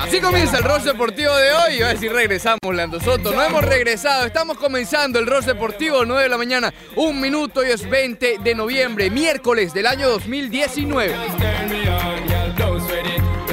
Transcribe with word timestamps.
Así 0.00 0.18
comienza 0.18 0.56
el 0.56 0.64
rol 0.64 0.82
deportivo 0.82 1.36
de 1.36 1.52
hoy. 1.52 1.74
Iba 1.74 1.88
a 1.88 1.92
decir 1.92 2.10
regresamos, 2.10 2.58
Leandro 2.74 2.98
Soto. 3.00 3.32
No 3.32 3.42
hemos 3.42 3.62
regresado. 3.62 4.24
Estamos 4.24 4.56
comenzando 4.56 5.18
el 5.18 5.26
rol 5.26 5.44
deportivo 5.44 6.06
9 6.06 6.22
de 6.22 6.28
la 6.30 6.38
mañana. 6.38 6.72
Un 6.96 7.20
minuto 7.20 7.64
y 7.64 7.68
es 7.68 7.88
20 7.88 8.38
de 8.42 8.54
noviembre, 8.54 9.10
miércoles 9.10 9.74
del 9.74 9.86
año 9.86 10.08
2019. 10.08 11.14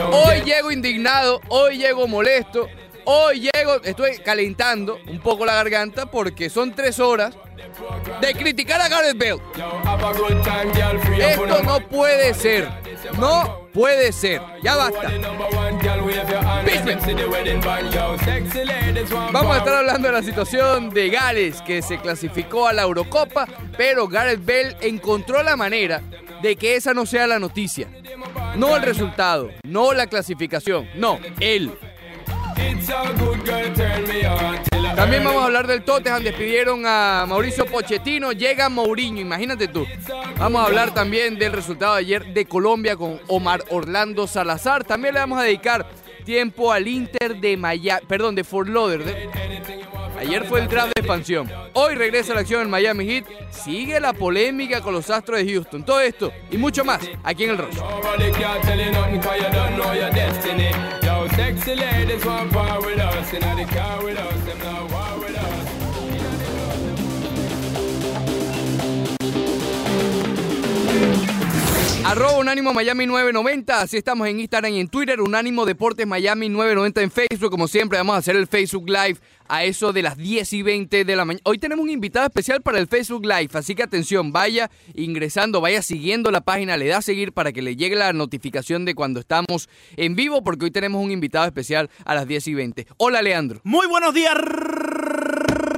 Hoy 0.10 0.42
llego 0.46 0.72
indignado, 0.72 1.42
hoy 1.50 1.80
llego 1.80 2.08
molesto, 2.08 2.70
hoy 3.04 3.50
llego, 3.54 3.84
estoy 3.84 4.18
calentando 4.20 5.00
un 5.08 5.20
poco 5.20 5.46
la 5.46 5.54
garganta 5.54 6.06
porque 6.06 6.50
son 6.50 6.74
tres 6.74 7.00
horas 7.00 7.36
de 8.22 8.34
criticar 8.34 8.82
a 8.82 8.90
Gareth 8.90 9.18
Bale. 9.18 9.42
Esto 11.20 11.64
no 11.64 11.80
puede 11.88 12.34
ser. 12.34 12.70
No 13.20 13.68
puede 13.74 14.12
ser. 14.12 14.42
Ya 14.64 14.76
basta. 14.76 15.12
Vamos 19.32 19.56
a 19.56 19.58
estar 19.60 19.76
hablando 19.76 20.08
de 20.08 20.14
la 20.14 20.24
situación 20.24 20.90
de 20.90 21.10
Gales 21.10 21.62
que 21.62 21.82
se 21.82 21.98
clasificó 22.00 22.68
a 22.68 22.74
la 22.74 22.84
Eurocopa, 22.84 23.48
pero 23.78 24.08
Gareth 24.08 24.46
Bale 24.46 24.78
encontró 24.82 25.44
la 25.44 25.56
manera 25.56 26.02
de 26.42 26.56
que 26.56 26.76
esa 26.76 26.94
no 26.94 27.06
sea 27.06 27.28
la 27.28 27.40
noticia. 27.40 27.90
No 28.56 28.76
el 28.76 28.84
resultado, 28.84 29.52
no 29.64 29.94
la 29.94 30.08
clasificación, 30.08 30.90
no, 30.96 31.20
él. 31.40 31.72
También 34.96 35.24
vamos 35.24 35.42
a 35.42 35.46
hablar 35.46 35.68
del 35.68 35.84
Tottenham. 35.84 36.24
Despidieron 36.24 36.84
a 36.86 37.26
Mauricio 37.28 37.66
Pochettino. 37.66 38.32
Llega 38.32 38.70
Mourinho, 38.70 39.22
imagínate 39.22 39.68
tú. 39.68 39.86
Vamos 40.38 40.62
a 40.62 40.66
hablar 40.66 40.94
también 40.94 41.38
del 41.38 41.54
resultado 41.54 41.94
de 41.96 42.00
ayer 42.00 42.34
de 42.34 42.46
Colombia 42.46 42.96
con 42.96 43.20
Omar 43.28 43.64
Orlando 43.70 44.28
Salazar. 44.28 44.84
También 44.84 45.14
le 45.14 45.20
vamos 45.20 45.40
a 45.40 45.44
dedicar 45.44 45.88
tiempo 46.26 46.72
al 46.72 46.88
Inter 46.88 47.38
de 47.40 47.56
Miami, 47.58 48.06
perdón, 48.08 48.36
de 48.36 48.44
Fort 48.44 48.70
Lauderdale. 48.70 49.30
Ayer 50.18 50.46
fue 50.46 50.62
el 50.62 50.68
draft 50.68 50.88
de 50.96 51.02
expansión. 51.02 51.50
Hoy 51.74 51.96
regresa 51.96 52.34
la 52.34 52.42
acción 52.42 52.62
en 52.64 52.70
Miami 52.70 53.06
Heat. 53.06 53.26
Sigue 53.52 54.00
la 54.00 54.14
polémica 54.14 54.82
con 54.82 54.94
los 54.94 55.10
Astros 55.10 55.40
de 55.40 55.52
Houston. 55.52 55.84
Todo 55.84 56.02
esto 56.02 56.32
y 56.52 56.58
mucho 56.58 56.84
más 56.84 57.02
aquí 57.24 57.44
en 57.44 57.52
el 57.52 57.58
Rosso. 57.58 57.86
Arroba 72.08 72.38
Unánimo 72.38 72.74
Miami 72.74 73.06
990, 73.06 73.82
así 73.82 73.98
estamos 73.98 74.30
en 74.30 74.40
Instagram 74.40 74.72
y 74.72 74.80
en 74.80 74.88
Twitter, 74.88 75.20
Unánimo 75.20 75.66
Deportes 75.66 76.08
Miami 76.08 76.48
990 76.48 77.02
en 77.02 77.12
Facebook, 77.12 77.52
como 77.52 77.68
siempre 77.68 77.98
vamos 77.98 78.16
a 78.16 78.20
hacer 78.20 78.38
el 78.38 78.48
Facebook 78.48 78.88
Live 78.88 79.18
a 79.50 79.66
eso 79.66 79.92
de 79.92 80.04
las 80.04 80.16
10 80.16 80.54
y 80.54 80.62
20 80.62 81.04
de 81.04 81.16
la 81.18 81.26
mañana. 81.26 81.42
Hoy 81.44 81.58
tenemos 81.58 81.84
un 81.84 81.90
invitado 81.90 82.26
especial 82.26 82.62
para 82.62 82.80
el 82.80 82.88
Facebook 82.88 83.26
Live, 83.26 83.50
así 83.56 83.76
que 83.76 83.84
atención, 83.84 84.32
vaya 84.32 84.72
ingresando, 84.94 85.60
vaya 85.60 85.82
siguiendo 85.82 86.32
la 86.32 86.40
página, 86.40 86.78
le 86.78 86.88
da 86.88 87.00
a 87.00 87.02
seguir 87.02 87.34
para 87.34 87.52
que 87.52 87.62
le 87.62 87.76
llegue 87.76 87.98
la 87.98 88.14
notificación 88.14 88.86
de 88.86 88.96
cuando 88.96 89.20
estamos 89.20 89.68
en 89.98 90.16
vivo, 90.16 90.46
porque 90.46 90.64
hoy 90.64 90.72
tenemos 90.72 91.04
un 91.04 91.12
invitado 91.12 91.46
especial 91.46 91.90
a 92.06 92.16
las 92.16 92.26
10 92.26 92.48
y 92.48 92.54
20. 92.54 92.88
Hola 92.96 93.22
Leandro. 93.22 93.60
Muy 93.66 93.86
buenos 93.86 94.14
días. 94.14 94.34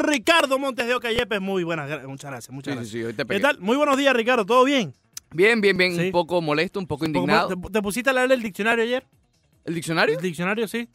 Ricardo 0.03 0.59
Montes 0.59 0.85
de 0.85 0.93
Oca 0.93 1.11
Yepes, 1.11 1.41
muy 1.41 1.63
buenas, 1.63 1.89
muchas 2.05 2.29
gracias, 2.29 2.53
muchas 2.53 2.75
gracias. 2.75 2.91
Sí, 2.91 3.03
sí, 3.03 3.25
¿Qué 3.27 3.39
tal? 3.39 3.57
Muy 3.57 3.77
buenos 3.77 3.97
días, 3.97 4.13
Ricardo, 4.13 4.45
¿todo 4.45 4.63
bien? 4.63 4.93
Bien, 5.31 5.61
bien, 5.61 5.77
bien. 5.77 5.99
Un 5.99 6.11
poco 6.11 6.41
molesto, 6.41 6.79
un 6.79 6.87
poco 6.87 7.05
indignado. 7.05 7.49
¿Te, 7.71 7.81
pusiste 7.81 8.09
a 8.09 8.13
leer 8.13 8.31
el 8.31 8.41
diccionario 8.41 8.83
ayer? 8.83 9.05
¿El 9.65 9.75
diccionario? 9.75 10.15
El 10.17 10.21
diccionario, 10.21 10.67
sí. 10.67 10.89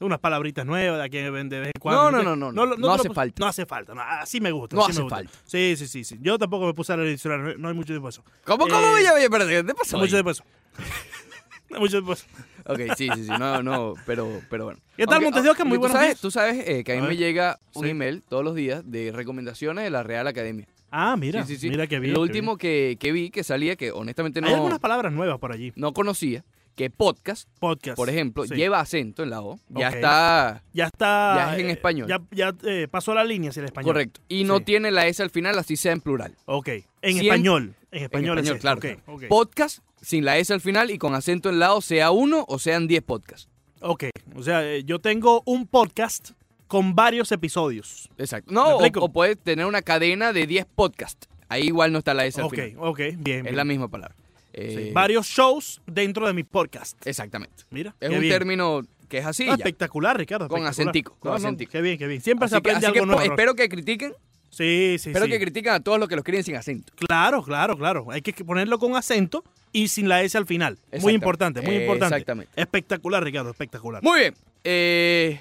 Unas 0.00 0.20
palabritas 0.20 0.64
nuevas 0.64 0.98
de 0.98 1.04
aquí 1.04 1.18
de 1.18 1.30
vez 1.30 1.44
en 1.50 1.72
cuando. 1.80 2.10
No, 2.12 2.22
no, 2.22 2.36
no, 2.36 2.52
no. 2.52 2.76
No, 2.76 2.92
hace 2.92 3.10
falta. 3.10 3.40
No 3.40 3.46
hace 3.46 3.66
falta. 3.66 3.94
así 4.20 4.40
me 4.40 4.52
gusta. 4.52 4.76
No 4.76 4.86
hace 4.86 5.04
falta. 5.08 5.32
Sí, 5.44 5.74
sí, 5.76 5.88
sí, 5.88 6.04
sí. 6.04 6.18
Yo 6.20 6.38
tampoco 6.38 6.66
me 6.66 6.74
puse 6.74 6.92
a 6.92 6.96
leer 6.96 7.08
el 7.08 7.14
diccionario. 7.14 7.58
No 7.58 7.68
hay 7.68 7.74
mucho 7.74 7.92
tiempo 7.92 8.08
eso. 8.08 8.22
¿Cómo, 8.44 8.68
cómo? 8.68 8.78
Eh, 8.78 8.94
oye, 8.94 9.10
oye, 9.10 9.24
espérate. 9.24 9.64
¿Qué 9.64 9.74
pasó? 9.74 9.96
No 9.96 10.02
mucho 10.02 10.14
tiempo 10.14 10.30
eso. 10.30 10.44
no 11.70 11.80
mucho 11.80 11.98
eso. 11.98 12.26
Ok, 12.66 12.80
sí, 12.96 13.08
sí, 13.12 13.24
sí. 13.24 13.30
No, 13.38 13.62
no. 13.62 13.94
Pero, 14.06 14.40
pero 14.48 14.66
bueno. 14.66 14.78
¿Qué 14.96 15.06
tal, 15.06 15.20
Montes 15.20 15.42
de 15.42 15.50
Oca? 15.50 15.64
Muy 15.64 15.78
buenos 15.78 16.00
días. 16.00 16.20
Tú 16.20 16.30
sabes 16.30 16.62
eh, 16.68 16.84
que 16.84 16.92
a 16.92 17.00
mí 17.00 17.06
me 17.06 17.16
llega 17.16 17.58
un 17.74 17.86
email 17.86 18.22
todos 18.22 18.44
los 18.44 18.54
días 18.54 18.88
de 18.88 19.10
recomendaciones 19.10 19.82
de 19.82 19.90
la 19.90 20.04
Real 20.04 20.28
Academia. 20.28 20.68
Ah, 20.90 21.16
mira, 21.16 21.44
sí, 21.44 21.54
sí, 21.54 21.60
sí. 21.60 21.70
mira 21.70 21.86
que 21.86 21.98
vi. 22.00 22.10
Lo 22.10 22.20
último 22.20 22.56
Que, 22.56 22.96
que, 22.98 23.12
vi 23.12 23.30
que 23.30 23.44
salía, 23.44 23.76
que 23.76 23.92
honestamente 23.92 24.40
no... 24.40 24.48
Hay 24.48 24.54
algunas 24.54 24.78
palabras 24.78 25.12
nuevas 25.12 25.38
por 25.38 25.52
allí. 25.52 25.72
No 25.76 25.92
conocía, 25.92 26.44
que 26.74 26.90
podcast, 26.90 27.48
podcast 27.58 27.96
por 27.96 28.08
ejemplo, 28.08 28.44
lleva 28.44 28.80
acento 28.80 29.22
en 29.22 29.30
la 29.30 29.42
O. 29.42 29.58
Ya 29.68 29.88
está... 29.88 30.62
Ya 30.72 30.86
está... 30.86 31.34
Ya 31.36 31.56
es 31.56 31.60
en 31.60 31.70
español. 31.70 32.08
Ya, 32.08 32.20
ya 32.30 32.54
eh, 32.64 32.88
pasó 32.90 33.14
la 33.14 33.24
línea 33.24 33.50
hacia 33.50 33.60
el 33.60 33.66
español. 33.66 33.92
Correcto. 33.92 34.20
Y 34.28 34.44
no 34.44 34.60
tiene 34.60 34.90
la 34.90 35.06
S 35.06 35.22
al 35.22 35.30
final, 35.30 35.58
así 35.58 35.76
sea 35.76 35.92
en 35.92 36.00
plural. 36.00 36.36
Ok. 36.46 36.68
En 37.02 37.18
español. 37.18 37.74
En 37.90 38.02
español, 38.04 38.38
en 38.38 38.58
claro. 38.58 38.80
Podcast 39.28 39.80
sin 40.00 40.24
la 40.24 40.38
S 40.38 40.52
al 40.52 40.60
final 40.60 40.90
y 40.90 40.98
con 40.98 41.14
acento 41.14 41.48
en 41.48 41.58
la 41.58 41.74
O, 41.74 41.80
sea 41.80 42.10
uno 42.10 42.44
o 42.48 42.58
sean 42.58 42.86
diez 42.86 43.02
podcasts. 43.02 43.48
Ok. 43.80 44.04
O 44.34 44.42
sea, 44.42 44.64
eh, 44.64 44.84
yo 44.84 44.98
tengo 44.98 45.42
un 45.46 45.66
podcast 45.66 46.30
con 46.68 46.94
varios 46.94 47.32
episodios. 47.32 48.08
Exacto. 48.18 48.52
No, 48.52 48.76
o, 48.76 49.08
puedes 49.08 49.38
tener 49.38 49.66
una 49.66 49.82
cadena 49.82 50.32
de 50.32 50.46
10 50.46 50.66
podcasts. 50.74 51.28
Ahí 51.48 51.64
igual 51.64 51.92
no 51.92 51.98
está 51.98 52.14
la 52.14 52.26
S 52.26 52.40
al 52.40 52.46
Ok, 52.46 52.58
ok, 52.76 53.00
bien. 53.16 53.46
Es 53.46 53.54
la 53.54 53.64
misma 53.64 53.88
palabra. 53.88 54.14
Eh, 54.52 54.90
varios 54.92 55.26
shows 55.26 55.80
dentro 55.86 56.26
de 56.26 56.34
mi 56.34 56.44
podcast. 56.44 57.04
Exactamente. 57.06 57.64
Mira. 57.70 57.94
Es 58.00 58.10
un 58.10 58.20
término 58.20 58.82
que 59.08 59.18
es 59.18 59.26
así. 59.26 59.48
espectacular, 59.48 60.16
Ricardo. 60.16 60.48
Con 60.48 60.66
acentico. 60.66 61.16
Con 61.18 61.32
acentico. 61.32 61.72
qué 61.72 61.80
bien, 61.80 61.98
qué 61.98 62.06
bien. 62.06 62.20
Siempre 62.20 62.48
se 62.48 62.56
aprende 62.56 62.86
algo 62.86 63.06
nuevo. 63.06 63.22
Espero 63.22 63.54
que 63.54 63.68
critiquen. 63.68 64.12
Sí, 64.50 64.96
sí, 64.98 65.10
Espero 65.10 65.26
que 65.26 65.38
critiquen 65.38 65.72
a 65.72 65.80
todos 65.80 65.98
los 65.98 66.08
que 66.08 66.16
los 66.16 66.24
creen 66.24 66.42
sin 66.42 66.56
acento. 66.56 66.92
Claro, 66.96 67.42
claro, 67.42 67.76
claro. 67.76 68.06
Hay 68.10 68.22
que 68.22 68.32
ponerlo 68.44 68.78
con 68.78 68.96
acento 68.96 69.44
y 69.72 69.88
sin 69.88 70.08
la 70.08 70.22
S 70.22 70.36
al 70.36 70.46
final. 70.46 70.78
Muy 71.00 71.12
importante, 71.12 71.60
muy 71.62 71.76
importante. 71.76 72.16
Exactamente. 72.16 72.52
Espectacular, 72.56 73.22
Ricardo, 73.22 73.50
espectacular. 73.50 74.02
Muy 74.02 74.20
bien. 74.20 74.34
Eh, 74.64 75.40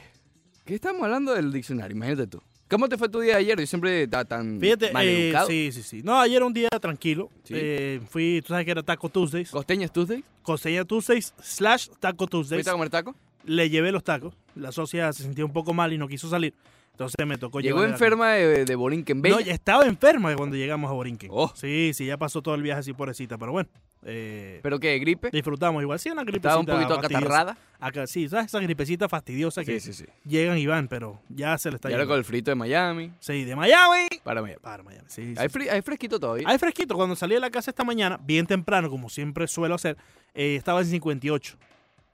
¿Qué 0.68 0.76
estamos 0.76 1.02
hablando 1.02 1.34
del 1.34 1.50
diccionario? 1.50 1.96
Imagínate 1.96 2.28
tú. 2.28 2.42
¿Cómo 2.70 2.90
te 2.90 2.98
fue 2.98 3.08
tu 3.08 3.22
día 3.22 3.38
ayer? 3.38 3.58
Yo 3.58 3.66
siempre 3.66 4.04
estaba 4.04 4.26
tan 4.26 4.60
Fíjate, 4.60 4.92
mal 4.92 5.08
eh, 5.08 5.34
sí, 5.48 5.72
sí, 5.72 5.82
sí. 5.82 6.02
No, 6.04 6.20
ayer 6.20 6.44
un 6.44 6.52
día 6.52 6.68
tranquilo. 6.82 7.30
Eh, 7.48 8.02
fui, 8.10 8.42
tú 8.42 8.50
sabes 8.50 8.66
que 8.66 8.72
era 8.72 8.84
Taco 8.84 9.08
Tuesdays. 9.08 9.50
¿Costeñas 9.50 9.94
Tuesdays? 9.94 10.26
Costeña 10.42 10.84
Tuesdays 10.84 11.34
slash 11.42 11.88
Taco 12.02 12.28
Tuesdays. 12.28 12.58
¿Fuiste 12.58 12.70
a 12.70 12.74
comer 12.74 12.90
taco? 12.90 13.16
Le 13.46 13.70
llevé 13.70 13.94
los 13.94 14.04
tacos. 14.04 14.36
La 14.56 14.74
socia 14.74 15.14
se 15.14 15.24
sintió 15.24 15.46
un 15.46 15.54
poco 15.54 15.74
mal 15.74 15.94
y 15.94 15.98
no 15.98 16.10
quiso 16.10 16.30
salir. 16.30 16.54
Entonces 16.92 17.26
me 17.26 17.38
tocó 17.38 17.62
Llegó 17.62 17.86
enferma 17.86 18.34
de, 18.34 18.66
de, 18.66 18.76
Borinquen. 18.76 19.22
No, 19.22 19.40
ya 19.40 19.54
estaba 19.54 19.86
enferma 19.86 20.36
cuando 20.36 20.58
llegamos 20.58 20.92
a 20.92 20.94
Borinquen. 20.94 21.30
Oh. 21.32 21.50
Sí, 21.56 21.92
sí, 21.94 22.08
ya 22.08 22.18
pasó 22.18 22.42
todo 22.42 22.56
el 22.56 22.62
viaje 22.62 22.82
así 22.82 22.92
pobrecita, 22.92 23.38
pero 23.38 23.54
bueno. 23.54 23.70
Eh, 24.10 24.62
¿Pero 24.64 24.80
qué? 24.80 24.98
¿Gripe? 25.00 25.30
Disfrutamos 25.32 25.82
igual. 25.82 26.00
Sí, 26.00 26.10
una 26.10 26.24
gripecita. 26.24 26.50
Estaba 26.50 26.60
un 26.62 26.66
poquito 26.66 26.94
acatarrada. 26.94 27.58
Acá, 27.80 28.08
sí, 28.08 28.28
¿sabes? 28.30 28.48
Esa 28.48 28.60
gripecita 28.60 29.10
fastidiosa 29.10 29.64
que 29.64 29.80
llegan 30.26 30.58
y 30.58 30.66
van, 30.66 30.88
pero 30.88 31.20
ya 31.30 31.58
se 31.58 31.70
le 31.70 31.76
está 31.76 31.90
Y 31.90 31.94
ahora 31.94 32.08
con 32.08 32.18
el 32.18 32.24
frito 32.24 32.50
de 32.50 32.56
Miami. 32.56 33.12
Sí, 33.20 33.44
de 33.44 33.56
Miami. 33.56 34.08
Para 34.24 34.42
Miami. 34.42 34.60
Para 34.62 34.82
Miami, 34.82 35.06
sí. 35.08 35.34
¿Hay, 35.38 35.50
¿Hay, 35.70 35.82
fresquito 35.82 36.20
todavía? 36.20 36.48
Hay 36.48 36.58
fresquito. 36.58 36.96
Cuando 36.96 37.16
salí 37.16 37.36
de 37.36 37.42
la 37.42 37.52
casa 37.52 37.70
esta 37.70 37.84
mañana, 37.84 38.18
bien 38.24 38.48
temprano, 38.48 38.90
como 38.90 39.10
siempre 39.10 39.46
suelo 39.48 39.76
hacer, 39.76 39.98
eh, 40.34 40.56
estaba 40.56 40.80
en 40.80 40.88
58. 40.88 41.58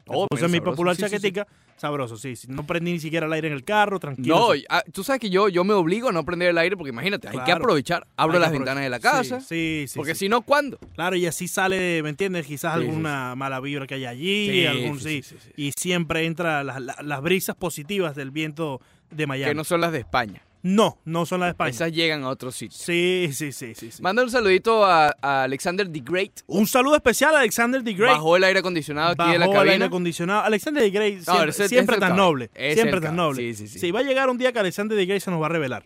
Oh, 0.07 0.27
puse 0.27 0.47
mi 0.47 0.59
popular 0.59 0.95
chaquetica. 0.97 1.47
Sabroso, 1.75 2.17
sí, 2.17 2.33
No 2.47 2.65
prendí 2.65 2.91
ni 2.93 2.99
siquiera 2.99 3.25
el 3.25 3.33
aire 3.33 3.47
en 3.47 3.53
el 3.53 3.63
carro, 3.63 3.99
tranquilo. 3.99 4.53
No, 4.53 4.61
ah, 4.69 4.83
tú 4.91 5.03
sabes 5.03 5.19
que 5.19 5.29
yo, 5.29 5.49
yo 5.49 5.63
me 5.63 5.73
obligo 5.73 6.09
a 6.09 6.11
no 6.11 6.23
prender 6.23 6.49
el 6.49 6.57
aire 6.57 6.77
porque 6.77 6.91
imagínate, 6.91 7.27
hay 7.27 7.39
que 7.39 7.51
aprovechar. 7.51 8.07
Abro 8.15 8.39
las 8.39 8.51
ventanas 8.51 8.83
de 8.83 8.89
la 8.89 8.99
casa. 8.99 9.41
Sí, 9.41 9.85
sí. 9.87 9.97
porque 9.97 10.15
si 10.15 10.29
no, 10.29 10.41
¿cuándo? 10.41 10.77
Claro, 10.95 11.15
y 11.15 11.25
así 11.25 11.47
sale, 11.47 12.03
¿me 12.03 12.09
entiendes? 12.09 12.45
Quizás 12.45 12.75
alguna 12.75 13.35
mala 13.35 13.59
vibra 13.59 13.87
que 13.87 13.95
hay 13.95 14.05
allí. 14.05 14.65
algún, 14.65 14.99
sí, 14.99 15.23
Y 15.57 15.71
siempre 15.77 16.25
entra 16.25 16.63
las, 16.63 16.79
las 16.79 17.21
brisas 17.21 17.55
positivas 17.55 18.15
del 18.15 18.31
viento 18.31 18.81
de 19.09 19.27
Miami. 19.27 19.51
Que 19.51 19.55
no 19.55 19.63
son 19.63 19.81
las 19.81 19.91
de 19.91 19.99
España. 19.99 20.41
No, 20.63 20.97
no 21.03 21.25
son 21.25 21.41
las 21.41 21.47
de 21.47 21.51
España. 21.51 21.69
Esas 21.71 21.91
llegan 21.91 22.23
a 22.23 22.29
otros 22.29 22.55
sitios. 22.55 22.81
Sí, 22.81 23.29
sí, 23.33 23.51
sí, 23.51 23.75
sí. 23.75 23.89
Manda 24.01 24.23
un 24.23 24.31
saludito 24.31 24.85
a, 24.85 25.09
Alexander 25.43 25.91
the 25.91 25.99
Great. 25.99 26.39
Un 26.47 26.67
saludo 26.67 26.95
especial 26.95 27.35
a 27.35 27.39
Alexander 27.39 27.83
the 27.83 27.91
Great. 27.93 28.13
Bajó 28.13 28.37
el 28.37 28.45
aire 28.45 28.59
acondicionado 28.59 29.11
aquí 29.11 29.33
en 29.33 29.41
la 29.41 29.47
cabina. 29.47 29.61
el 29.61 29.69
aire 29.69 29.85
acondicionado. 29.85 30.43
Alexander 30.43 30.81
the 30.81 30.89
Great 30.89 31.19
siempre, 31.67 31.97
tan 31.97 32.15
noble. 32.15 32.49
siempre 32.73 33.01
tan 33.01 33.13
noble. 33.13 33.41
Sí, 33.41 33.53
sí, 33.55 33.67
sí. 33.67 33.79
Sí, 33.79 33.91
va 33.91 33.99
a 33.99 34.03
llegar 34.03 34.29
un 34.29 34.37
día 34.37 34.53
que 34.53 34.59
Alexander 34.59 34.97
the 34.97 35.05
Great 35.05 35.21
se 35.21 35.31
nos 35.31 35.41
va 35.41 35.47
a 35.47 35.49
revelar. 35.49 35.85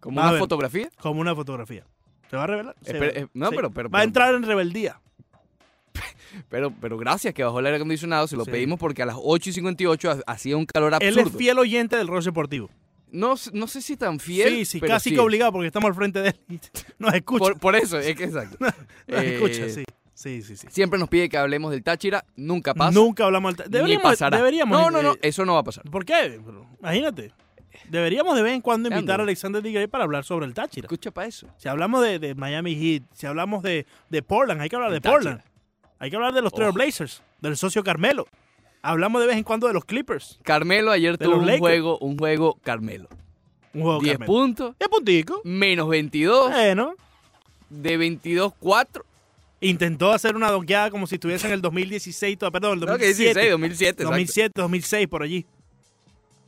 ¿Como 0.00 0.20
una 0.20 0.36
fotografía? 0.36 0.90
Como 1.00 1.20
una 1.20 1.36
fotografía. 1.36 1.86
¿Se 2.28 2.36
va 2.36 2.42
a 2.42 2.46
revelar? 2.48 2.76
Eh, 2.86 3.26
no, 3.34 3.50
pero, 3.50 3.70
pero, 3.70 3.88
Va 3.88 4.00
a 4.00 4.04
entrar 4.04 4.34
en 4.34 4.42
rebeldía. 4.42 5.00
Pero, 6.48 6.70
pero 6.70 6.96
gracias 6.98 7.34
que 7.34 7.42
bajó 7.42 7.58
el 7.58 7.66
aire 7.66 7.76
acondicionado, 7.76 8.28
se 8.28 8.36
lo 8.36 8.44
pedimos 8.44 8.78
porque 8.78 9.02
a 9.02 9.06
las 9.06 9.16
8 9.18 9.50
y 9.50 9.52
58 9.54 10.20
hacía 10.26 10.56
un 10.56 10.66
calor 10.66 10.94
absurdo. 10.94 11.20
Él 11.20 11.26
es 11.26 11.36
fiel 11.36 11.58
oyente 11.58 11.96
del 11.96 12.06
rol 12.06 12.22
deportivo. 12.22 12.70
No, 13.10 13.34
no 13.52 13.66
sé 13.66 13.80
si 13.82 13.96
tan 13.96 14.20
fiel. 14.20 14.50
Sí, 14.50 14.64
sí, 14.64 14.80
casi 14.80 15.12
que 15.12 15.20
obligado 15.20 15.52
porque 15.52 15.66
estamos 15.68 15.88
al 15.88 15.94
frente 15.94 16.20
de 16.20 16.28
él. 16.28 16.60
Nos 16.98 17.14
escucha. 17.14 17.54
Por, 17.54 17.76
eso, 17.76 17.98
es 17.98 18.14
que 18.16 18.24
exacto. 18.24 18.56
Nos 19.06 19.22
escucha, 19.22 19.66
eh, 19.66 19.70
sí. 19.70 19.84
Sí, 20.14 20.42
sí, 20.42 20.56
sí. 20.56 20.66
Siempre 20.70 20.98
nos 20.98 21.08
pide 21.08 21.28
que 21.28 21.38
hablemos 21.38 21.70
del 21.70 21.84
Táchira, 21.84 22.24
nunca 22.34 22.74
pasa. 22.74 22.90
Nunca 22.90 23.24
hablamos 23.24 23.52
del 23.52 23.58
Táchira. 23.58 23.70
Ni 23.70 23.78
Deberíamos, 23.78 24.02
pasará. 24.12 24.36
deberíamos. 24.36 24.76
no, 24.76 24.90
no, 24.90 25.00
no, 25.00 25.12
eh, 25.14 25.18
eso 25.22 25.44
no 25.44 25.54
va 25.54 25.60
a 25.60 25.62
pasar. 25.62 25.84
¿Por 25.88 26.04
qué? 26.04 26.40
Imagínate. 26.80 27.30
Deberíamos 27.88 28.34
de 28.34 28.42
vez 28.42 28.52
en 28.54 28.60
cuando 28.60 28.88
invitar 28.88 29.20
a 29.20 29.22
Alexander 29.22 29.62
D. 29.62 29.70
Gray 29.70 29.86
para 29.86 30.02
hablar 30.02 30.24
sobre 30.24 30.46
el 30.46 30.54
Táchira. 30.54 30.86
Escucha 30.86 31.12
para 31.12 31.28
eso. 31.28 31.46
Si 31.56 31.68
hablamos 31.68 32.02
de, 32.02 32.18
de 32.18 32.34
Miami 32.34 32.74
Heat, 32.74 33.04
si 33.14 33.26
hablamos 33.28 33.62
de, 33.62 33.86
de 34.10 34.22
Portland, 34.22 34.60
hay 34.60 34.68
que 34.68 34.74
hablar 34.74 34.90
de 34.90 35.00
Táchira. 35.00 35.12
Portland. 35.14 35.42
Hay 36.00 36.10
que 36.10 36.16
hablar 36.16 36.32
de 36.34 36.42
los 36.42 36.52
Oh. 36.52 36.56
Trailblazers, 36.56 37.22
del 37.40 37.56
socio 37.56 37.84
Carmelo. 37.84 38.26
Hablamos 38.82 39.20
de 39.20 39.26
vez 39.26 39.36
en 39.36 39.42
cuando 39.44 39.66
de 39.66 39.72
los 39.74 39.84
Clippers. 39.84 40.38
Carmelo 40.42 40.90
ayer 40.90 41.18
tuvo 41.18 41.36
un 41.36 41.58
juego, 41.58 41.98
un 41.98 42.16
juego 42.16 42.58
Carmelo. 42.62 43.08
Un 43.74 43.82
juego 43.82 44.00
10 44.00 44.12
Carmelo. 44.18 44.32
puntos, 44.32 44.74
10 44.78 44.88
punticos. 44.88 45.40
menos 45.44 45.88
22, 45.88 46.50
Bueno, 46.50 46.94
de 47.70 47.98
22-4. 47.98 49.02
intentó 49.60 50.12
hacer 50.12 50.36
una 50.36 50.50
donkeada 50.50 50.90
como 50.90 51.06
si 51.06 51.16
estuviese 51.16 51.46
en 51.48 51.52
el 51.54 51.60
2016, 51.62 52.38
to- 52.38 52.50
perdón, 52.52 52.74
el 52.74 52.80
No, 52.80 52.86
que 52.96 53.06
2007. 53.08 53.24
16, 53.40 53.50
2007. 53.50 53.88
exacto. 53.90 54.04
2007, 54.04 54.52
2006, 54.62 55.08
por 55.08 55.22
allí. 55.22 55.44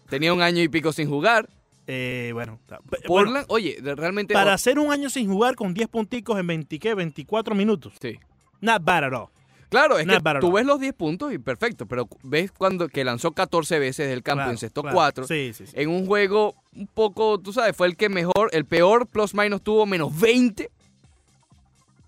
Tenía 0.09 0.33
un 0.33 0.41
año 0.43 0.63
y 0.63 0.69
pico 0.69 0.93
sin 0.93 1.09
jugar. 1.09 1.49
Eh, 1.87 2.31
bueno, 2.33 2.61
Portland, 3.07 3.47
oye, 3.49 3.79
de- 3.83 3.95
realmente. 3.97 4.33
bueno, 4.35 4.45
para 4.45 4.55
hacer 4.55 4.79
un 4.79 4.93
año 4.93 5.11
sin 5.11 5.29
jugar 5.29 5.57
con 5.57 5.75
10 5.75 5.89
punticos 5.89 6.39
en 6.39 6.47
20, 6.47 6.79
¿qué? 6.79 6.95
24 6.95 7.55
minutos. 7.55 7.95
Sí. 8.01 8.19
Not 8.61 8.85
bad 8.85 9.05
at 9.05 9.13
all. 9.13 9.29
Claro, 9.71 9.99
es 9.99 10.07
Not 10.07 10.23
que 10.23 10.41
tú 10.41 10.53
ves 10.53 10.67
los 10.67 10.79
10 10.81 10.93
puntos 10.95 11.33
y 11.33 11.39
perfecto, 11.39 11.87
pero 11.87 12.09
ves 12.23 12.51
cuando 12.53 12.89
que 12.89 13.05
lanzó 13.05 13.31
14 13.33 13.79
veces 13.79 14.09
del 14.09 14.23
campo 14.23 14.39
Claro, 14.41 14.51
en 14.51 14.59
sexto 14.59 14.83
claro. 14.83 14.95
4. 14.97 15.27
Sí, 15.29 15.53
sí, 15.55 15.67
sí. 15.67 15.73
En 15.77 15.89
un 15.91 16.07
juego 16.07 16.57
un 16.75 16.87
poco, 16.89 17.39
tú 17.39 17.53
sabes, 17.53 17.77
fue 17.77 17.87
el 17.87 17.97
que 17.97 18.09
mejor, 18.09 18.51
el 18.53 18.65
peor 18.65 19.07
plus 19.07 19.33
minus 19.35 19.63
tuvo 19.63 19.87
menos 19.87 20.19
20. 20.21 20.71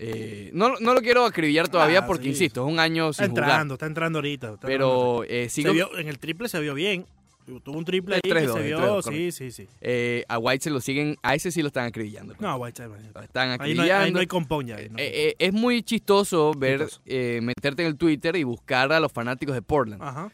Eh, 0.04 0.50
no, 0.52 0.74
no 0.80 0.94
lo 0.94 1.00
quiero 1.00 1.24
acribillar 1.24 1.68
todavía 1.68 2.00
Ah, 2.00 2.06
porque, 2.06 2.28
insisto, 2.28 2.66
es 2.66 2.72
un 2.72 2.80
año 2.80 3.10
Está 3.10 3.22
sin 3.22 3.30
jugar. 3.30 3.44
entrando, 3.44 3.74
está 3.74 3.86
entrando 3.86 4.18
ahorita. 4.18 4.46
está 4.54 4.66
entrando 4.66 4.72
Pero 4.72 5.24
eh, 5.24 5.42
ahorita. 5.42 5.50
sigo, 5.54 5.72
vio- 5.72 5.96
en 5.98 6.08
el 6.08 6.18
triple 6.18 6.48
se 6.48 6.58
vio 6.58 6.74
bien. 6.74 7.06
Tuvo 7.44 7.76
un 7.78 7.84
triple 7.84 8.16
ahí 8.16 8.20
que 8.22 8.30
3-2, 8.30 8.52
se 8.54 8.62
vio. 8.62 8.78
3-2, 9.02 9.10
sí, 9.10 9.32
sí, 9.32 9.50
sí. 9.50 9.68
eh, 9.80 10.24
a 10.28 10.38
White 10.38 10.64
se 10.64 10.70
lo 10.70 10.80
siguen, 10.80 11.16
a 11.22 11.34
ese 11.34 11.50
sí 11.50 11.60
lo 11.62 11.68
están 11.68 11.86
acribillando. 11.86 12.34
No, 12.40 12.56
Whiteside. 12.56 12.86
imagínate. 12.88 13.18
Lo 13.18 13.24
están 13.24 13.50
Ahí 13.50 13.56
no, 13.58 13.62
hay, 13.64 13.70
acribillando. 13.72 14.04
ahí 14.06 14.12
no 14.12 14.20
hay 14.20 14.26
compón 14.26 14.66
ya. 14.66 14.76
ahí 14.76 14.88
no 14.88 14.98
hay 14.98 15.04
Eh, 15.04 15.28
eh, 15.28 15.34
es 15.38 15.52
muy 15.52 15.82
chistoso 15.82 16.52
ver, 16.56 16.80
Chistoso. 16.80 17.02
eh, 17.06 17.40
meterte 17.42 17.82
en 17.82 17.88
el 17.88 17.96
Twitter 17.96 18.36
y 18.36 18.44
buscar 18.44 18.92
a 18.92 19.00
los 19.00 19.10
fanáticos 19.12 19.54
de 19.54 19.62
Portland. 19.62 20.02
Ajá. 20.02 20.30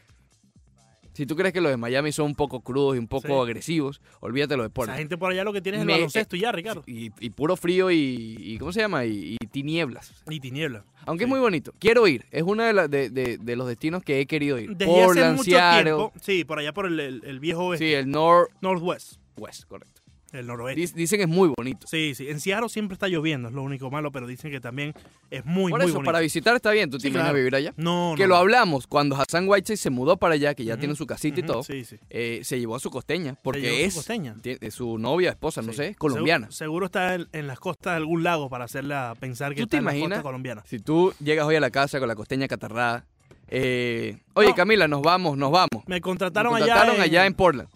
Si 1.19 1.25
tú 1.25 1.35
crees 1.35 1.51
que 1.51 1.59
los 1.59 1.69
de 1.69 1.75
Miami 1.75 2.13
son 2.13 2.27
un 2.27 2.33
poco 2.35 2.61
crudos 2.61 2.95
y 2.95 2.97
un 2.97 3.09
poco 3.09 3.27
Sí. 3.27 3.33
agresivos, 3.33 3.99
olvídate 4.21 4.55
lo 4.55 4.63
de 4.63 4.67
Esa 4.67 4.73
Portland. 4.73 4.99
gente 4.99 5.17
por 5.17 5.29
allá 5.33 5.43
lo 5.43 5.51
que 5.51 5.59
tiene 5.61 5.77
es 5.77 5.81
el 5.81 5.85
Me- 5.87 5.91
baloncesto 5.95 6.37
y 6.37 6.39
ya, 6.39 6.53
Ricardo. 6.53 6.81
Y, 6.87 7.11
y 7.19 7.29
puro 7.31 7.57
frío 7.57 7.91
y, 7.91 8.37
y 8.39 8.57
¿cómo 8.57 8.71
se 8.71 8.79
llama? 8.79 9.03
Y, 9.03 9.35
y 9.37 9.47
tinieblas. 9.47 10.13
Y 10.29 10.39
tiniebla. 10.39 10.85
Aunque 11.05 11.25
Sí. 11.25 11.27
es 11.27 11.29
muy 11.29 11.41
bonito. 11.41 11.73
Quiero 11.77 12.07
ir. 12.07 12.23
Es 12.31 12.43
uno 12.43 12.63
de, 12.63 12.71
la- 12.71 12.87
de, 12.87 13.09
de- 13.09 13.37
de 13.37 13.55
los 13.57 13.67
destinos 13.67 14.01
que 14.01 14.21
he 14.21 14.27
querido 14.27 14.57
ir. 14.59 14.77
Desde 14.77 15.01
hace 15.03 15.31
mucho 15.31 15.43
tiempo. 15.83 16.13
Sí, 16.21 16.45
por 16.45 16.57
allá 16.59 16.71
por 16.73 16.85
el, 16.85 16.97
el- 17.01 17.21
el 17.25 17.39
viejo 17.41 17.65
oeste. 17.65 17.85
Sí, 17.85 17.93
el 17.93 18.09
Northwest, 18.09 19.17
Northwest. 19.35 19.63
correcto. 19.67 19.98
El 20.31 20.47
noroeste. 20.47 20.81
Dic- 20.81 20.93
Dicen 20.93 21.17
que 21.17 21.23
es 21.23 21.29
muy 21.29 21.51
bonito. 21.57 21.87
Sí, 21.87 22.13
sí. 22.15 22.27
En 22.29 22.39
Seattle 22.39 22.69
siempre 22.69 22.93
está 22.93 23.07
lloviendo, 23.07 23.47
es 23.49 23.53
lo 23.53 23.63
único 23.63 23.89
malo, 23.89 24.11
pero 24.11 24.27
dicen 24.27 24.51
que 24.51 24.59
también 24.61 24.93
es 25.31 25.43
muy, 25.45 25.71
Por 25.71 25.79
muy 25.81 25.87
eso, 25.87 25.95
bonito. 25.95 26.05
para 26.05 26.19
visitar 26.19 26.55
está 26.55 26.71
bien. 26.71 26.89
¿Tú 26.89 26.97
te 26.97 27.03
Sí, 27.03 27.07
imaginas 27.07 27.25
claro. 27.27 27.37
vivir 27.37 27.55
allá? 27.55 27.73
No, 27.77 28.13
que 28.15 28.23
no, 28.23 28.29
lo 28.29 28.35
hablamos 28.37 28.85
cuando 28.87 29.15
Hassan 29.15 29.47
Whiteside 29.49 29.77
se 29.77 29.89
mudó 29.89 30.17
para 30.17 30.35
allá, 30.35 30.53
que 30.53 30.63
ya 30.65 30.73
Ujú, 30.73 30.79
tiene 30.79 30.95
su 30.95 31.05
casita 31.07 31.39
y 31.39 31.43
Ujú, 31.43 31.51
todo. 31.53 31.63
Sí, 31.63 31.83
sí. 31.83 31.97
eh, 32.09 32.41
se 32.43 32.59
llevó 32.59 32.75
a 32.75 32.79
su 32.79 32.89
costeña, 32.91 33.31
llevó 33.31 33.39
porque 33.43 33.67
su 33.69 33.85
es 33.87 33.95
costeña. 33.95 34.35
tiene- 34.41 34.71
su 34.71 34.97
novia, 34.97 35.31
esposa, 35.31 35.61
no 35.61 35.71
Sí. 35.71 35.77
sé, 35.77 35.87
es 35.89 35.97
colombiana. 35.97 36.51
Seguro, 36.51 36.57
seguro 36.57 36.85
está 36.85 37.15
en, 37.15 37.27
en 37.33 37.47
las 37.47 37.59
costas 37.59 37.93
de 37.93 37.97
algún 37.97 38.23
lago 38.23 38.49
para 38.49 38.65
hacerla 38.65 39.15
pensar 39.19 39.53
que 39.53 39.61
¿Tú 39.61 39.63
está 39.63 39.71
te 39.71 39.77
en 39.77 39.85
la 39.85 39.91
imaginas? 39.93 40.17
costa 40.19 40.23
colombiana. 40.23 40.63
Si 40.67 40.79
tú 40.79 41.13
llegas 41.23 41.45
hoy 41.47 41.55
a 41.55 41.59
la 41.59 41.71
casa 41.71 41.99
con 41.99 42.07
la 42.07 42.15
costeña 42.15 42.47
catarrada, 42.47 43.05
eh, 43.47 44.17
oye 44.35 44.49
No. 44.49 44.55
Camila, 44.55 44.87
nos 44.87 45.01
vamos, 45.01 45.37
nos 45.37 45.51
vamos. 45.51 45.83
Me 45.87 45.95
Nos 45.95 46.01
contrataron, 46.01 46.51
contrataron 46.53 47.01
allá 47.01 47.25
en 47.25 47.33
Portland. 47.33 47.69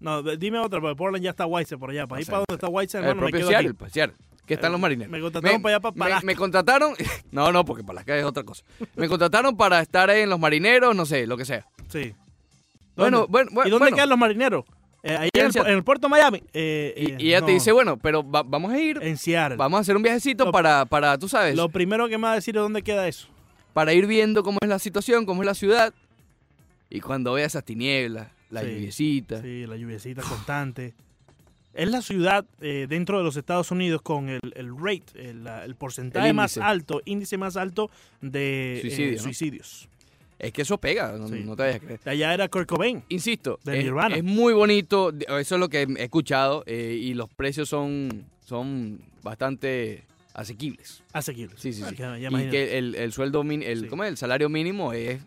No, 0.00 0.22
dime 0.22 0.58
otra, 0.58 0.80
porque 0.80 0.96
Portland 0.96 1.24
ya 1.24 1.30
está 1.30 1.46
Whiteside 1.46 1.78
por 1.78 1.90
allá. 1.90 2.06
Para 2.06 2.18
O 2.18 2.20
ir 2.20 2.26
sea, 2.26 2.32
para 2.32 2.44
donde 2.48 2.84
está 2.84 2.98
el 2.98 3.04
hermano, 3.04 3.26
me 3.26 3.30
propio 3.32 3.48
quedo 3.48 3.58
aquí. 3.58 3.72
pues, 3.72 3.92
Seattle, 3.92 4.16
que 4.46 4.54
están 4.54 4.68
Eh, 4.70 4.72
los 4.72 4.80
marineros. 4.80 5.10
me 5.10 5.20
contrataron 5.20 5.62
para 5.62 5.74
allá, 5.76 5.80
para 5.92 6.20
me- 6.20 6.26
me 6.26 6.36
contrataron, 6.36 6.94
no, 7.32 7.50
no, 7.52 7.64
porque 7.64 7.82
para 7.82 7.96
las 7.96 8.04
calles 8.04 8.22
es 8.22 8.28
otra 8.28 8.44
cosa. 8.44 8.62
Me 8.96 9.08
contrataron 9.08 9.56
para 9.56 9.80
estar 9.80 10.08
en 10.10 10.30
los 10.30 10.38
marineros, 10.38 10.94
no 10.94 11.04
sé, 11.04 11.26
lo 11.26 11.36
que 11.36 11.44
sea. 11.44 11.66
Sí. 11.88 12.14
Bueno, 12.96 13.26
bueno, 13.28 13.50
bueno. 13.52 13.68
¿Y 13.68 13.70
dónde 13.70 13.84
bueno. 13.84 13.96
quedan 13.96 14.08
los 14.08 14.18
marineros? 14.18 14.64
Eh, 15.04 15.16
ahí 15.16 15.28
En 15.32 15.46
el, 15.46 15.56
en 15.56 15.66
el 15.74 15.84
puerto 15.84 16.08
de 16.08 16.10
Miami. 16.10 16.42
Eh, 16.52 16.94
Y, 16.96 17.10
eh, 17.12 17.16
y 17.18 17.28
ella 17.28 17.42
te 17.44 17.52
dice, 17.52 17.70
bueno, 17.72 17.96
pero 17.96 18.28
va- 18.28 18.42
vamos 18.42 18.72
a 18.72 18.78
ir, 18.78 18.98
En 19.00 19.16
Seattle. 19.16 19.56
vamos 19.56 19.78
a 19.78 19.80
hacer 19.82 19.96
un 19.96 20.02
viajecito 20.02 20.46
Lo- 20.46 20.52
para, 20.52 20.84
para, 20.86 21.16
tú 21.18 21.28
sabes, 21.28 21.54
Lo 21.56 21.68
primero 21.68 22.08
que 22.08 22.18
me 22.18 22.24
va 22.24 22.32
a 22.32 22.34
decir 22.34 22.56
es 22.56 22.62
dónde 22.62 22.82
queda 22.82 23.06
eso. 23.06 23.28
para 23.72 23.92
ir 23.92 24.06
viendo 24.08 24.42
cómo 24.42 24.58
es 24.60 24.68
la 24.68 24.78
situación, 24.80 25.24
cómo 25.26 25.42
es 25.42 25.46
la 25.46 25.54
ciudad. 25.54 25.94
Y 26.90 27.00
cuando 27.00 27.34
vea 27.34 27.46
esas 27.46 27.64
tinieblas, 27.64 28.28
la 28.50 28.62
Sí, 28.62 28.66
lluviecita. 28.68 29.42
Sí, 29.42 29.66
la 29.66 29.76
lluviecita 29.76 30.22
constante. 30.22 30.94
Es 31.74 31.88
la 31.90 32.02
ciudad 32.02 32.44
eh, 32.60 32.86
dentro 32.88 33.18
de 33.18 33.24
los 33.24 33.36
Estados 33.36 33.70
Unidos 33.70 34.02
con 34.02 34.28
el, 34.28 34.40
el 34.56 34.76
rate, 34.76 35.30
el, 35.30 35.44
la- 35.44 35.64
el 35.64 35.76
porcentaje 35.76 36.28
El 36.28 36.34
más 36.34 36.56
alto, 36.58 37.02
índice 37.04 37.36
más 37.36 37.56
alto 37.56 37.90
de 38.20 38.78
eh, 38.78 38.80
Suicidio, 38.80 39.16
¿no? 39.16 39.22
suicidios. 39.22 39.88
Es 40.40 40.52
que 40.52 40.62
eso 40.62 40.78
pega, 40.78 41.12
no, 41.18 41.28
Sí. 41.28 41.42
no 41.44 41.56
te 41.56 41.62
vayas 41.62 41.76
a 41.76 41.80
creer. 41.80 42.00
Allá 42.04 42.32
era 42.34 42.48
Kurt 42.48 42.68
Cobain. 42.68 43.02
Insisto, 43.08 43.58
De 43.64 43.78
es, 43.78 43.84
Nirvana. 43.84 44.16
es 44.16 44.24
muy 44.24 44.52
bonito, 44.54 45.12
eso 45.12 45.54
es 45.56 45.60
lo 45.60 45.68
que 45.68 45.82
he 45.82 46.02
escuchado, 46.04 46.62
eh, 46.66 46.96
y 47.00 47.14
los 47.14 47.28
precios 47.28 47.68
son, 47.68 48.24
son 48.44 49.00
bastante 49.22 50.04
asequibles. 50.34 51.02
Asequible. 51.12 51.54
Sí, 51.58 51.72
sí, 51.72 51.82
sí. 51.84 51.96
Ya- 51.96 52.16
ya 52.18 52.30
y 52.30 52.50
que 52.50 52.78
el, 52.78 52.94
el 52.94 53.12
sueldo, 53.12 53.42
el, 53.42 53.80
Sí. 53.82 53.86
¿cómo 53.88 54.04
es? 54.04 54.10
el 54.10 54.16
salario 54.16 54.48
mínimo 54.48 54.92
es, 54.92 55.20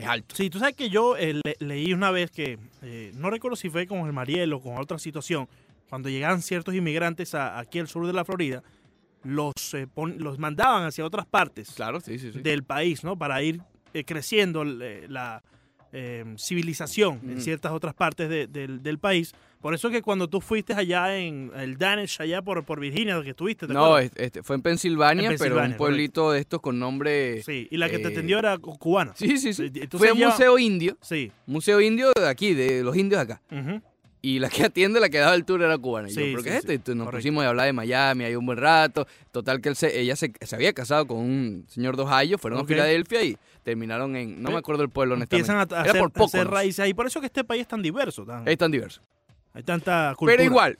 es 0.00 0.06
alto. 0.06 0.34
Sí, 0.34 0.50
tú 0.50 0.58
sabes 0.58 0.74
que 0.74 0.90
yo 0.90 1.16
eh, 1.16 1.34
le- 1.44 1.56
leí 1.60 1.92
una 1.92 2.10
vez 2.10 2.30
que, 2.30 2.58
eh, 2.82 3.12
no 3.14 3.30
recuerdo 3.30 3.56
si 3.56 3.70
fue 3.70 3.86
con 3.86 4.00
el 4.06 4.12
Mariel 4.12 4.52
o 4.52 4.60
con 4.60 4.76
otra 4.78 4.98
situación, 4.98 5.48
cuando 5.88 6.08
llegaban 6.08 6.42
ciertos 6.42 6.74
inmigrantes 6.74 7.34
a- 7.34 7.58
aquí 7.58 7.78
al 7.78 7.88
sur 7.88 8.06
de 8.06 8.12
la 8.12 8.24
Florida, 8.24 8.62
los, 9.22 9.52
eh, 9.74 9.86
pon- 9.86 10.16
los 10.18 10.38
mandaban 10.38 10.84
hacia 10.84 11.04
otras 11.04 11.26
partes 11.26 11.72
Claro, 11.72 12.00
sí, 12.00 12.18
sí, 12.18 12.32
sí. 12.32 12.40
del 12.40 12.62
país, 12.64 13.04
¿no? 13.04 13.16
Para 13.18 13.42
ir 13.42 13.60
eh, 13.92 14.04
creciendo 14.04 14.62
la 14.64 15.42
civilización 16.38 17.20
en 17.28 17.40
ciertas 17.40 17.72
otras 17.72 17.94
partes 17.94 18.28
de- 18.28 18.46
del, 18.46 18.82
del 18.82 18.98
país. 18.98 19.32
Por 19.60 19.74
eso 19.74 19.88
es 19.88 19.92
que 19.94 20.00
cuando 20.02 20.26
tú 20.28 20.40
fuiste 20.40 20.72
allá 20.72 21.16
en 21.18 21.52
el 21.54 21.76
Danish, 21.76 22.20
allá 22.22 22.40
por, 22.40 22.64
por 22.64 22.80
Virginia, 22.80 23.20
que 23.22 23.30
estuviste, 23.30 23.66
¿te 23.66 23.74
no, 23.74 23.84
acuerdas? 23.84 24.12
es- 24.16 24.22
este, 24.24 24.42
fue 24.42 24.56
en 24.56 24.62
Pensilvania, 24.62 25.30
En 25.30 25.36
pero 25.38 25.62
un 25.62 25.74
pueblito 25.76 26.32
de 26.32 26.40
estos 26.40 26.60
con 26.60 26.78
nombre... 26.78 27.42
Sí, 27.42 27.68
y 27.70 27.76
la 27.76 27.90
que 27.90 27.98
te 27.98 28.08
eh, 28.08 28.12
atendió 28.12 28.38
era 28.38 28.56
cu- 28.56 28.78
cubana. 28.78 29.12
Sí, 29.14 29.36
sí, 29.36 29.52
sí. 29.52 29.64
Entonces 29.66 29.98
Fue 29.98 30.12
un 30.12 30.18
museo 30.18 30.58
indio, 30.58 30.96
Sí. 31.02 31.30
museo 31.46 31.80
indio 31.80 32.10
de 32.18 32.26
aquí, 32.28 32.54
de 32.54 32.82
los 32.82 32.96
indios 32.96 33.20
acá. 33.20 33.42
Y 34.22 34.38
la 34.38 34.50
que 34.50 34.64
atiende, 34.64 35.00
la 35.00 35.08
que 35.08 35.16
daba 35.18 35.34
el 35.34 35.44
tour 35.46 35.62
era 35.62 35.76
cubana. 35.78 36.08
Y 36.08 36.12
Sí, 36.12 36.20
yo, 36.20 36.26
¿pero 36.26 36.38
sí, 36.38 36.44
qué 36.44 36.50
es 36.50 36.64
esto? 36.64 36.72
Y 36.72 36.94
nos 36.94 37.06
correcto. 37.06 37.18
pusimos 37.18 37.44
a 37.44 37.48
hablar 37.48 37.66
de 37.66 37.72
Miami 37.72 38.24
ahí 38.24 38.36
un 38.36 38.44
buen 38.44 38.58
rato. 38.58 39.06
Total 39.30 39.60
que 39.62 39.70
él 39.70 39.76
se- 39.76 39.98
ella 39.98 40.14
se, 40.16 40.30
se 40.40 40.56
había 40.56 40.72
casado 40.74 41.06
con 41.06 41.18
un 41.18 41.64
señor 41.68 41.96
de 41.96 42.02
Ohio, 42.02 42.36
fueron 42.38 42.60
a 42.60 42.64
Filadelfia 42.64 43.22
y 43.24 43.36
terminaron 43.62 44.16
en... 44.16 44.42
No 44.42 44.50
me 44.50 44.58
acuerdo 44.58 44.82
el 44.82 44.90
pueblo, 44.90 45.14
honestamente. 45.14 45.50
Empiezan 45.52 45.78
a, 45.78 45.82
hacer, 45.82 45.98
por 46.00 46.08
a 46.08 46.12
poco. 46.12 46.56
ahí. 46.56 46.94
Por 46.94 47.06
eso 47.06 47.20
que 47.20 47.26
este 47.26 47.44
país 47.44 47.62
es 47.62 47.68
tan 47.68 47.80
diverso. 47.82 48.24
tan- 48.26 48.46
Es 48.46 48.58
tan 48.58 48.70
diverso. 48.70 49.00
Hay 49.54 49.62
tanta 49.62 50.14
cultura. 50.16 50.36
Pero 50.36 50.44
igual, 50.44 50.78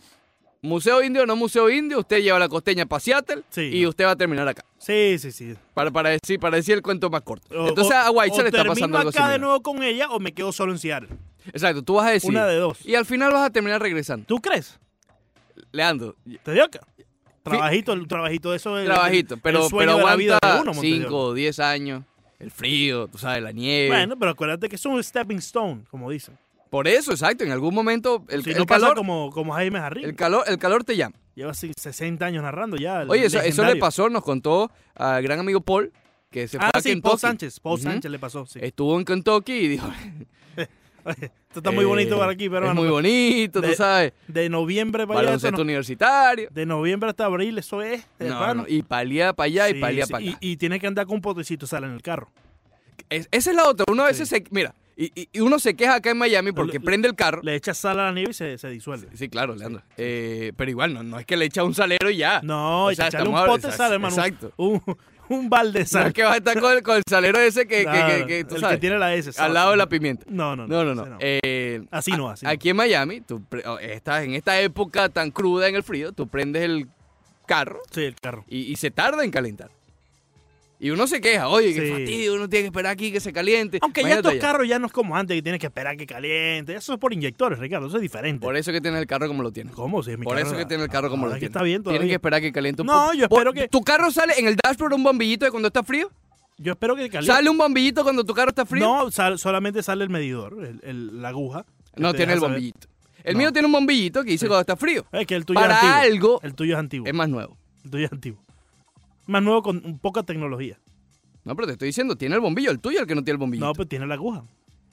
museo 0.62 1.02
indio 1.02 1.22
o 1.22 1.26
no 1.26 1.36
museo 1.36 1.68
indio, 1.70 2.00
usted 2.00 2.20
lleva 2.22 2.38
la 2.38 2.48
costeña 2.48 2.86
para 2.86 3.00
Seattle 3.00 3.42
Sí. 3.50 3.70
y 3.72 3.86
usted 3.86 4.04
va 4.04 4.12
a 4.12 4.16
terminar 4.16 4.46
acá. 4.48 4.64
Sí, 4.78 5.16
sí, 5.18 5.32
sí. 5.32 5.54
Para, 5.74 5.90
para, 5.90 6.10
decir, 6.10 6.38
para 6.40 6.56
decir 6.56 6.74
el 6.74 6.82
cuento 6.82 7.10
más 7.10 7.22
corto. 7.22 7.48
O- 7.58 7.68
Entonces 7.68 7.94
a 7.94 8.10
White 8.10 8.36
se 8.36 8.42
le 8.42 8.48
está 8.48 8.64
pasando 8.64 8.98
algo 8.98 9.10
acá 9.10 9.28
de 9.28 9.38
nuevo 9.38 9.60
con 9.62 9.82
ella 9.82 10.08
o 10.10 10.18
me 10.20 10.32
quedo 10.32 10.52
solo 10.52 10.72
en 10.72 10.78
Seattle. 10.78 11.08
Exacto, 11.46 11.82
tú 11.82 11.94
vas 11.94 12.06
a 12.06 12.10
decir... 12.10 12.30
Una 12.30 12.46
de 12.46 12.56
dos. 12.56 12.84
Y 12.84 12.94
al 12.94 13.06
final 13.06 13.32
vas 13.32 13.46
a 13.46 13.50
terminar 13.50 13.80
regresando. 13.80 14.26
¿Tú 14.26 14.40
crees? 14.40 14.78
Leandro, 15.72 16.16
¿Te 16.42 16.52
dio 16.52 16.64
acá? 16.64 16.80
Trabajito, 17.42 17.92
el 17.94 18.06
trabajito 18.06 18.50
de 18.50 18.56
eso. 18.58 18.78
el- 18.78 18.84
trabajito, 18.86 19.34
el 19.34 19.40
pero, 19.40 19.68
sueño 19.68 19.96
pero 19.96 20.08
aguanta 20.08 20.60
uno, 20.60 20.72
Montevideo. 20.74 21.08
5 21.08 21.18
o 21.18 21.34
10 21.34 21.58
años. 21.60 22.04
El 22.38 22.50
frío, 22.50 23.06
tú 23.08 23.18
sabes, 23.18 23.42
la 23.42 23.52
nieve. 23.52 23.88
Bueno, 23.88 24.18
pero 24.18 24.30
acuérdate 24.32 24.68
que 24.68 24.76
es 24.76 24.84
un 24.86 25.02
stepping 25.02 25.38
stone, 25.38 25.84
como 25.90 26.10
dicen. 26.10 26.38
Por 26.70 26.86
eso, 26.88 27.10
exacto, 27.10 27.42
en 27.44 27.50
algún 27.50 27.74
momento 27.74 28.24
el, 28.28 28.44
si 28.44 28.50
el 28.52 28.58
no 28.58 28.64
pasa 28.66 28.80
calor, 28.82 28.96
como, 28.96 29.30
como 29.30 29.52
Jaime 29.54 29.80
Jarrín. 29.80 30.04
el 30.04 30.14
calor, 30.14 30.44
el 30.46 30.56
calor 30.58 30.84
te 30.84 30.96
llama. 30.96 31.16
Lleva 31.34 31.50
así 31.50 31.72
60 31.76 32.24
años 32.24 32.42
narrando 32.44 32.76
ya. 32.76 33.04
Oye, 33.08 33.26
eso, 33.26 33.40
eso 33.40 33.64
le 33.64 33.76
pasó, 33.76 34.08
nos 34.08 34.22
contó 34.22 34.70
al 34.94 35.22
gran 35.22 35.40
amigo 35.40 35.60
Paul, 35.60 35.92
que 36.30 36.46
se 36.46 36.58
fue 36.58 36.66
Ah, 36.66 36.70
a 36.74 36.80
sí, 36.80 36.90
Kentucky. 36.90 37.08
Paul 37.10 37.18
Sánchez. 37.18 37.60
Paul. 37.60 37.80
Sánchez 37.80 38.10
le 38.10 38.18
pasó, 38.20 38.46
sí. 38.46 38.60
Estuvo 38.62 38.96
en 38.98 39.04
Kentucky 39.04 39.52
y 39.52 39.68
dijo, 39.68 39.88
Oye, 41.04 41.32
esto 41.48 41.60
está 41.60 41.70
muy 41.70 41.86
bonito 41.86 42.14
eh, 42.16 42.18
para 42.18 42.32
aquí, 42.32 42.48
pero 42.50 42.68
es 42.68 42.74
muy 42.74 42.88
bonito, 42.88 43.62
tú 43.62 43.72
sabes, 43.74 44.12
de 44.28 44.48
noviembre 44.50 45.06
para 45.06 45.20
allá. 45.20 45.26
baloncesto 45.30 45.56
no- 45.56 45.62
universitario. 45.62 46.48
de 46.52 46.66
noviembre 46.66 47.08
hasta 47.08 47.24
abril, 47.24 47.56
eso 47.58 47.80
es. 47.80 48.06
No, 48.18 48.26
hermano. 48.26 48.62
no, 48.62 48.68
y 48.68 48.82
palía 48.82 49.32
para 49.32 49.46
allá 49.46 49.70
y 49.70 49.74
Sí, 49.74 49.80
palía 49.80 50.06
sí, 50.06 50.12
para 50.12 50.24
y, 50.24 50.28
acá. 50.28 50.38
y 50.42 50.56
tiene 50.58 50.78
que 50.78 50.86
andar 50.86 51.06
con 51.06 51.14
un 51.16 51.22
potecito 51.22 51.66
sal 51.66 51.84
en 51.84 51.92
el 51.92 52.02
carro. 52.02 52.30
Es- 53.08 53.28
esa 53.32 53.50
es 53.50 53.56
la 53.56 53.66
otra, 53.66 53.86
uno 53.88 54.02
a 54.02 54.06
veces 54.08 54.28
Sí. 54.28 54.36
se, 54.36 54.44
mira, 54.50 54.74
y, 55.04 55.20
y- 55.22 55.28
y 55.32 55.40
uno 55.40 55.58
se 55.58 55.74
queja 55.74 55.94
acá 55.94 56.10
en 56.10 56.18
Miami 56.18 56.52
porque 56.52 56.78
Le- 56.78 56.84
prende 56.84 57.08
el 57.08 57.14
carro. 57.14 57.40
Le 57.42 57.54
echa 57.54 57.72
sal 57.74 57.98
a 58.00 58.04
la 58.06 58.12
nieve 58.12 58.30
y 58.30 58.34
se, 58.34 58.58
se 58.58 58.68
disuelve. 58.68 59.08
Sí, 59.14 59.28
claro, 59.28 59.54
Leandro. 59.56 59.82
Eh, 59.96 60.52
pero 60.56 60.70
igual, 60.70 60.92
no, 60.94 61.02
no 61.02 61.18
es 61.18 61.26
que 61.26 61.36
le 61.36 61.46
echa 61.46 61.64
un 61.64 61.74
salero 61.74 62.10
y 62.10 62.16
ya. 62.18 62.40
No, 62.42 62.86
O 62.86 62.94
sea, 62.94 63.08
un 63.24 63.32
pote 63.46 63.68
de 63.68 63.72
sal, 63.72 63.92
hermano. 63.94 64.14
Exacto. 64.14 64.52
Un, 64.58 64.82
un 65.30 65.48
balde 65.48 65.78
de 65.78 65.84
No 65.84 65.88
sal. 65.88 66.06
es 66.08 66.12
que 66.12 66.22
vas 66.24 66.34
a 66.34 66.36
estar 66.38 66.60
con 66.60 66.72
el, 66.76 66.82
con 66.82 66.96
el 66.96 67.02
salero 67.08 67.38
ese 67.38 67.66
que, 67.66 67.78
que- 67.78 67.84
No, 67.84 67.92
que- 68.06 68.18
no, 68.20 68.26
que 68.26 68.44
tú 68.44 68.54
el 68.56 68.60
sabes, 68.60 68.76
que 68.76 68.80
tiene 68.80 68.98
la 68.98 69.14
S. 69.14 69.30
al 69.40 69.54
lado 69.54 69.70
de 69.70 69.76
la 69.76 69.88
pimienta. 69.88 70.24
No, 70.28 70.54
no, 70.56 70.66
No, 70.66 70.84
no, 70.84 70.94
no. 70.94 71.16
Eh, 71.20 71.82
Así 71.90 72.10
no, 72.12 72.28
así. 72.30 72.44
Aquí 72.46 72.68
en 72.70 72.76
Miami, 72.76 73.20
tú 73.20 73.42
oh, 73.64 73.78
estás 73.78 74.24
en 74.24 74.34
esta 74.34 74.60
época 74.60 75.08
tan 75.08 75.30
cruda 75.30 75.68
en 75.68 75.76
el 75.76 75.82
frío, 75.82 76.12
tú 76.12 76.28
prendes 76.28 76.62
el 76.64 76.88
carro 77.46 77.80
Sí, 77.90 78.02
el 78.02 78.14
carro. 78.16 78.44
y, 78.48 78.58
y 78.70 78.76
se 78.76 78.90
tarda 78.90 79.24
en 79.24 79.30
calentar. 79.30 79.70
Y 80.82 80.88
uno 80.90 81.06
se 81.06 81.20
queja, 81.20 81.46
oye, 81.48 81.74
qué 81.74 81.82
Sí. 81.86 81.92
fastidio, 81.92 82.34
uno 82.34 82.48
tiene 82.48 82.62
que 82.62 82.66
esperar 82.68 82.92
aquí 82.92 83.12
que 83.12 83.20
se 83.20 83.34
caliente. 83.34 83.78
Aunque 83.82 84.02
ya 84.02 84.14
estos 84.14 84.32
allá. 84.32 84.40
carros 84.40 84.66
ya 84.66 84.78
no 84.78 84.86
es 84.86 84.92
como 84.92 85.14
antes 85.14 85.36
que 85.36 85.42
tienes 85.42 85.60
que 85.60 85.66
esperar 85.66 85.94
que 85.98 86.06
caliente. 86.06 86.74
Eso 86.74 86.94
es 86.94 86.98
por 86.98 87.12
inyectores, 87.12 87.58
Ricardo. 87.58 87.88
Eso 87.88 87.96
es 87.96 88.02
diferente. 88.02 88.42
Por 88.42 88.56
eso 88.56 88.72
que 88.72 88.80
tienes 88.80 88.98
el 88.98 89.06
carro 89.06 89.28
como 89.28 89.42
lo 89.42 89.52
tienes. 89.52 89.74
¿Cómo? 89.74 90.02
Si 90.02 90.12
es 90.12 90.18
mi 90.18 90.24
Por 90.24 90.36
carro, 90.38 90.48
eso 90.48 90.56
que 90.56 90.64
tiene 90.64 90.82
el 90.84 90.88
carro 90.88 91.10
como 91.10 91.26
lo 91.26 91.32
que 91.34 91.38
tiene. 91.40 91.50
está 91.52 91.62
bien 91.62 91.82
Tienes 91.82 92.08
que 92.08 92.14
esperar 92.14 92.40
que 92.40 92.50
caliente 92.50 92.80
un 92.80 92.86
No, 92.86 92.94
poco. 92.94 93.12
yo 93.12 93.28
Por- 93.28 93.38
espero 93.40 93.52
que- 93.52 93.68
¿Tu 93.68 93.82
carro 93.82 94.10
sale 94.10 94.32
en 94.38 94.46
el 94.48 94.56
dashboard 94.56 94.94
un 94.94 95.02
bombillito 95.02 95.44
de 95.44 95.50
cuando 95.50 95.66
está 95.68 95.82
frío? 95.82 96.10
Yo 96.56 96.72
espero 96.72 96.96
que 96.96 97.10
caliente. 97.10 97.26
¿Sale 97.34 97.50
un 97.50 97.58
bombillito 97.58 98.02
cuando 98.02 98.24
tu 98.24 98.32
carro 98.32 98.48
está 98.48 98.64
frío? 98.64 98.82
No, 98.86 99.10
sal- 99.10 99.38
solamente 99.38 99.82
sale 99.82 100.02
el 100.04 100.08
medidor, 100.10 100.56
el- 100.64 100.80
el- 100.82 101.20
la 101.20 101.28
aguja. 101.28 101.66
que 101.94 102.00
No, 102.00 102.12
te 102.12 102.18
tiene 102.18 102.32
el 102.34 102.38
saber. 102.40 102.52
bombillito. 102.54 102.88
El 103.22 103.34
No. 103.34 103.38
mío 103.40 103.52
tiene 103.52 103.66
un 103.66 103.72
bombillito 103.72 104.22
que 104.24 104.30
dice 104.30 104.46
Sí. 104.46 104.48
cuando 104.48 104.60
está 104.62 104.76
frío. 104.76 105.04
Es 105.12 105.26
que 105.26 105.34
el 105.34 105.44
tuyo 105.44 105.60
Para 105.60 105.74
es 105.76 105.82
antiguo. 105.84 106.14
algo 106.14 106.40
El 106.42 106.54
tuyo 106.54 106.72
es 106.74 106.78
antiguo. 106.78 107.06
es 107.06 107.12
más 107.14 107.28
nuevo. 107.28 107.58
El 107.84 107.90
tuyo 107.90 108.06
es 108.06 108.12
antiguo. 108.12 108.42
Más 109.26 109.42
nuevo 109.42 109.62
con 109.62 109.98
poca 109.98 110.22
tecnología. 110.22 110.78
No, 111.44 111.54
pero 111.56 111.66
te 111.66 111.72
estoy 111.72 111.86
diciendo, 111.86 112.16
tiene 112.16 112.34
el 112.34 112.40
bombillo, 112.40 112.70
el 112.70 112.80
tuyo 112.80 113.00
el 113.00 113.06
que 113.06 113.14
no 113.14 113.22
tiene 113.24 113.36
el 113.36 113.38
bombillito. 113.38 113.66
No, 113.66 113.72
pues 113.74 113.88
tiene 113.88 114.06
la 114.06 114.14
aguja. 114.14 114.44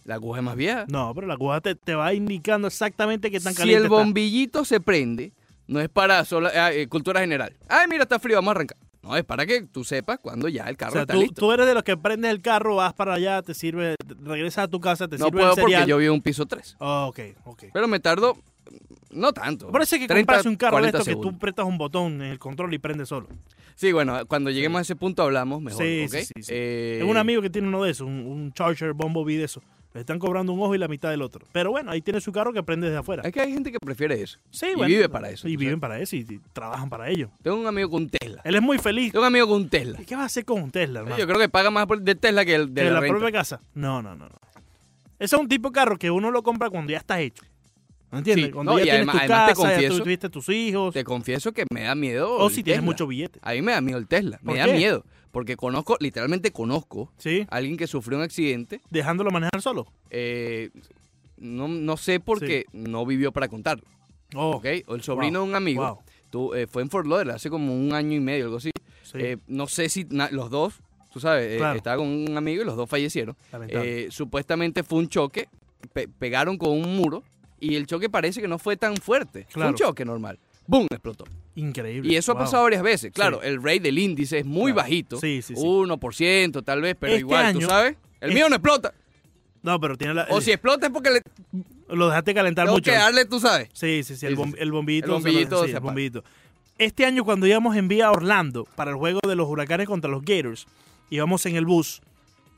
La 0.06 0.16
aguja 0.16 0.40
es 0.40 0.44
más 0.46 0.56
vieja. 0.56 0.86
No, 0.88 1.14
pero 1.14 1.28
la 1.28 1.34
aguja 1.34 1.60
te, 1.60 1.76
te 1.76 1.94
va 1.94 2.14
indicando 2.14 2.68
exactamente 2.68 3.30
qué 3.30 3.40
tan 3.40 3.54
si 3.54 3.58
caliente 3.58 3.80
el 3.88 3.92
está. 3.92 3.98
bombillito 3.98 4.64
se 4.64 4.80
prende, 4.80 5.34
no 5.68 5.82
es 5.82 5.90
para 5.90 6.24
sola- 6.24 6.52
ah, 6.56 6.72
eh, 6.72 6.88
cultura 6.88 7.20
general. 7.20 7.54
Ay, 7.68 7.88
mira, 7.90 8.04
está 8.04 8.18
frío, 8.18 8.38
vamos 8.38 8.50
a 8.50 8.52
arrancar. 8.52 8.78
No, 9.04 9.16
es 9.18 9.24
para 9.26 9.46
que 9.46 9.62
tú 9.64 9.84
sepas 9.84 10.20
cuando 10.20 10.48
ya 10.50 10.64
el 10.70 10.76
O 10.76 10.78
carro 10.78 10.92
sea, 10.94 11.02
está 11.02 11.14
tú, 11.14 11.20
listo. 11.22 11.42
tú 11.42 11.52
eres 11.52 11.66
de 11.68 11.74
los 11.74 11.84
que 11.84 11.96
prendes 11.98 12.32
el 12.32 12.42
carro, 12.42 12.76
vas 12.78 12.94
para 12.94 13.14
allá, 13.16 13.42
te 13.42 13.54
sirve, 13.54 13.96
regresas 14.22 14.66
a 14.66 14.68
tu 14.70 14.80
casa, 14.80 15.08
te 15.08 15.18
no 15.18 15.26
sirve 15.26 15.40
puedo 15.40 15.54
el 15.54 15.60
porque 15.60 15.74
cereal. 15.74 15.90
yo 15.90 15.98
vivo 15.98 16.14
en 16.14 16.16
un 16.16 16.22
piso 16.22 16.46
3. 16.46 16.78
Oh, 16.80 17.08
ok, 17.10 17.20
ok. 17.46 17.64
Pero 17.74 17.88
me 17.90 18.00
tardo, 18.00 18.38
no 19.12 19.34
tanto. 19.34 19.72
Parece 19.72 20.00
que 20.00 20.08
30, 20.08 20.34
compras 20.34 20.46
un 20.46 20.56
carro 20.56 20.78
de 20.78 20.92
40 20.92 20.98
esto 21.00 21.10
que 21.10 21.22
tú 21.22 21.36
apretas 21.36 21.66
un 21.66 21.78
botón 21.78 22.14
en 22.22 22.32
el 22.32 22.40
control 22.40 22.74
y 22.74 22.78
prende 22.80 23.06
solo. 23.06 23.28
Sí, 23.76 23.92
bueno, 23.92 24.26
cuando 24.28 24.50
lleguemos 24.50 24.80
a 24.80 24.82
ese 24.82 24.96
punto 24.96 25.22
hablamos 25.24 25.62
mejor, 25.62 25.84
Sí, 25.84 26.08
sí. 26.10 26.34
Eh, 26.50 26.96
Tengo 27.00 27.12
un 27.12 27.18
amigo 27.18 27.42
que 27.42 27.50
tiene 27.50 27.68
uno 27.68 27.84
de 27.84 27.92
esos, 27.92 28.08
un, 28.08 28.26
un 28.26 28.52
Charger 28.54 28.94
Bumblebee 28.94 29.38
de 29.38 29.44
eso. 29.46 29.62
Le 29.94 30.02
están 30.02 30.20
cobrando 30.20 30.52
un 30.54 30.60
ojo 30.62 30.76
y 30.76 30.78
la 30.78 30.88
mitad 30.88 31.10
del 31.10 31.22
otro. 31.24 31.46
Pero 31.54 31.72
bueno, 31.72 31.90
ahí 31.92 32.02
tiene 32.02 32.22
su 32.22 32.32
carro 32.32 32.54
que 32.54 32.62
prende 32.62 32.88
desde 32.88 33.00
afuera. 33.00 33.24
Es 33.26 33.32
que 33.32 33.42
hay 33.42 33.52
gente 33.54 33.72
que 33.72 33.80
prefiere 33.80 34.22
eso. 34.22 34.38
Sí, 34.52 34.68
y 34.72 34.76
bueno. 34.76 34.88
vive 34.90 35.10
para 35.10 35.30
eso, 35.30 35.48
Y 35.48 35.56
viven 35.58 35.74
sabes. 35.76 35.82
para 35.82 36.00
eso 36.00 36.16
y, 36.16 36.20
y 36.20 36.40
trabajan 36.54 36.90
para 36.90 37.10
ello. 37.10 37.30
Tengo 37.42 37.58
un 37.58 37.66
amigo 37.66 37.90
con 37.90 38.08
Tesla. 38.10 38.42
Él 38.44 38.56
es 38.56 38.62
muy 38.62 38.78
feliz. 38.78 39.12
Tengo 39.12 39.24
un 39.24 39.28
amigo 39.28 39.48
con 39.48 39.70
Tesla. 39.70 40.00
¿Y 40.00 40.06
¿Qué 40.06 40.16
vas 40.16 40.24
a 40.24 40.26
hacer 40.26 40.46
con 40.46 40.62
un 40.62 40.70
Tesla, 40.72 41.00
hermano? 41.00 41.18
Yo 41.18 41.26
creo 41.26 41.40
que 41.40 41.50
paga 41.50 41.72
más 41.72 41.88
por- 41.88 42.02
de 42.02 42.14
Tesla 42.16 42.46
que 42.46 42.56
el 42.56 42.74
de 42.74 42.84
¿De 42.84 42.92
la, 42.92 43.00
propia 43.00 43.32
casa? 43.32 43.60
No, 43.74 44.02
no, 44.04 44.16
no, 44.16 44.26
no. 44.26 44.36
Ese 45.20 45.36
es 45.36 45.42
un 45.42 45.48
tipo 45.48 45.70
de 45.70 45.74
carro 45.74 45.98
que 45.98 46.12
uno 46.12 46.30
lo 46.30 46.44
compra 46.44 46.70
cuando 46.70 46.92
ya 46.92 46.98
está 47.00 47.20
hecho. 47.20 47.44
¿Me 48.12 48.20
entiendes? 48.20 48.46
Sí, 48.48 48.52
Cuando 48.52 48.72
no, 48.72 48.78
ya 48.78 48.84
y 48.84 48.86
tienes 48.86 49.00
además- 49.10 49.16
tu 49.16 49.20
además 49.34 49.48
te 49.48 49.54
casa, 49.54 49.68
ya 49.70 49.76
confieso- 49.90 50.04
tuviste 50.04 50.30
tus 50.30 50.50
hijos. 50.50 50.94
Te 50.94 51.04
confieso 51.04 51.52
que 51.52 51.66
me 51.74 51.84
da 51.84 51.96
miedo. 51.96 52.32
O 52.38 52.48
el 52.48 52.54
si 52.54 52.64
tienes 52.64 52.80
Tesla. 52.80 52.86
mucho 52.92 53.08
billete. 53.08 53.40
A 53.42 53.52
mí 53.54 53.62
me 53.62 53.72
da 53.74 53.82
miedo 53.82 53.98
el 53.98 54.08
Tesla. 54.08 54.40
Me 54.42 54.54
¿Por 54.54 54.58
da 54.60 54.68
miedo. 54.68 55.04
Porque 55.32 55.58
conozco, 55.58 55.98
literalmente 56.00 56.52
conozco 56.52 57.12
¿Sí? 57.18 57.46
a 57.50 57.58
alguien 57.58 57.76
que 57.78 57.86
sufrió 57.86 58.18
un 58.18 58.24
accidente. 58.24 58.80
Dejándolo 58.90 59.30
manejar 59.32 59.62
solo. 59.62 59.88
eh, 60.10 60.70
no, 61.38 61.68
no 61.68 61.98
sé 61.98 62.20
porque 62.20 62.66
no 62.74 63.06
vivió 63.06 63.32
para 63.32 63.48
contarlo. 63.48 63.84
Oh, 64.36 64.52
¿Ok? 64.56 64.66
O 64.88 64.96
el 64.96 65.04
sobrino 65.04 65.40
Wow, 65.40 65.46
de 65.48 65.52
un 65.52 65.56
amigo. 65.56 65.84
wow. 65.86 65.98
tú, 66.32 66.54
eh, 66.56 66.66
fue 66.68 66.82
en 66.82 66.90
Fort 66.90 67.06
Lauderdale 67.08 67.34
hace 67.36 67.50
como 67.50 67.76
un 67.78 67.94
año 67.94 68.16
y 68.16 68.20
medio, 68.20 68.46
algo 68.46 68.58
así. 68.58 68.72
sí. 69.04 69.18
Eh, 69.20 69.38
no 69.48 69.68
sé 69.68 69.88
si 69.90 70.06
los 70.32 70.50
dos, 70.50 70.76
tú 71.14 71.20
sabes, 71.20 71.54
eh, 71.54 71.58
Claro. 71.58 71.78
estaba 71.78 71.98
con 71.98 72.08
un 72.08 72.36
amigo 72.38 72.64
y 72.64 72.66
los 72.66 72.76
dos 72.76 72.90
fallecieron. 72.90 73.36
Eh, 73.70 74.08
supuestamente 74.10 74.84
fue 74.84 75.00
un 75.00 75.08
choque, 75.10 75.48
pe- 75.94 76.08
pegaron 76.08 76.58
con 76.58 76.72
un 76.72 76.96
muro 76.98 77.24
y 77.60 77.76
el 77.76 77.88
choque 77.88 78.10
parece 78.10 78.42
que 78.42 78.48
no 78.48 78.58
fue 78.60 78.78
tan 78.78 78.96
fuerte. 78.98 79.46
Fue 79.50 79.66
un 79.68 79.76
choque 79.76 80.06
normal. 80.06 80.40
¡Bum! 80.68 80.86
Explotó. 80.90 81.26
Increíble. 81.56 82.12
Y 82.12 82.16
eso 82.18 82.34
Wow. 82.34 82.42
ha 82.42 82.46
pasado 82.46 82.64
varias 82.64 82.84
veces. 82.84 83.12
Claro, 83.14 83.42
el 83.42 83.58
rate 83.64 83.80
del 83.80 83.98
índice 83.98 84.40
es 84.40 84.46
muy 84.46 84.74
Claro. 84.74 84.76
bajito. 84.86 85.18
Sí, 85.20 85.42
sí, 85.42 85.56
sí. 85.56 85.62
1% 85.64 86.62
tal 86.64 86.82
vez, 86.82 86.96
pero 87.00 87.14
Este 87.14 87.22
igual, 87.22 87.54
tú 87.54 87.60
año- 87.60 87.70
sabes. 87.70 87.96
El 88.20 88.30
es- 88.30 88.36
mío 88.36 88.50
no 88.50 88.56
explota. 88.56 88.94
No, 89.64 89.80
pero 89.80 89.98
tiene 89.98 90.14
la. 90.14 90.28
O 90.30 90.40
si 90.42 90.52
explota 90.52 90.88
es 90.88 90.92
porque 90.94 91.10
le 91.10 91.22
Lo 91.90 92.08
dejaste 92.10 92.34
calentar 92.34 92.66
tengo 92.66 92.76
mucho. 92.78 92.92
que 92.92 92.98
darle, 92.98 93.26
tú 93.26 93.40
sabes. 93.40 93.70
Sí, 93.74 94.04
sí, 94.04 94.16
sí, 94.18 94.26
el, 94.26 94.36
Sí, 94.36 94.42
sí, 94.44 94.50
bom- 94.50 94.52
sí. 94.54 94.58
el 94.60 94.72
bombillito. 94.72 95.06
El 95.08 95.12
bombillito 95.14 95.50
se 95.50 95.56
lo- 95.56 95.64
sí, 95.64 95.72
se 95.72 95.78
el 95.78 95.84
bombillito. 95.84 96.24
Este 96.78 97.06
año 97.06 97.24
cuando 97.24 97.48
íbamos 97.48 97.76
en 97.76 97.88
vía 97.88 98.08
a 98.08 98.12
Orlando 98.12 98.66
para 98.76 98.92
el 98.92 98.98
juego 98.98 99.20
de 99.28 99.36
los 99.36 99.48
huracanes 99.50 99.88
contra 99.88 100.12
los 100.12 100.22
Gators, 100.24 100.68
íbamos 101.10 101.46
en 101.48 101.56
el 101.56 101.66
bus 101.66 102.02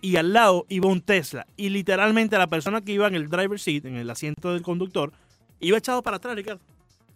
y 0.01 0.15
al 0.15 0.31
lado 0.33 0.65
iba 0.69 0.87
un 0.87 1.01
Tesla 1.01 1.45
y 1.57 1.69
literalmente 1.69 2.37
la 2.37 2.47
persona 2.47 2.81
que 2.81 2.91
iba 2.93 3.07
en 3.07 3.15
el 3.15 3.29
driver 3.29 3.59
seat, 3.59 3.85
en 3.85 3.95
el 3.97 4.09
asiento 4.09 4.53
del 4.53 4.61
conductor, 4.61 5.11
iba 5.59 5.77
echado 5.77 6.01
para 6.01 6.17
atrás, 6.17 6.35
Ricardo. 6.35 6.61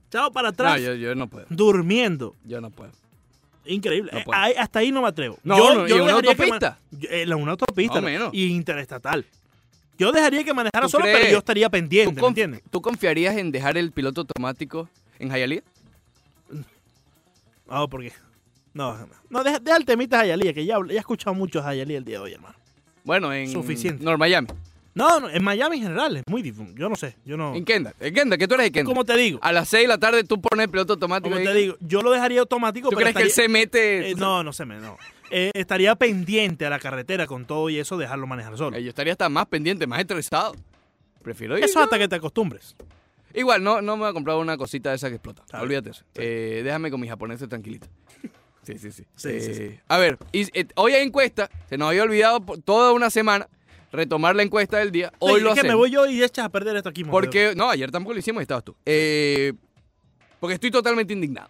Echado 0.09 0.31
para 0.31 0.49
No, 0.49 0.53
atrás, 0.53 0.81
yo, 0.81 0.93
yo 0.95 1.15
no 1.15 1.27
puedo. 1.27 1.45
durmiendo. 1.49 2.35
Yo 2.45 2.59
no 2.61 2.69
puedo. 2.69 2.91
Increíble. 3.65 4.11
No 4.11 4.19
Eh, 4.19 4.23
puedo. 4.25 4.39
ahí- 4.39 4.53
hasta 4.57 4.79
ahí 4.79 4.91
no 4.91 5.01
me 5.01 5.07
atrevo. 5.07 5.39
No, 5.43 5.57
yo, 5.57 5.73
no, 5.75 5.87
yo 5.87 5.95
¿y 5.97 5.99
una 6.01 6.21
que 6.21 6.27
autopista? 6.29 6.77
yo- 6.91 7.09
eh, 7.09 7.33
una 7.35 7.51
autopista. 7.51 7.95
No, 7.95 8.01
¿no? 8.01 8.07
menos. 8.07 8.29
Y 8.33 8.47
interestatal. 8.47 9.25
Yo 9.97 10.11
dejaría 10.11 10.43
que 10.43 10.53
manejara 10.53 10.85
¿Tú 10.87 10.89
solo, 10.89 11.03
crees? 11.03 11.17
pero 11.19 11.31
yo 11.31 11.37
estaría 11.37 11.67
¿Tú, 11.67 11.71
pendiente, 11.71 12.21
¿me 12.21 12.27
entiendes? 12.27 12.61
tú 12.69 12.81
confiarías 12.81 13.37
en 13.37 13.51
dejar 13.51 13.77
el 13.77 13.91
piloto 13.91 14.21
automático 14.21 14.89
en 15.19 15.29
Hialeah? 15.29 15.61
No, 17.69 17.87
porque. 17.87 18.11
No, 18.73 18.97
no 19.29 19.43
deja, 19.43 19.59
deja 19.59 19.77
el 19.77 19.85
temita 19.85 20.21
de 20.21 20.27
Hialeah, 20.29 20.53
que 20.53 20.65
ya, 20.65 20.77
ya 20.87 20.93
he 20.93 20.97
escuchado 20.97 21.33
mucho 21.35 21.61
a 21.61 21.73
Hialeah 21.73 21.97
el 21.99 22.05
día 22.05 22.17
de 22.17 22.23
hoy, 22.23 22.33
hermano. 22.33 22.55
Bueno, 23.03 23.33
en 23.33 23.49
Suficiente. 23.51 24.03
North 24.03 24.19
Miami. 24.19 24.47
No, 24.95 25.19
no, 25.19 25.29
en 25.29 25.43
Miami 25.43 25.77
en 25.77 25.83
general 25.83 26.17
es 26.17 26.23
muy 26.27 26.43
difícil. 26.43 26.75
Yo 26.75 26.87
no 26.87 26.95
sé, 26.95 27.15
yo 27.25 27.35
no. 27.35 27.55
En 27.55 27.65
Kendall. 27.65 27.95
En 27.99 28.13
Kendall, 28.13 28.37
que 28.37 28.47
tú 28.47 28.53
eres 28.53 28.65
de 28.67 28.71
Kendall. 28.71 28.93
¿Cómo 28.93 29.03
te 29.05 29.17
digo? 29.17 29.39
A 29.41 29.51
las 29.51 29.67
6 29.69 29.83
de 29.83 29.87
la 29.87 29.97
tarde 29.97 30.23
tú 30.23 30.39
pones 30.39 30.65
el 30.65 30.69
piloto 30.69 30.93
automático. 30.93 31.33
Como 31.33 31.43
te 31.43 31.53
digo, 31.55 31.75
yo 31.79 32.03
lo 32.03 32.11
dejaría 32.11 32.41
automático, 32.41 32.89
¿Tú 32.89 32.95
pero 32.95 33.05
crees 33.05 33.15
que 33.17 33.23
él 33.23 33.31
se 33.31 33.47
mete? 33.49 34.11
eh, 34.11 34.15
no, 34.15 34.43
no 34.43 34.53
se 34.53 34.65
me, 34.65 34.77
no. 34.79 34.97
Eh, 35.31 35.49
estaría 35.55 35.95
pendiente 35.95 36.65
a 36.67 36.69
la 36.69 36.77
carretera 36.77 37.25
con 37.25 37.45
todo 37.45 37.69
y 37.71 37.79
eso, 37.79 37.97
dejarlo 37.97 38.27
manejar 38.27 38.55
solo. 38.55 38.77
Eh, 38.77 38.83
Yo 38.83 38.89
estaría 38.89 39.13
hasta 39.13 39.29
más 39.29 39.47
pendiente, 39.47 39.87
más 39.87 39.99
estresado. 39.99 40.53
Prefiero 41.23 41.57
ir. 41.57 41.63
Eso 41.63 41.79
yo. 41.79 41.83
hasta 41.85 41.97
que 41.97 42.07
te 42.07 42.15
acostumbres. 42.17 42.75
Igual, 43.33 43.63
no, 43.63 43.81
no 43.81 43.95
me 43.97 44.01
voy 44.01 44.09
a 44.11 44.13
comprar 44.13 44.37
una 44.37 44.57
cosita 44.57 44.91
de 44.91 44.97
esa 44.97 45.09
que 45.09 45.15
explota. 45.15 45.41
Olvídate 45.59 45.89
eso. 45.89 46.03
Eh, 46.13 46.61
déjame 46.63 46.91
con 46.91 47.01
mis 47.01 47.09
japoneses 47.09 47.49
tranquilito. 47.49 47.87
Sí, 48.63 48.77
sí, 48.77 48.91
sí. 48.91 49.03
Sí, 49.15 49.41
sí, 49.41 49.51
Eh, 49.61 49.79
A 49.87 49.97
ver, 49.97 50.17
y, 50.31 50.41
eh, 50.57 50.65
hoy 50.75 50.93
hay 50.93 51.05
encuesta. 51.05 51.49
Se 51.69 51.77
nos 51.77 51.89
había 51.89 52.03
olvidado 52.03 52.39
por 52.41 52.61
toda 52.61 52.93
una 52.93 53.09
semana 53.09 53.47
retomar 53.91 54.35
la 54.35 54.43
encuesta 54.43 54.77
del 54.77 54.91
día. 54.91 55.11
Hoy 55.19 55.41
lo 55.41 55.49
es 55.49 55.53
que 55.55 55.59
hacemos. 55.61 55.69
me 55.73 55.75
voy 55.75 55.91
yo 55.91 56.07
y 56.07 56.23
echas 56.23 56.45
a 56.45 56.49
perder 56.49 56.75
esto 56.77 56.89
aquí. 56.89 57.03
Porque, 57.03 57.53
no, 57.55 57.69
ayer 57.69 57.91
tampoco 57.91 58.13
lo 58.13 58.19
hicimos 58.19 58.41
y 58.41 58.43
estabas 58.43 58.63
tú. 58.63 58.75
Eh, 58.85 59.53
porque 60.39 60.55
estoy 60.55 60.71
totalmente 60.71 61.13
indignado. 61.13 61.49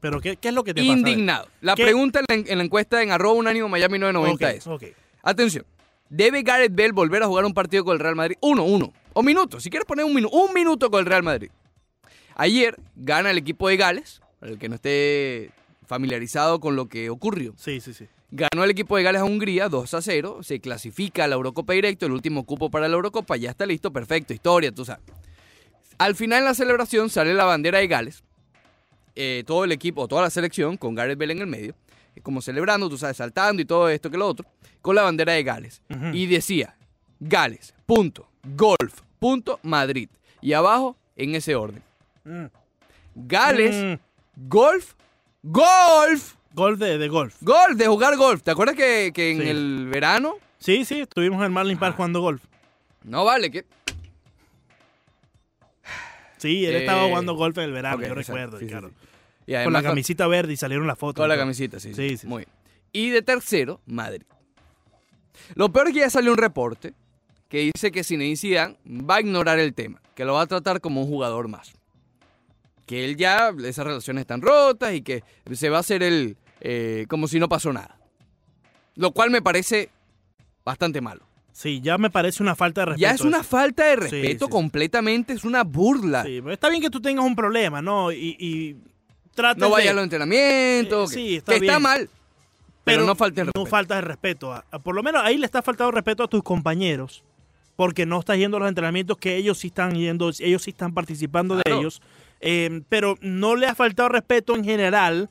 Pero 0.00 0.20
¿qué, 0.20 0.36
qué 0.36 0.48
es 0.48 0.54
lo 0.54 0.62
que 0.62 0.72
te 0.74 0.82
pasa? 0.82 0.92
Indignado. 0.92 1.48
La 1.60 1.74
¿Qué? 1.74 1.82
pregunta 1.84 2.20
en 2.20 2.44
la, 2.44 2.52
en 2.52 2.58
la 2.58 2.64
encuesta 2.64 3.02
en 3.02 3.10
arroba 3.10 3.34
unánimo 3.34 3.68
Miami 3.68 3.98
990 3.98 4.70
Ok, 4.72 4.82
es. 4.82 4.92
Atención. 5.22 5.64
¿Debe 6.08 6.42
Gareth 6.42 6.72
Bell 6.74 6.92
volver 6.92 7.22
a 7.24 7.26
jugar 7.26 7.44
un 7.44 7.52
partido 7.54 7.84
con 7.84 7.94
el 7.94 7.98
Real 8.00 8.14
Madrid? 8.14 8.36
Uno, 8.40 8.62
uno. 8.62 8.92
O 9.12 9.22
minuto. 9.22 9.58
Si 9.58 9.70
quieres 9.70 9.86
poner 9.86 10.04
un 10.04 10.14
minuto. 10.14 10.36
Un 10.36 10.54
minuto 10.54 10.90
con 10.90 11.00
el 11.00 11.06
Real 11.06 11.22
Madrid. 11.24 11.50
Ayer 12.36 12.76
gana 12.94 13.30
el 13.30 13.38
equipo 13.38 13.68
de 13.68 13.76
Gales. 13.76 14.20
Para 14.38 14.52
el 14.52 14.58
que 14.58 14.68
no 14.68 14.74
esté 14.76 15.50
familiarizado 15.86 16.60
con 16.60 16.76
lo 16.76 16.88
que 16.88 17.10
ocurrió. 17.10 17.54
Sí, 17.56 17.80
sí, 17.80 17.94
sí. 17.94 18.06
Ganó 18.30 18.64
el 18.64 18.70
equipo 18.70 18.96
de 18.96 19.02
Gales 19.04 19.20
a 19.22 19.24
Hungría 19.24 19.68
2 19.68 19.94
a 19.94 20.02
0. 20.02 20.38
Se 20.42 20.60
clasifica 20.60 21.24
a 21.24 21.28
la 21.28 21.36
Eurocopa 21.36 21.72
directo. 21.72 22.06
El 22.06 22.12
último 22.12 22.44
cupo 22.44 22.70
para 22.70 22.88
la 22.88 22.94
Eurocopa. 22.96 23.36
Ya 23.36 23.50
está 23.50 23.66
listo. 23.66 23.92
Perfecto. 23.92 24.34
Historia, 24.34 24.72
tú 24.72 24.84
sabes. 24.84 25.02
Al 25.98 26.14
final 26.16 26.40
en 26.40 26.44
la 26.46 26.54
celebración 26.54 27.08
sale 27.08 27.32
la 27.34 27.44
bandera 27.44 27.78
de 27.78 27.86
Gales. 27.86 28.22
eh, 29.18 29.44
todo 29.46 29.64
el 29.64 29.72
equipo, 29.72 30.06
toda 30.08 30.20
la 30.22 30.28
selección, 30.30 30.76
con 30.76 30.94
Gareth 30.94 31.18
Bale 31.18 31.32
en 31.32 31.38
el 31.38 31.46
medio. 31.46 31.74
eh, 32.14 32.20
Como 32.20 32.42
celebrando, 32.42 32.88
tú 32.90 32.98
sabes, 32.98 33.16
saltando 33.16 33.62
y 33.62 33.64
todo 33.64 33.88
esto 33.88 34.10
que 34.10 34.18
lo 34.18 34.26
otro. 34.26 34.44
Con 34.82 34.94
la 34.94 35.02
bandera 35.02 35.32
de 35.32 35.42
Gales. 35.42 35.80
Y 36.12 36.26
decía 36.26 36.76
Gales, 37.18 37.72
punto, 37.86 38.28
golf, 38.44 39.00
punto, 39.18 39.58
Madrid. 39.62 40.10
Y 40.42 40.52
abajo, 40.52 40.96
en 41.16 41.34
ese 41.34 41.54
orden. 41.54 41.82
Mm. 42.24 42.44
Gales, 43.14 43.74
Mm. 43.74 44.48
golf, 44.48 44.92
golf. 45.50 46.34
Golf 46.54 46.78
de, 46.78 46.98
de 46.98 47.08
golf. 47.08 47.36
Golf, 47.40 47.76
de 47.76 47.86
jugar 47.86 48.16
golf. 48.16 48.42
¿Te 48.42 48.50
acuerdas 48.50 48.76
que, 48.76 49.12
que 49.14 49.30
en 49.32 49.42
Sí. 49.42 49.48
el 49.48 49.88
verano? 49.90 50.36
Sí, 50.58 50.84
sí, 50.84 51.00
estuvimos 51.00 51.38
en 51.40 51.44
el 51.44 51.50
Marlin 51.50 51.78
Park 51.78 51.92
Ah. 51.94 51.96
jugando 51.96 52.20
golf. 52.20 52.42
No 53.04 53.24
vale, 53.24 53.50
que. 53.50 53.64
Sí, 56.38 56.66
él 56.66 56.74
Eh, 56.76 56.78
estaba 56.80 57.04
jugando 57.08 57.34
golf 57.34 57.56
en 57.58 57.64
el 57.64 57.72
verano, 57.72 57.98
yo 58.00 58.06
exacto, 58.08 58.20
recuerdo, 58.32 58.58
sí, 58.58 58.68
sí. 58.68 58.74
Y 59.48 59.64
Con 59.64 59.72
la 59.72 59.82
camisita 59.82 60.26
verde 60.26 60.52
y 60.52 60.56
salieron 60.56 60.86
las 60.86 60.98
fotos. 60.98 61.22
Con 61.22 61.28
la 61.28 61.36
camisita, 61.36 61.78
sí. 61.80 61.94
Sí, 61.94 62.10
Sí, 62.10 62.16
sí. 62.18 62.26
Muy 62.26 62.44
bien. 62.44 62.48
Y 62.92 63.10
de 63.10 63.22
tercero, 63.22 63.80
Madrid. 63.86 64.22
Lo 65.54 65.70
peor 65.70 65.88
es 65.88 65.94
que 65.94 66.00
ya 66.00 66.10
salió 66.10 66.32
un 66.32 66.38
reporte 66.38 66.94
que 67.48 67.70
dice 67.74 67.92
que 67.92 68.02
Zinedine 68.02 68.36
Zidane 68.36 68.76
va 68.86 69.16
a 69.16 69.20
ignorar 69.20 69.58
el 69.58 69.72
tema, 69.74 70.00
que 70.14 70.24
lo 70.24 70.34
va 70.34 70.42
a 70.42 70.46
tratar 70.46 70.80
como 70.80 71.02
un 71.02 71.08
jugador 71.08 71.48
más. 71.48 71.72
Que 72.86 73.04
él 73.04 73.16
ya, 73.16 73.52
esas 73.64 73.84
relaciones 73.86 74.22
están 74.22 74.40
rotas 74.40 74.94
y 74.94 75.02
que 75.02 75.22
se 75.52 75.68
va 75.70 75.78
a 75.78 75.80
hacer 75.80 76.02
el, 76.02 76.36
eh, 76.60 77.06
como 77.08 77.26
si 77.28 77.38
no 77.40 77.48
pasó 77.48 77.72
nada. 77.72 77.98
Lo 78.94 79.10
cual 79.10 79.30
me 79.30 79.42
parece 79.42 79.90
bastante 80.64 81.00
malo. 81.00 81.26
Sí, 81.52 81.80
ya 81.80 81.96
me 81.98 82.10
parece 82.10 82.42
una 82.42 82.54
falta 82.54 82.82
de 82.82 82.84
respeto. 82.86 83.00
Ya 83.02 83.10
es 83.14 83.20
una 83.22 83.38
eso. 83.38 83.48
falta 83.48 83.84
de 83.86 83.96
respeto 83.96 84.44
sí. 84.46 84.50
completamente, 84.50 85.32
es 85.32 85.44
una 85.44 85.64
burla. 85.64 86.22
Sí, 86.24 86.40
pero 86.40 86.52
está 86.52 86.68
bien 86.68 86.82
que 86.82 86.90
tú 86.90 87.00
tengas 87.00 87.24
un 87.24 87.34
problema, 87.34 87.80
¿no? 87.82 88.12
Y, 88.12 88.36
y 88.38 88.76
trates 89.34 89.60
no 89.60 89.70
vaya 89.70 89.86
de- 89.86 89.90
a 89.90 89.94
los 89.94 90.04
entrenamientos, 90.04 91.12
Eh, 91.12 91.14
que, 91.14 91.20
sí, 91.20 91.36
está 91.36 91.58
que 91.58 91.66
está 91.66 91.78
mal, 91.80 92.08
pero, 92.84 93.04
no 93.04 93.14
falta 93.16 93.40
el 93.42 93.50
No 93.54 93.66
falta 93.66 93.94
de 93.96 94.02
respeto. 94.02 94.52
A- 94.52 94.64
a- 94.70 94.78
por 94.78 94.94
lo 94.94 95.02
menos 95.02 95.22
ahí 95.24 95.38
le 95.38 95.46
está 95.46 95.62
faltando 95.62 95.90
respeto 95.92 96.22
a 96.22 96.28
tus 96.28 96.42
compañeros. 96.42 97.24
Porque 97.74 98.06
no 98.06 98.20
estás 98.20 98.38
yendo 98.38 98.56
a 98.56 98.60
los 98.60 98.68
entrenamientos 98.70 99.18
que 99.18 99.36
ellos 99.36 99.58
sí 99.58 99.66
están 99.66 99.94
yendo, 99.94 100.30
ellos 100.38 100.62
sí 100.62 100.70
están 100.70 100.94
participando 100.94 101.56
de 101.56 101.62
ellos. 101.66 102.00
Eh, 102.40 102.82
pero 102.88 103.16
no 103.20 103.56
le 103.56 103.66
ha 103.66 103.74
faltado 103.74 104.08
respeto 104.10 104.54
en 104.56 104.64
general 104.64 105.28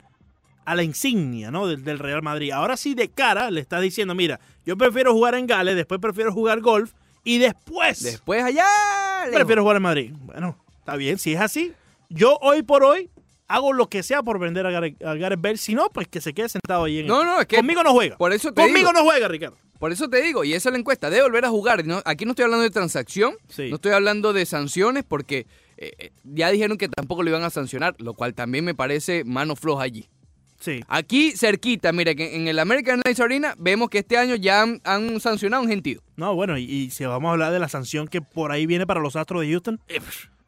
a 0.65 0.73
la 0.75 0.83
insignia 0.83 1.51
¿no? 1.51 1.67
del, 1.67 1.83
del 1.83 1.99
Real 1.99 2.21
Madrid. 2.23 2.51
Ahora 2.51 2.75
sí, 2.77 2.95
de 2.95 3.09
cara, 3.09 3.51
le 3.51 3.61
estás 3.61 3.81
diciendo, 3.81 4.15
mira, 4.15 4.39
yo 4.65 4.75
prefiero 4.77 5.13
jugar 5.13 5.35
en 5.35 5.45
Gales, 5.45 5.75
después 5.75 6.01
prefiero 6.01 6.31
jugar 6.33 6.61
golf 6.61 6.93
y 7.23 7.37
después 7.37 8.01
Después 8.01 8.43
allá, 8.43 8.65
lejos. 9.25 9.35
prefiero 9.35 9.61
jugar 9.61 9.77
en 9.77 9.83
Madrid. 9.83 10.11
Bueno, 10.21 10.57
está 10.79 10.95
bien, 10.95 11.19
si 11.19 11.33
es 11.33 11.39
así. 11.41 11.73
Yo 12.09 12.37
hoy 12.41 12.63
por 12.63 12.83
hoy 12.83 13.09
hago 13.47 13.73
lo 13.73 13.89
que 13.89 14.01
sea 14.01 14.23
por 14.23 14.39
vender 14.39 14.65
a 14.65 14.71
Gareth, 14.71 15.41
Bale. 15.41 15.57
Si 15.57 15.75
no, 15.75 15.89
pues 15.91 16.07
que 16.07 16.19
se 16.21 16.33
quede 16.33 16.49
sentado 16.49 16.85
ahí 16.85 16.99
en 16.99 17.07
No, 17.07 17.23
no, 17.23 17.39
es 17.41 17.45
que 17.47 17.57
Conmigo 17.57 17.83
no 17.83 17.91
juega. 17.93 18.17
por 18.17 18.33
eso 18.33 18.51
te 18.51 18.61
Conmigo 18.61 18.89
digo. 18.89 18.93
no 18.93 19.03
juega, 19.03 19.27
Ricardo. 19.27 19.57
Por 19.77 19.91
eso 19.91 20.09
te 20.09 20.21
digo, 20.21 20.43
y 20.43 20.53
esa 20.53 20.69
es 20.69 20.73
la 20.73 20.79
encuesta, 20.79 21.09
debe 21.11 21.23
volver 21.23 21.45
a 21.45 21.49
jugar. 21.49 21.85
¿no? 21.85 22.01
Aquí 22.05 22.25
no 22.25 22.31
estoy 22.31 22.45
hablando 22.45 22.63
de 22.63 22.71
transacción, 22.71 23.35
Sí. 23.49 23.69
no 23.69 23.75
estoy 23.75 23.91
hablando 23.91 24.33
de 24.33 24.45
sanciones, 24.47 25.03
porque 25.03 25.45
eh, 25.77 25.91
eh, 25.97 26.11
ya 26.23 26.51
dijeron 26.51 26.77
que 26.77 26.87
tampoco 26.89 27.23
lo 27.23 27.29
iban 27.29 27.43
a 27.43 27.49
sancionar, 27.49 27.95
lo 27.99 28.13
cual 28.13 28.33
también 28.33 28.65
me 28.65 28.75
parece 28.75 29.23
mano 29.23 29.55
floja 29.55 29.83
allí. 29.83 30.07
Sí. 30.59 30.81
Aquí 30.87 31.33
cerquita, 31.33 31.91
mira 31.91 32.15
que 32.15 32.35
en 32.35 32.47
el 32.47 32.57
American 32.59 33.01
Airlines 33.05 33.19
Arena 33.19 33.55
vemos 33.57 33.89
que 33.89 33.99
este 33.99 34.17
año 34.17 34.35
ya 34.35 34.61
han, 34.61 34.81
han 34.83 35.19
sancionado 35.19 35.61
un 35.63 35.69
gentío. 35.69 36.01
No, 36.15 36.33
bueno, 36.33 36.57
y, 36.57 36.63
y 36.63 36.89
si 36.91 37.05
vamos 37.05 37.29
a 37.29 37.31
hablar 37.33 37.51
de 37.51 37.59
la 37.59 37.67
sanción 37.69 38.07
que 38.07 38.21
por 38.21 38.51
ahí 38.51 38.65
viene 38.65 38.87
para 38.87 39.01
los 39.01 39.15
Astros 39.15 39.41
de 39.41 39.51
Houston. 39.51 39.79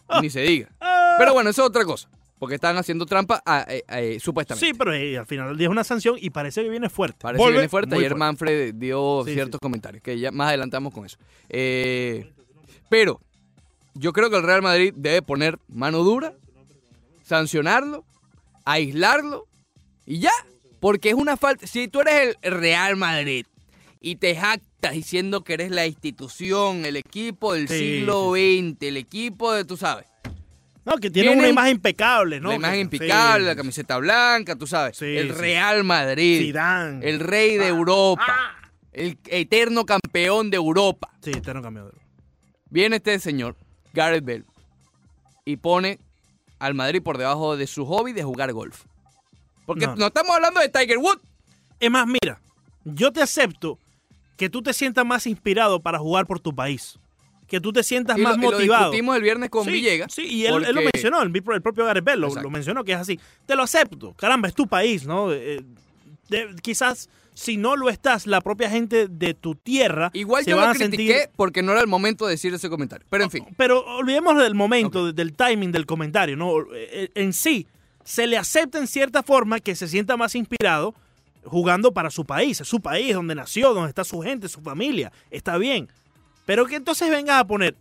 Ah. 0.07 0.21
Ni 0.21 0.29
se 0.29 0.41
diga. 0.41 0.69
Ah. 0.79 1.15
Pero 1.19 1.33
bueno, 1.33 1.49
eso 1.49 1.63
es 1.63 1.67
otra 1.69 1.83
cosa, 1.83 2.09
porque 2.37 2.55
están 2.55 2.77
haciendo 2.77 3.07
trampa 3.07 3.41
eh, 3.69 3.83
eh, 3.89 4.19
supuestamente. 4.19 4.67
Sí, 4.67 4.73
pero 4.77 4.93
eh, 4.93 5.17
al 5.17 5.25
final 5.25 5.59
es 5.59 5.67
una 5.67 5.83
sanción 5.83 6.15
y 6.19 6.29
parece 6.29 6.61
que 6.61 6.69
viene 6.69 6.89
fuerte. 6.89 7.17
Parece 7.21 7.43
que 7.43 7.51
viene 7.51 7.69
fuerte. 7.69 7.95
muy 7.95 8.03
Ayer 8.03 8.15
Manfred 8.15 8.75
dio 8.75 9.23
Sí, 9.25 9.33
ciertos 9.33 9.59
comentarios, 9.59 10.03
que 10.03 10.19
ya 10.19 10.31
más 10.31 10.49
adelantamos 10.49 10.93
con 10.93 11.05
eso. 11.05 11.17
Eh, 11.49 12.31
pero 12.89 13.19
yo 13.99 14.13
creo 14.13 14.29
que 14.29 14.37
el 14.37 14.43
Real 14.43 14.61
Madrid 14.61 14.93
debe 14.95 15.21
poner 15.21 15.57
mano 15.67 15.99
dura, 16.03 16.33
sancionarlo, 17.23 18.05
aislarlo 18.65 19.47
y 20.05 20.19
ya. 20.19 20.31
Porque 20.79 21.09
es 21.09 21.15
una 21.15 21.37
falta. 21.37 21.65
Si 21.67 21.87
tú 21.87 22.01
eres 22.01 22.35
el 22.41 22.51
Real 22.53 22.95
Madrid 22.97 23.45
y 23.99 24.17
te 24.17 24.35
jactas 24.35 24.93
diciendo 24.93 25.43
que 25.43 25.53
eres 25.55 25.71
la 25.71 25.87
institución, 25.87 26.85
el 26.85 26.95
equipo 26.97 27.53
del 27.53 27.67
Sí, 27.67 27.77
siglo 27.79 28.31
XX, 28.33 28.77
el 28.83 28.97
equipo 28.97 29.51
de, 29.53 29.65
tú 29.65 29.75
sabes, 29.75 30.05
No, 30.85 30.97
que 30.97 31.09
tiene 31.09 31.31
una 31.31 31.49
imagen 31.49 31.71
impecable, 31.77 32.39
¿no? 32.39 32.49
la 32.49 32.55
imagen 32.55 32.79
impecable, 32.81 33.43
sí. 33.45 33.47
la 33.47 33.55
camiseta 33.55 33.97
blanca, 33.97 34.55
tú 34.55 34.67
sabes, 34.67 34.97
Sí, 34.97 35.05
el. 35.17 35.29
Real 35.29 35.83
Madrid. 35.83 36.41
Zidane. 36.41 37.09
El 37.09 37.19
rey 37.19 37.57
de 37.57 37.67
Europa. 37.67 38.53
El 38.93 39.17
eterno 39.25 39.85
campeón 39.85 40.49
de 40.51 40.57
Europa. 40.57 41.11
Sí, 41.21 41.31
eterno 41.31 41.61
campeón. 41.63 41.91
Viene 42.69 42.97
este 42.97 43.17
señor, 43.19 43.55
Gareth 43.93 44.25
Bale, 44.25 44.43
y 45.45 45.57
pone 45.57 45.99
al 46.59 46.73
Madrid 46.73 47.01
por 47.01 47.17
debajo 47.17 47.55
de 47.57 47.67
su 47.67 47.85
hobby 47.85 48.13
de 48.13 48.23
jugar 48.23 48.51
golf. 48.53 48.83
Porque 49.65 49.85
No. 49.85 49.95
no, 49.95 50.07
estamos 50.07 50.35
hablando 50.35 50.59
de 50.59 50.69
Tiger 50.69 50.97
Woods. 50.97 51.21
Es 51.79 51.91
más, 51.91 52.07
mira, 52.07 52.39
yo 52.85 53.11
te 53.11 53.21
acepto 53.21 53.77
que 54.37 54.49
tú 54.49 54.61
te 54.61 54.73
sientas 54.73 55.05
más 55.05 55.27
inspirado 55.27 55.79
para 55.79 55.99
jugar 55.99 56.25
por 56.25 56.39
tu 56.39 56.53
país. 56.55 56.97
Que 57.47 57.61
tú 57.61 57.71
te 57.71 57.81
sientas 57.83 58.17
Y 58.17 58.21
más 58.21 58.37
lo, 58.37 58.43
y 58.43 58.45
lo 58.45 58.51
motivado. 58.51 58.83
discutimos 58.91 59.15
el 59.15 59.21
viernes 59.23 59.49
con 59.49 59.63
sí, 59.65 59.71
Villegas. 59.71 60.13
Sí, 60.13 60.23
y 60.23 60.45
él, 60.45 60.65
él 60.65 60.75
lo 60.75 60.81
mencionó, 60.81 61.21
el, 61.21 61.33
el 61.33 61.61
propio 61.61 61.85
Gareth 61.85 62.03
Bale 62.03 62.17
lo, 62.19 62.49
mencionó 62.49 62.83
que 62.83 62.91
es 62.93 62.97
así. 62.99 63.19
Te 63.45 63.55
lo 63.55 63.63
acepto. 63.63 64.13
Caramba, 64.15 64.47
es 64.49 64.53
tu 64.53 64.67
país, 64.67 65.05
¿no? 65.05 65.31
Eh, 65.31 65.63
de- 66.29 66.55
quizás 66.61 67.09
si 67.37 67.55
no 67.55 67.75
lo 67.75 67.89
estás, 67.89 68.25
la 68.25 68.41
propia 68.41 68.67
gente 68.67 69.07
de 69.07 69.35
tu 69.35 69.53
tierra 69.53 70.09
Igual 70.13 70.43
se 70.43 70.49
yo 70.49 70.57
van 70.57 70.65
lo 70.65 70.71
a 70.71 70.73
sentir 70.73 71.29
porque 71.35 71.61
no 71.61 71.71
era 71.71 71.81
el 71.81 71.87
momento 71.87 72.25
de 72.25 72.31
decir 72.31 72.51
ese 72.51 72.67
comentario. 72.67 73.05
Pero 73.11 73.25
en 73.25 73.29
fin. 73.29 73.45
Pero 73.55 73.85
olvidemos 73.85 74.41
del 74.41 74.55
momento, 74.55 75.13
del 75.13 75.33
timing 75.33 75.71
del 75.71 75.85
comentario, 75.85 76.35
¿no? 76.35 76.65
Eh, 76.73 77.11
En 77.13 77.33
sí, 77.33 77.67
se 78.03 78.25
le 78.25 78.39
acepta 78.39 78.79
en 78.79 78.87
cierta 78.87 79.21
forma 79.21 79.59
que 79.59 79.75
se 79.75 79.87
sienta 79.87 80.17
más 80.17 80.33
inspirado 80.33 80.95
jugando 81.43 81.91
para 81.91 82.09
su 82.09 82.25
país, 82.25 82.59
es 82.59 82.67
su 82.67 82.81
país, 82.81 83.13
donde 83.13 83.35
nació, 83.35 83.71
donde 83.71 83.89
está 83.89 84.03
su 84.03 84.19
gente, 84.21 84.49
su 84.49 84.61
familia, 84.61 85.11
está 85.29 85.59
bien. 85.59 85.89
Pero 86.47 86.65
que 86.65 86.75
entonces 86.75 87.07
vengas 87.07 87.39
a 87.39 87.45
poner 87.45 87.75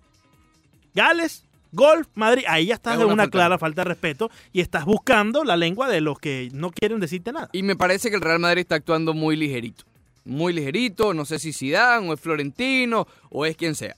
Gales, 0.95 1.45
Golf, 1.72 2.09
Madrid, 2.14 2.44
ahí 2.48 2.66
ya 2.66 2.74
estás 2.74 2.94
Es 2.94 2.98
de 3.00 3.05
una 3.05 3.14
una 3.14 3.22
falta. 3.24 3.38
clara 3.38 3.59
falta 3.59 3.83
de 3.83 3.88
respeto 3.88 4.31
y 4.52 4.61
estás 4.61 4.85
buscando 4.85 5.44
la 5.44 5.57
lengua 5.57 5.88
de 5.88 6.00
los 6.00 6.18
que 6.18 6.48
no 6.52 6.70
quieren 6.70 7.00
decirte 7.00 7.33
nada. 7.33 7.48
Y 7.52 7.62
me 7.62 7.76
parece 7.76 8.09
que 8.09 8.16
el 8.16 8.22
Real 8.22 8.38
Madrid 8.38 8.61
está 8.61 8.76
actuando 8.76 9.12
muy 9.14 9.37
ligerito. 9.37 9.85
Muy 10.24 10.52
ligerito. 10.52 11.12
No 11.14 11.24
sé 11.24 11.38
si 11.38 11.52
Zidane 11.52 12.09
o 12.09 12.14
es 12.14 12.20
Florentino 12.20 13.07
o 13.31 13.44
es 13.46 13.57
quien 13.57 13.74
sea. 13.74 13.94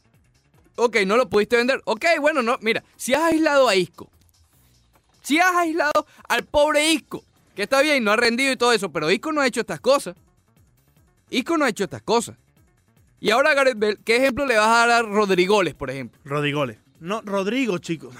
Ok, 0.77 0.99
no 1.07 1.17
lo 1.17 1.29
pudiste 1.29 1.57
vender. 1.57 1.81
Ok, 1.85 2.05
bueno, 2.21 2.43
no. 2.43 2.57
Mira, 2.61 2.83
si 2.97 3.15
has 3.15 3.33
aislado 3.33 3.69
a 3.69 3.75
Isco. 3.77 4.09
Si 5.23 5.39
has 5.39 5.55
aislado 5.57 6.07
al 6.29 6.45
pobre 6.45 6.91
Isco. 6.93 7.23
Que 7.55 7.65
está 7.65 7.81
bien, 7.83 8.05
no 8.05 8.13
ha 8.13 8.17
rendido 8.17 8.53
y 8.53 8.57
todo 8.57 8.73
eso. 8.73 8.91
Pero 8.91 9.11
Isco 9.11 9.33
no 9.33 9.41
ha 9.41 9.47
hecho 9.47 9.61
estas 9.61 9.81
cosas. 9.81 10.17
Isco 11.31 11.59
no 11.59 11.65
ha 11.65 11.69
hecho 11.69 11.85
estas 11.85 12.03
cosas. 12.03 12.37
Y 13.21 13.31
ahora 13.31 13.53
Gareth 13.55 13.79
Bale, 13.79 13.99
¿qué 14.05 14.17
ejemplo 14.17 14.47
le 14.47 14.57
vas 14.57 14.69
a 14.69 14.87
dar 14.87 14.91
a 14.91 15.03
Rodrigoles, 15.03 15.75
por 15.75 15.91
ejemplo? 15.91 16.21
Rodrigoles. 16.25 16.79
No, 17.01 17.21
Rodrigo, 17.23 17.79
chicos. 17.79 18.15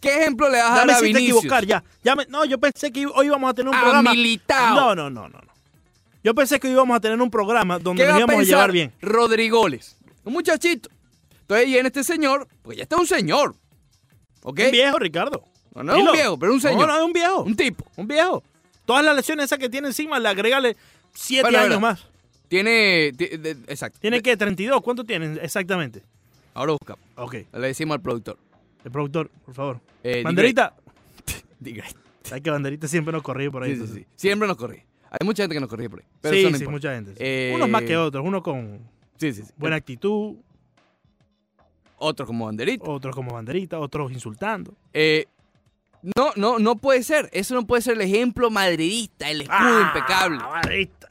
¿Qué 0.00 0.16
ejemplo 0.20 0.48
le 0.50 0.58
vas 0.58 0.66
a 0.70 0.74
dar 0.76 0.80
Dame 0.86 0.92
a 0.92 0.98
te 0.98 1.04
Vinicius? 1.06 1.38
equivocar 1.38 1.66
ya. 1.66 1.82
Ya 2.02 2.14
me- 2.14 2.26
no, 2.26 2.44
yo 2.44 2.58
pensé 2.58 2.92
que 2.92 3.06
hoy 3.06 3.26
íbamos 3.26 3.50
a 3.50 3.54
tener 3.54 3.70
un 3.70 3.74
A 3.74 3.80
programa. 3.80 4.10
Militao. 4.12 4.74
No, 4.74 4.94
no, 4.94 5.10
no, 5.10 5.28
no, 5.28 5.38
no. 5.40 5.52
Yo 6.22 6.34
pensé 6.34 6.60
que 6.60 6.66
hoy 6.68 6.72
íbamos 6.74 6.96
a 6.96 7.00
tener 7.00 7.20
un 7.20 7.30
programa 7.30 7.78
donde 7.78 8.02
¿Qué 8.02 8.08
nos 8.08 8.16
a 8.16 8.18
íbamos 8.20 8.40
a, 8.40 8.42
llevar 8.44 8.72
bien. 8.72 8.92
Rodrigoles? 9.00 9.96
Un 10.24 10.32
muchachito. 10.34 10.88
Entonces 11.40 11.66
viene 11.66 11.88
este 11.88 12.04
señor, 12.04 12.48
pues 12.62 12.76
ya 12.78 12.82
está 12.84 12.96
un 12.96 13.06
señor. 13.06 13.54
¿Ok? 14.42 14.60
Un 14.66 14.70
viejo, 14.70 14.98
Ricardo. 14.98 15.44
No, 15.74 15.82
no 15.82 15.94
es 15.96 16.02
un 16.02 16.12
viejo, 16.12 16.38
pero 16.38 16.52
un 16.52 16.60
señor. 16.60 16.80
No, 16.80 16.86
no, 16.86 16.96
es 16.98 17.04
un 17.04 17.12
viejo. 17.12 17.42
Un 17.42 17.56
tipo. 17.56 17.84
Un 17.96 18.06
viejo. 18.06 18.42
Todas 18.86 19.04
las 19.04 19.16
lesiones 19.16 19.46
esas 19.46 19.58
que 19.58 19.68
tiene 19.68 19.88
encima, 19.88 20.18
le 20.18 20.28
agregale 20.28 20.76
siete 21.14 21.42
Bueno, 21.50 21.58
años 21.64 21.80
más. 21.80 22.06
Tiene. 22.48 23.10
de- 23.12 23.56
exacto. 23.68 23.98
¿Tiene 24.00 24.20
que 24.22 24.36
32? 24.36 24.80
¿Cuánto 24.82 25.04
tiene 25.04 25.38
exactamente? 25.42 26.02
Ahora 26.54 26.72
buscamos. 26.72 27.04
Ok. 27.16 27.34
Le 27.52 27.66
decimos 27.66 27.96
al 27.96 28.00
productor. 28.00 28.38
El 28.84 28.90
productor, 28.90 29.28
por 29.44 29.54
favor. 29.54 29.80
Eh, 30.02 30.22
Banderita. 30.22 30.74
Diga. 31.60 31.84
Hay 32.32 32.40
que 32.40 32.50
Banderita 32.50 32.88
siempre 32.88 33.12
nos 33.12 33.22
corría 33.22 33.50
por 33.50 33.62
ahí. 33.64 33.70
Sí, 33.70 33.76
sí, 33.76 33.80
entonces. 33.82 34.06
sí. 34.06 34.12
Siempre 34.16 34.48
nos 34.48 34.56
corrige. 34.56 34.86
Hay 35.10 35.24
mucha 35.26 35.42
gente 35.42 35.54
que 35.54 35.60
nos 35.60 35.68
corrige 35.68 35.90
por 35.90 36.00
ahí. 36.00 36.06
Pero 36.20 36.34
Sí, 36.36 36.42
no 36.42 36.48
sí, 36.50 36.54
importa. 36.54 36.70
mucha 36.70 36.94
gente. 36.94 37.10
sí. 37.12 37.16
Eh, 37.20 37.52
Unos 37.54 37.68
más 37.68 37.82
que 37.82 37.96
otros. 37.96 38.24
Uno 38.26 38.42
con 38.42 38.80
Sí, 39.18 39.32
sí, 39.32 39.42
sí. 39.42 39.52
buena 39.56 39.76
actitud, 39.76 40.36
Otro 41.98 42.26
como 42.26 42.46
banderita. 42.46 42.90
otros 42.90 43.14
como 43.14 43.32
Banderita, 43.34 43.78
otros 43.78 44.12
insultando. 44.12 44.74
Eh, 44.92 45.26
no, 46.16 46.32
no, 46.36 46.58
no 46.58 46.76
puede 46.76 47.02
ser. 47.02 47.30
Eso 47.32 47.54
no 47.54 47.66
puede 47.66 47.82
ser 47.82 47.94
el 47.94 48.02
ejemplo 48.02 48.50
madridista, 48.50 49.30
el 49.30 49.42
escudo 49.42 49.56
Ah, 49.58 49.92
impecable. 49.94 50.38
Banderita. 50.38 51.08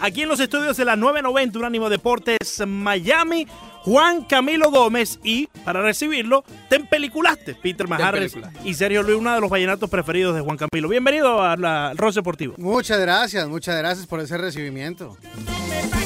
Aquí 0.00 0.22
en 0.22 0.28
los 0.28 0.40
estudios 0.40 0.76
de 0.76 0.84
la 0.84 0.96
990 0.96 1.58
Unánimo 1.58 1.88
Deportes 1.88 2.62
Miami, 2.66 3.46
Juan 3.82 4.24
Camilo 4.24 4.70
Gómez 4.70 5.18
y 5.24 5.46
para 5.64 5.80
recibirlo 5.82 6.44
te 6.68 6.76
empeliculaste 6.76 7.54
Peter 7.54 7.88
Majarres 7.88 8.34
y 8.64 8.74
Sergio 8.74 9.02
Luis, 9.02 9.16
uno 9.18 9.34
de 9.34 9.40
los 9.40 9.48
vallenatos 9.50 9.88
preferidos 9.88 10.34
de 10.34 10.42
Juan 10.42 10.58
Camilo. 10.58 10.88
Bienvenido 10.88 11.42
a 11.42 11.56
la- 11.56 11.88
al 11.88 11.96
Roce 11.98 12.18
Deportivo. 12.20 12.54
Muchas 12.58 13.00
gracias, 13.00 13.48
muchas 13.48 13.76
gracias 13.78 14.06
por 14.06 14.20
ese 14.20 14.36
recibimiento. 14.36 15.16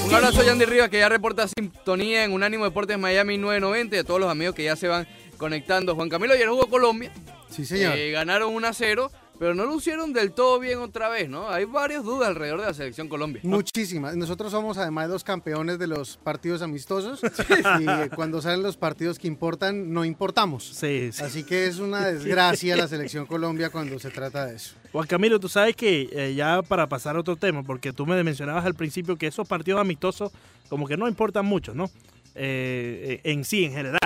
Un 0.06 0.14
abrazo 0.14 0.42
a 0.42 0.44
Yandy 0.44 0.66
Rivas 0.66 0.88
que 0.88 0.98
ya 0.98 1.08
reporta 1.08 1.46
sintonía 1.48 2.24
en 2.24 2.32
Unánimo 2.32 2.64
Deportes 2.64 2.96
Miami 2.98 3.38
990 3.38 3.96
y 3.96 3.98
a 3.98 4.04
todos 4.04 4.20
los 4.20 4.30
amigos 4.30 4.54
que 4.54 4.64
ya 4.64 4.76
se 4.76 4.86
van 4.86 5.08
conectando. 5.36 5.94
Juan 5.96 6.08
Camilo 6.08 6.34
ayer 6.34 6.48
jugó 6.48 6.68
Colombia. 6.68 7.10
Sí, 7.50 7.64
señor. 7.64 7.96
Eh, 7.96 8.10
ganaron 8.12 8.54
1 8.54 8.68
a 8.68 8.72
0, 8.72 9.10
pero 9.38 9.54
no 9.54 9.66
lo 9.66 9.76
hicieron 9.76 10.12
del 10.12 10.32
todo 10.32 10.58
bien 10.58 10.78
otra 10.78 11.08
vez, 11.08 11.28
¿no? 11.28 11.48
Hay 11.50 11.64
varias 11.64 12.04
dudas 12.04 12.28
alrededor 12.28 12.60
de 12.60 12.66
la 12.66 12.74
selección 12.74 13.08
Colombia. 13.08 13.40
Muchísimas. 13.44 14.16
Nosotros 14.16 14.52
somos 14.52 14.78
además 14.78 15.08
los 15.08 15.24
campeones 15.24 15.78
de 15.78 15.86
los 15.86 16.16
partidos 16.16 16.62
amistosos 16.62 17.20
y 17.80 18.08
cuando 18.10 18.40
salen 18.40 18.62
los 18.62 18.76
partidos 18.76 19.18
que 19.18 19.26
importan, 19.26 19.92
no 19.92 20.04
importamos. 20.04 20.64
Sí, 20.64 21.10
sí. 21.12 21.22
Así 21.22 21.44
que 21.44 21.66
es 21.66 21.78
una 21.78 22.06
desgracia 22.06 22.76
la 22.76 22.88
selección 22.88 23.26
Colombia 23.26 23.70
cuando 23.70 23.98
se 23.98 24.10
trata 24.10 24.46
de 24.46 24.56
eso. 24.56 24.74
Juan 24.92 25.06
Camilo, 25.06 25.40
tú 25.40 25.48
sabes 25.48 25.74
que 25.74 26.08
eh, 26.12 26.34
ya 26.34 26.62
para 26.62 26.86
pasar 26.86 27.16
a 27.16 27.20
otro 27.20 27.36
tema, 27.36 27.62
porque 27.62 27.92
tú 27.92 28.06
me 28.06 28.22
mencionabas 28.22 28.64
al 28.64 28.74
principio 28.74 29.16
que 29.16 29.26
esos 29.26 29.46
partidos 29.48 29.80
amistosos 29.80 30.30
como 30.68 30.86
que 30.86 30.96
no 30.96 31.08
importan 31.08 31.44
mucho, 31.44 31.74
¿no? 31.74 31.90
Eh, 32.36 33.20
eh, 33.24 33.32
en 33.32 33.44
sí, 33.44 33.64
en 33.64 33.72
general. 33.72 34.00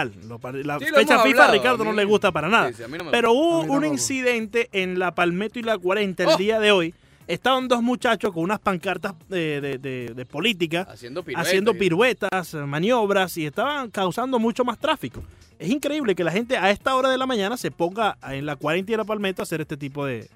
La 0.65 0.79
Sí, 0.79 0.85
fecha 0.95 1.21
FIFA 1.23 1.49
a 1.49 1.51
Ricardo 1.53 1.83
a 1.83 1.87
no 1.87 1.93
le 1.93 2.05
gusta 2.05 2.31
para 2.31 2.49
nada. 2.49 2.69
Sí, 2.73 2.83
sí, 2.85 2.93
no 3.03 3.11
Pero 3.11 3.33
hubo 3.33 3.61
un 3.61 3.67
tampoco. 3.69 3.87
incidente 3.87 4.69
en 4.73 4.99
la 4.99 5.15
Palmetto 5.15 5.59
y 5.59 5.63
la 5.63 5.79
40 5.79 6.25
el 6.25 6.29
Oh. 6.31 6.37
día 6.37 6.61
de 6.61 6.71
hoy 6.71 6.95
estaban 7.27 7.69
dos 7.69 7.83
muchachos 7.83 8.33
con 8.33 8.43
unas 8.43 8.59
pancartas 8.59 9.15
de, 9.29 9.61
de- 9.61 9.79
de- 9.79 10.13
de 10.15 10.25
política 10.27 10.87
Haciendo 10.91 11.23
piruetas. 11.23 11.47
haciendo 11.47 11.75
piruetas, 11.75 12.55
maniobras 12.55 13.37
y 13.39 13.47
estaban 13.47 13.91
causando 13.91 14.39
mucho 14.39 14.65
más 14.65 14.79
tráfico. 14.79 15.23
Es 15.59 15.71
increíble 15.71 16.15
que 16.15 16.23
la 16.23 16.31
gente 16.31 16.57
a 16.57 16.71
esta 16.71 16.95
hora 16.95 17.09
de 17.11 17.19
la 17.19 17.27
mañana 17.27 17.57
se 17.57 17.71
ponga 17.71 18.17
en 18.31 18.47
la 18.47 18.57
40 18.57 18.93
y 18.93 18.97
la 18.97 19.05
Palmetto 19.05 19.43
a 19.43 19.45
hacer 19.45 19.61
este 19.63 19.77
tipo 19.77 20.05
de... 20.07 20.29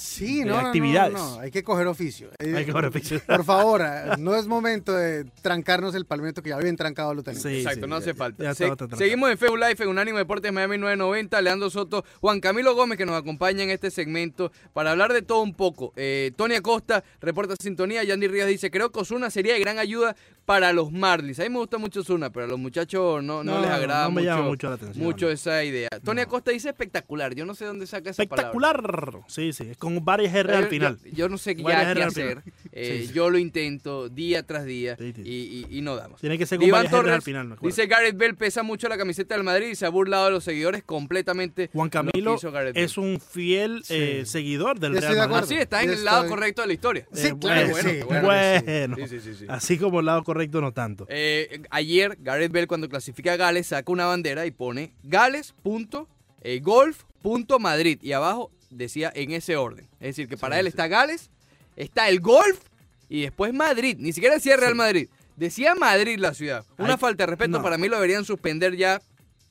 Sí, 0.00 0.38
de 0.40 0.46
no, 0.46 0.56
no, 0.56 0.62
no, 0.62 0.66
actividades. 0.68 1.12
no, 1.14 1.40
hay 1.40 1.50
que 1.50 1.62
coger 1.62 1.86
oficio. 1.86 2.30
Eh, 2.38 2.54
Hay 2.56 2.64
que 2.64 2.72
coger 2.72 2.86
oficio. 2.88 3.20
Por 3.26 3.44
favor, 3.44 3.82
eh, 3.84 4.12
no 4.18 4.34
es 4.34 4.46
momento 4.46 4.92
de 4.94 5.24
trancarnos 5.42 5.94
el 5.94 6.06
palmeto 6.06 6.42
que 6.42 6.50
ya 6.50 6.56
bien 6.58 6.76
trancado 6.76 7.14
lo 7.14 7.22
tenemos. 7.22 7.42
Sí, 7.42 7.58
Exacto, 7.58 7.80
sí, 7.84 7.90
no 7.90 7.96
ya- 7.96 8.02
hace 8.02 8.14
falta. 8.14 8.42
ya 8.44 8.54
Se- 8.54 8.70
seguimos 8.96 9.30
en 9.30 9.38
Facebook 9.38 9.58
Live 9.58 9.76
en 9.80 9.88
Unánimo 9.88 10.18
Deportes 10.18 10.52
Miami 10.52 10.78
990. 10.78 11.40
Leandro 11.42 11.70
Soto, 11.70 12.04
Juan 12.20 12.40
Camilo 12.40 12.74
Gómez 12.74 12.96
que 12.98 13.06
nos 13.06 13.16
acompaña 13.20 13.62
en 13.62 13.70
este 13.70 13.90
segmento 13.90 14.52
para 14.72 14.92
hablar 14.92 15.12
de 15.12 15.22
todo 15.22 15.42
un 15.42 15.54
poco. 15.54 15.92
Eh, 15.96 16.32
Tony 16.36 16.54
Acosta 16.54 17.04
reporta 17.20 17.54
sintonía. 17.60 18.02
Yandy 18.04 18.28
Ríos 18.28 18.48
dice: 18.48 18.70
Creo 18.70 18.90
que 18.92 19.00
Osuna 19.00 19.30
sería 19.30 19.54
de 19.54 19.60
gran 19.60 19.78
ayuda 19.78 20.16
para 20.44 20.72
los 20.72 20.90
Marlins. 20.90 21.38
A 21.40 21.42
mí 21.44 21.50
me 21.50 21.58
gusta 21.58 21.78
mucho 21.78 22.00
Osuna, 22.00 22.30
pero 22.30 22.46
a 22.46 22.48
los 22.48 22.58
muchachos 22.58 23.22
no, 23.22 23.44
no 23.44 23.54
No, 23.54 23.60
les 23.60 23.70
agrada 23.70 24.04
no 24.04 24.10
me 24.12 24.22
mucho, 24.22 24.24
llama 24.34 24.42
mucho 24.48 24.68
la 24.68 24.74
atención. 24.74 25.04
mucho 25.04 25.30
esa 25.30 25.62
idea. 25.62 25.88
Tony 26.04 26.22
Acosta 26.22 26.50
dice 26.50 26.68
espectacular. 26.70 27.34
Yo 27.34 27.44
no 27.46 27.54
sé 27.54 27.66
dónde 27.66 27.86
saca 27.86 28.10
esa 28.10 28.24
palabra. 28.24 28.50
Espectacular. 28.50 29.20
Sí, 29.28 29.52
sí, 29.52 29.72
con 29.78 29.89
varias 30.02 30.34
R 30.34 30.54
al 30.54 30.66
final. 30.68 30.98
Yo, 31.04 31.10
yo 31.12 31.28
no 31.28 31.38
sé 31.38 31.54
ya 31.56 31.94
qué 31.94 32.02
hacer. 32.02 32.42
Eh, 32.72 32.98
Sí, 33.00 33.06
sí. 33.08 33.12
Yo 33.14 33.30
lo 33.30 33.38
intento 33.38 34.08
día 34.08 34.44
tras 34.46 34.64
día 34.64 34.96
Sí, 34.96 35.12
sí. 35.16 35.22
y, 35.24 35.66
y- 35.72 35.78
y 35.78 35.80
no 35.82 35.96
damos. 35.96 36.20
Tiene 36.20 36.38
que 36.38 36.46
ser 36.46 36.58
con 36.58 36.68
Iván 36.68 36.84
varias 36.84 37.02
R 37.04 37.12
al 37.14 37.22
final. 37.22 37.48
me 37.48 37.54
acuerdo. 37.54 37.74
dice 37.76 37.86
Gareth 37.88 38.16
Bell 38.16 38.36
pesa 38.36 38.62
mucho 38.62 38.88
la 38.88 38.96
camiseta 38.96 39.34
del 39.34 39.42
Madrid 39.44 39.68
y 39.68 39.74
se 39.74 39.86
ha 39.86 39.88
burlado 39.88 40.26
de 40.26 40.30
los 40.30 40.44
seguidores 40.44 40.82
completamente. 40.84 41.68
Juan 41.72 41.88
Camilo 41.88 42.36
es 42.74 42.96
un 42.96 43.20
fiel 43.20 43.82
Sí. 43.84 43.94
eh, 43.96 44.22
seguidor 44.26 44.78
del 44.78 44.96
Real 44.96 45.28
Madrid. 45.28 45.44
Así 45.44 45.54
está 45.56 45.82
en 45.82 45.90
el 45.90 46.04
lado 46.04 46.18
estoy- 46.24 46.30
correcto 46.30 46.60
de 46.62 46.68
la 46.68 46.72
historia. 46.74 47.06
Sí, 47.12 47.26
Eh, 47.28 47.34
claro 47.40 47.66
que 47.66 47.72
bueno, 47.72 47.90
sí, 47.90 47.96
bueno, 48.06 48.08
claro 48.08 48.26
bueno. 48.26 48.96
Sí, 48.96 49.06
sí, 49.08 49.20
sí, 49.20 49.34
sí. 49.40 49.44
Así 49.48 49.78
como 49.78 50.00
el 50.00 50.06
lado 50.06 50.22
correcto, 50.22 50.60
no 50.60 50.72
tanto. 50.72 51.06
Eh, 51.08 51.62
ayer 51.70 52.16
Gareth 52.20 52.52
Bell 52.52 52.66
cuando 52.66 52.88
clasifica 52.88 53.32
a 53.32 53.36
Gales 53.36 53.66
saca 53.68 53.90
una 53.90 54.04
bandera 54.06 54.46
y 54.46 54.50
pone 54.52 54.92
Gales.golf.madrid 55.02 57.98
y 58.02 58.12
abajo 58.12 58.50
decía 58.70 59.12
en 59.14 59.32
ese 59.32 59.56
orden. 59.56 59.88
Es 60.00 60.08
decir, 60.16 60.28
que 60.28 60.36
para 60.36 60.56
Sí, 60.56 60.60
él 60.60 60.66
está 60.66 60.86
Gales, 60.88 61.30
está 61.76 62.08
el 62.08 62.20
golf 62.20 62.58
y 63.08 63.22
después 63.22 63.52
Madrid. 63.52 63.96
Ni 63.98 64.12
siquiera 64.12 64.34
decía 64.36 64.56
Real 64.56 64.74
Madrid. 64.74 65.08
Decía 65.36 65.74
Madrid 65.74 66.18
la 66.18 66.34
ciudad. 66.34 66.64
Una 66.78 66.92
Ay, 66.94 66.98
falta 66.98 67.22
de 67.24 67.28
respeto 67.28 67.58
no. 67.58 67.62
para 67.62 67.78
mí 67.78 67.88
lo 67.88 67.96
deberían 67.96 68.24
suspender 68.24 68.76
ya 68.76 69.00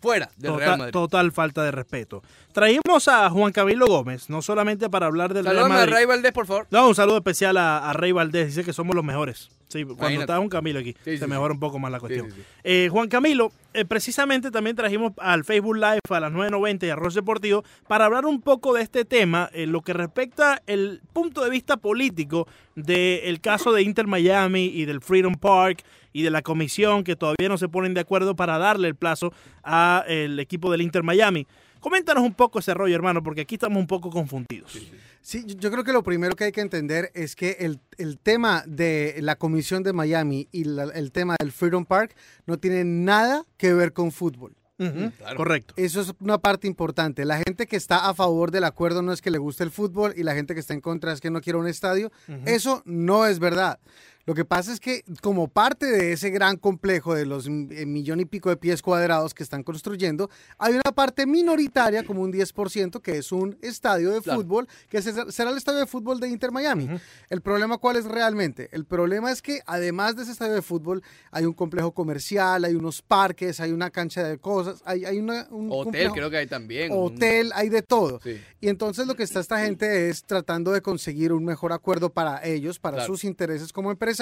fuera 0.02 0.30
del 0.38 0.56
Real 0.56 0.78
Madrid. 0.78 0.94
total 0.94 1.32
falta 1.32 1.64
de 1.64 1.72
respeto. 1.72 2.22
Traímos 2.54 3.08
a 3.08 3.30
Juan 3.30 3.52
Camilo 3.52 3.86
Gómez, 3.88 4.30
no 4.30 4.42
solamente 4.42 4.90
para 4.90 5.08
hablar 5.08 5.34
del 5.34 5.44
Real 5.46 5.56
Saludame 5.58 5.76
a 5.76 5.78
Madrid. 5.80 5.94
Ray 5.94 6.06
Valdés, 6.06 6.32
por 6.32 6.46
favor. 6.48 6.68
No, 6.72 6.88
un 6.88 6.96
saludo 6.96 7.18
especial 7.18 7.58
a, 7.58 7.90
a 7.90 7.94
Rey 7.94 8.12
Valdés, 8.12 8.48
dice 8.48 8.64
que 8.64 8.72
somos 8.74 8.96
los 8.96 9.04
mejores. 9.04 9.50
Sí, 9.70 9.84
cuando 9.84 10.02
Imagínate. 10.02 10.24
está 10.24 10.40
un 10.40 10.50
Camilo 10.50 10.80
aquí, 10.80 10.94
Sí, 11.04 11.18
se 11.18 11.20
sí, 11.20 11.28
mejora 11.28 11.54
un 11.54 11.60
poco 11.60 11.78
más 11.78 11.92
la 11.92 12.00
cuestión. 12.00 12.28
Eh, 12.64 12.90
Juan 12.92 13.08
Camilo, 13.08 13.52
eh, 13.76 13.86
precisamente 13.86 14.50
también 14.50 14.76
trajimos 14.76 15.14
al 15.20 15.44
Facebook 15.44 15.76
Live 15.76 16.00
a 16.10 16.20
las 16.20 16.32
9.90 16.34 16.88
y 16.88 16.90
Arroz 16.90 17.14
Deportivo 17.14 17.64
para 17.88 18.06
hablar 18.06 18.26
un 18.26 18.42
poco 18.42 18.74
de 18.74 18.82
este 18.82 19.06
tema, 19.06 19.48
en 19.54 19.72
lo 19.72 19.82
que 19.82 19.94
respecta 19.94 20.64
el 20.66 21.02
punto 21.14 21.44
de 21.44 21.52
vista 21.52 21.78
político 21.78 22.48
del 22.76 23.40
caso 23.42 23.72
de 23.72 23.84
Inter 23.84 24.08
Miami 24.08 24.66
y 24.66 24.86
del 24.86 25.02
Freedom 25.02 25.36
Park 25.36 25.84
y 26.14 26.24
de 26.24 26.32
la 26.32 26.42
comisión 26.42 27.04
que 27.04 27.16
todavía 27.16 27.48
no 27.48 27.60
se 27.60 27.70
ponen 27.70 27.94
de 27.94 28.02
acuerdo 28.02 28.36
para 28.36 28.58
darle 28.58 28.88
el 28.88 28.96
plazo 28.96 29.32
al 29.62 30.40
equipo 30.40 30.72
del 30.72 30.82
Inter 30.82 31.04
Miami. 31.04 31.46
Coméntanos 31.80 32.24
un 32.24 32.34
poco 32.34 32.60
ese 32.60 32.74
rollo, 32.74 32.96
hermano, 32.96 33.22
porque 33.24 33.42
aquí 33.42 33.56
estamos 33.56 33.78
un 33.80 33.88
poco 33.88 34.10
confundidos. 34.10 34.78
Sí, 35.22 35.44
yo- 35.46 35.56
yo 35.58 35.72
creo 35.72 35.84
que 35.84 35.94
lo 35.94 36.04
primero 36.04 36.36
que 36.36 36.46
hay 36.46 36.52
que 36.52 36.62
entender 36.62 37.12
es 37.14 37.36
que 37.36 37.58
el, 37.60 37.80
el 37.98 38.18
tema 38.18 38.64
de 38.68 39.16
la 39.22 39.36
Comisión 39.36 39.84
de 39.84 39.94
Miami 39.94 40.48
y 40.52 40.64
la- 40.64 40.84
el 40.86 41.12
tema 41.12 41.36
del 41.40 41.52
Freedom 41.52 41.86
Park 41.86 42.16
no 42.46 42.58
tiene 42.58 42.84
nada 42.84 43.46
que 43.58 43.74
ver 43.74 43.94
con 43.94 44.12
fútbol. 44.12 44.56
Claro. 45.18 45.36
Correcto. 45.36 45.74
Eso 45.76 46.00
es 46.00 46.14
una 46.22 46.38
parte 46.38 46.66
importante. 46.66 47.26
La 47.26 47.36
gente 47.38 47.68
que 47.68 47.76
está 47.76 48.08
a 48.08 48.14
favor 48.14 48.50
del 48.50 48.64
acuerdo 48.64 49.02
no 49.02 49.12
es 49.12 49.22
que 49.22 49.30
le 49.30 49.38
guste 49.38 49.66
el 49.66 49.72
fútbol 49.72 50.14
y 50.16 50.24
la 50.24 50.34
gente 50.36 50.54
que 50.54 50.62
está 50.62 50.74
en 50.74 50.80
contra 50.80 51.12
es 51.12 51.20
que 51.20 51.30
no 51.30 51.42
quiere 51.42 51.60
un 51.60 51.68
estadio. 51.68 52.14
Eso 52.46 52.82
no 52.86 53.26
es 53.26 53.40
verdad. 53.40 53.78
Lo 54.30 54.36
que 54.36 54.46
pasa 54.46 54.72
es 54.72 54.80
que 54.80 55.04
como 55.24 55.48
parte 55.48 55.88
de 55.88 56.12
ese 56.14 56.30
gran 56.30 56.56
complejo 56.58 57.16
de 57.16 57.26
los 57.26 57.50
mm, 57.50 57.72
eh, 57.72 57.86
millón 57.88 58.20
y 58.20 58.26
pico 58.26 58.50
de 58.50 58.58
pies 58.58 58.84
cuadrados 58.84 59.34
que 59.34 59.42
están 59.42 59.64
construyendo, 59.64 60.30
hay 60.60 60.74
una 60.76 60.92
parte 60.94 61.26
minoritaria, 61.26 62.04
como 62.04 62.22
un 62.22 62.32
10%, 62.32 63.02
que 63.02 63.18
es 63.18 63.32
un 63.32 63.58
estadio 63.64 64.12
de 64.12 64.22
Claro. 64.22 64.42
fútbol, 64.42 64.68
que 64.88 65.02
se- 65.02 65.32
será 65.32 65.50
el 65.50 65.58
estadio 65.58 65.80
de 65.80 65.88
fútbol 65.88 66.20
de 66.20 66.28
Inter 66.30 66.52
Miami. 66.52 66.88
El 67.32 67.42
problema 67.42 67.80
cuál 67.80 67.96
es 67.96 68.06
realmente? 68.06 68.70
El 68.72 68.86
problema 68.86 69.32
es 69.32 69.42
que 69.42 69.62
además 69.66 70.16
de 70.16 70.22
ese 70.22 70.32
estadio 70.34 70.54
de 70.54 70.62
fútbol, 70.62 71.02
hay 71.32 71.46
un 71.46 71.54
complejo 71.54 71.92
comercial, 71.92 72.66
hay 72.66 72.76
unos 72.76 73.02
parques, 73.02 73.60
hay 73.60 73.72
una 73.72 73.90
cancha 73.90 74.22
de 74.24 74.38
cosas, 74.38 74.84
hay, 74.86 75.06
hay 75.06 75.18
una, 75.18 75.48
un 75.50 75.70
Hotel 75.72 75.86
complejo- 76.10 76.14
creo 76.14 76.30
que 76.30 76.38
hay 76.38 76.46
también. 76.46 76.92
hotel, 76.94 77.52
hay 77.56 77.70
de 77.70 77.82
todo. 77.82 78.20
Sí. 78.24 78.40
Y 78.62 78.68
entonces 78.68 79.08
lo 79.08 79.16
que 79.16 79.24
está 79.24 79.40
esta 79.40 79.60
gente 79.66 80.10
es 80.12 80.22
tratando 80.22 80.72
de 80.72 80.84
conseguir 80.84 81.34
un 81.34 81.44
mejor 81.46 81.74
acuerdo 81.74 82.12
para 82.12 82.46
ellos, 82.46 82.78
para 82.78 82.98
Claro. 82.98 83.12
sus 83.12 83.24
intereses 83.24 83.74
como 83.74 83.90
empresarios. 83.90 84.19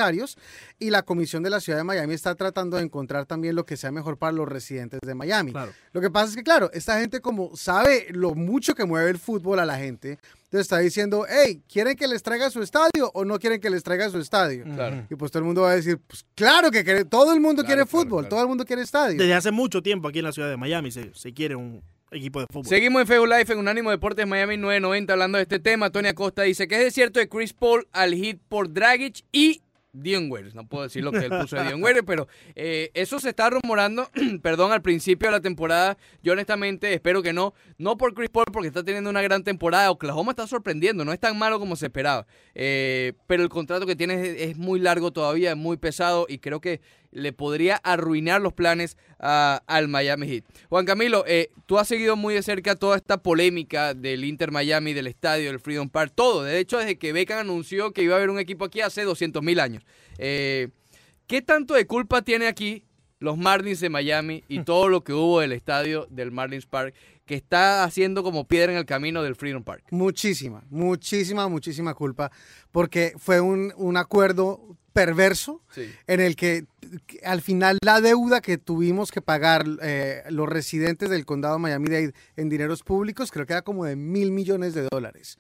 Y 0.80 0.90
la 0.90 1.04
Comisión 1.04 1.44
de 1.44 1.50
la 1.50 1.60
Ciudad 1.60 1.80
de 1.80 1.84
Miami 1.84 2.14
está 2.14 2.36
tratando 2.36 2.78
de 2.78 2.84
encontrar 2.84 3.26
también 3.26 3.56
lo 3.56 3.66
que 3.66 3.78
sea 3.78 3.92
mejor 3.92 4.18
para 4.18 4.32
los 4.32 4.48
residentes 4.48 5.00
de 5.02 5.16
Miami. 5.16 5.52
Claro. 5.52 5.72
Lo 5.94 6.02
que 6.02 6.10
pasa 6.10 6.30
es 6.30 6.36
que, 6.36 6.44
claro, 6.44 6.70
esta 6.74 7.00
gente 7.00 7.22
como 7.22 7.56
sabe 7.56 8.08
lo 8.12 8.36
mucho 8.36 8.76
que 8.76 8.86
mueve 8.86 9.10
el 9.10 9.18
fútbol 9.18 9.60
a 9.60 9.66
la 9.66 9.78
gente, 9.78 10.20
entonces 10.48 10.62
está 10.62 10.78
diciendo, 10.78 11.26
hey, 11.30 11.62
¿quieren 11.72 11.96
que 11.98 12.08
les 12.08 12.24
traiga 12.24 12.50
su 12.50 12.62
estadio 12.62 13.12
o 13.14 13.26
no 13.26 13.38
quieren 13.38 13.60
que 13.60 13.70
les 13.70 13.84
traiga 13.84 14.10
su 14.10 14.20
estadio? 14.20 14.64
Claro. 14.64 15.06
Y 15.10 15.16
pues 15.16 15.32
todo 15.32 15.40
el 15.40 15.46
mundo 15.46 15.64
va 15.64 15.72
a 15.72 15.76
decir, 15.76 16.00
pues 16.08 16.26
claro 16.36 16.72
que 16.72 16.84
quiere, 16.84 17.04
todo 17.04 17.34
el 17.34 17.40
mundo 17.42 17.64
Claro, 17.64 17.68
quiere 17.68 17.90
claro, 17.90 18.04
fútbol, 18.06 18.22
claro. 18.24 18.30
todo 18.30 18.42
el 18.42 18.48
mundo 18.48 18.66
quiere 18.66 18.82
estadio. 18.82 19.18
Desde 19.18 19.34
hace 19.34 19.52
mucho 19.52 19.82
tiempo 19.82 20.08
aquí 20.08 20.20
en 20.20 20.26
la 20.26 20.32
ciudad 20.32 20.50
de 20.50 20.58
Miami 20.58 20.92
se, 20.92 21.14
se 21.14 21.34
quiere 21.34 21.56
un 21.56 21.82
equipo 22.12 22.40
de 22.40 22.46
fútbol. 22.48 22.66
Seguimos 22.66 23.02
en 23.02 23.08
Facebook 23.08 23.28
Live 23.28 23.46
en 23.50 23.58
Unánimo 23.60 23.90
Deportes 23.90 24.26
Miami 24.26 24.56
990 24.58 25.12
hablando 25.14 25.38
de 25.38 25.42
este 25.42 25.60
tema. 25.60 25.90
Tony 25.90 26.08
Acosta 26.08 26.44
dice 26.44 26.68
que 26.68 26.76
es 26.76 26.84
desierto 26.86 27.20
de 27.20 27.28
Chris 27.28 27.54
Paul 27.54 27.88
al 27.92 28.14
hit 28.14 28.40
por 28.48 28.72
Dragic 28.72 29.26
y 29.32 29.62
Dion 30.02 30.32
Waiters. 30.32 30.56
No 30.56 30.68
puedo 30.68 30.84
decir 30.84 31.04
lo 31.04 31.12
que 31.12 31.26
él 31.26 31.30
puso 31.30 31.56
de 31.56 31.64
Dion 31.64 31.84
Waiters, 31.84 32.06
pero 32.06 32.28
eh, 32.56 32.92
eso 32.94 33.20
se 33.20 33.30
está 33.30 33.50
rumorando, 33.50 34.10
perdón, 34.42 34.72
al 34.72 34.82
principio 34.82 35.28
de 35.28 35.32
la 35.34 35.42
temporada. 35.42 35.98
Yo 36.24 36.34
honestamente 36.34 36.94
espero 36.94 37.22
que 37.22 37.34
no. 37.34 37.54
No 37.78 37.98
por 37.98 38.14
Chris 38.14 38.30
Paul 38.30 38.46
porque 38.52 38.68
está 38.68 38.84
teniendo 38.84 39.10
una 39.10 39.22
gran 39.22 39.44
temporada. 39.44 39.92
Oklahoma 39.92 40.32
está 40.32 40.48
sorprendiendo, 40.48 41.06
no 41.06 41.14
es 41.14 41.20
tan 41.20 41.38
malo 41.38 41.60
como 41.60 41.76
se 41.76 41.88
esperaba. 41.88 42.26
Eh, 42.56 43.14
pero 43.28 43.44
el 43.44 43.50
contrato 43.50 43.86
que 43.86 43.96
tiene 43.96 44.14
es, 44.16 44.52
es 44.52 44.58
muy 44.58 44.80
largo 44.80 45.12
todavía, 45.12 45.52
es 45.52 45.58
muy 45.58 45.78
pesado 45.78 46.26
y 46.30 46.40
creo 46.40 46.62
que 46.62 46.82
le 47.18 47.34
podría 47.34 47.76
arruinar 47.78 48.42
los 48.42 48.54
planes 48.54 48.96
a- 49.20 49.62
al 49.68 49.88
Miami 49.88 50.28
Heat. 50.28 50.44
Juan 50.70 50.86
Camilo, 50.86 51.24
eh, 51.28 51.50
tú 51.66 51.78
has 51.80 51.88
seguido 51.88 52.16
muy 52.16 52.34
de 52.34 52.44
cerca 52.44 52.76
toda 52.76 52.96
esta 52.98 53.18
polémica 53.22 53.94
del 53.94 54.24
Inter 54.24 54.52
Miami, 54.52 54.94
del 54.94 55.08
estadio, 55.08 55.50
del 55.50 55.60
Freedom 55.60 55.90
Park, 55.90 56.14
todo. 56.16 56.44
De 56.44 56.60
hecho, 56.60 56.78
desde 56.78 56.98
que 56.98 57.14
Beckham 57.14 57.40
anunció 57.40 57.92
que 57.92 58.04
iba 58.04 58.14
a 58.14 58.18
haber 58.18 58.30
un 58.30 58.40
equipo 58.40 58.66
aquí 58.66 58.82
hace 58.82 59.04
200 59.04 59.42
mil 59.44 59.60
años. 59.60 59.84
Eh, 60.18 60.70
¿Qué 61.26 61.42
tanto 61.42 61.74
de 61.74 61.86
culpa 61.88 62.22
tiene 62.22 62.48
aquí 62.48 62.84
los 63.20 63.38
Marlins 63.38 63.80
de 63.80 63.90
Miami 63.90 64.44
y 64.48 64.60
todo 64.64 64.88
lo 64.90 65.04
que 65.04 65.12
hubo 65.14 65.40
del 65.40 65.52
estadio 65.52 66.08
del 66.12 66.32
Marlins 66.32 66.66
Park 66.68 66.94
que 67.26 67.36
está 67.36 67.84
haciendo 67.84 68.24
como 68.24 68.48
piedra 68.48 68.72
en 68.72 68.78
el 68.78 68.86
camino 68.86 69.22
del 69.24 69.36
Freedom 69.36 69.64
Park? 69.64 69.84
Muchísima, 69.92 70.64
muchísima, 70.70 71.50
muchísima 71.50 71.94
culpa, 71.94 72.32
porque 72.72 73.14
fue 73.18 73.42
un, 73.42 73.74
un 73.76 73.98
acuerdo 73.98 74.62
perverso 74.94 75.62
Sí. 75.72 75.92
en 76.08 76.22
el 76.22 76.36
que, 76.36 76.64
que 76.77 76.77
al 77.24 77.42
final 77.42 77.78
la 77.84 78.02
deuda 78.02 78.42
que 78.42 78.58
tuvimos 78.58 79.12
que 79.12 79.22
pagar 79.22 79.66
eh, 79.82 80.24
los 80.30 80.48
residentes 80.48 81.10
del 81.10 81.26
condado 81.26 81.56
de 81.56 81.62
Miami-Dade 81.62 82.14
en 82.36 82.50
dineros 82.50 82.84
públicos, 82.84 83.32
creo 83.32 83.46
que 83.46 83.54
era 83.54 83.62
como 83.62 83.86
de 83.86 83.96
mil 83.96 84.32
millones 84.32 84.74
de 84.74 84.88
dólares. 84.90 85.38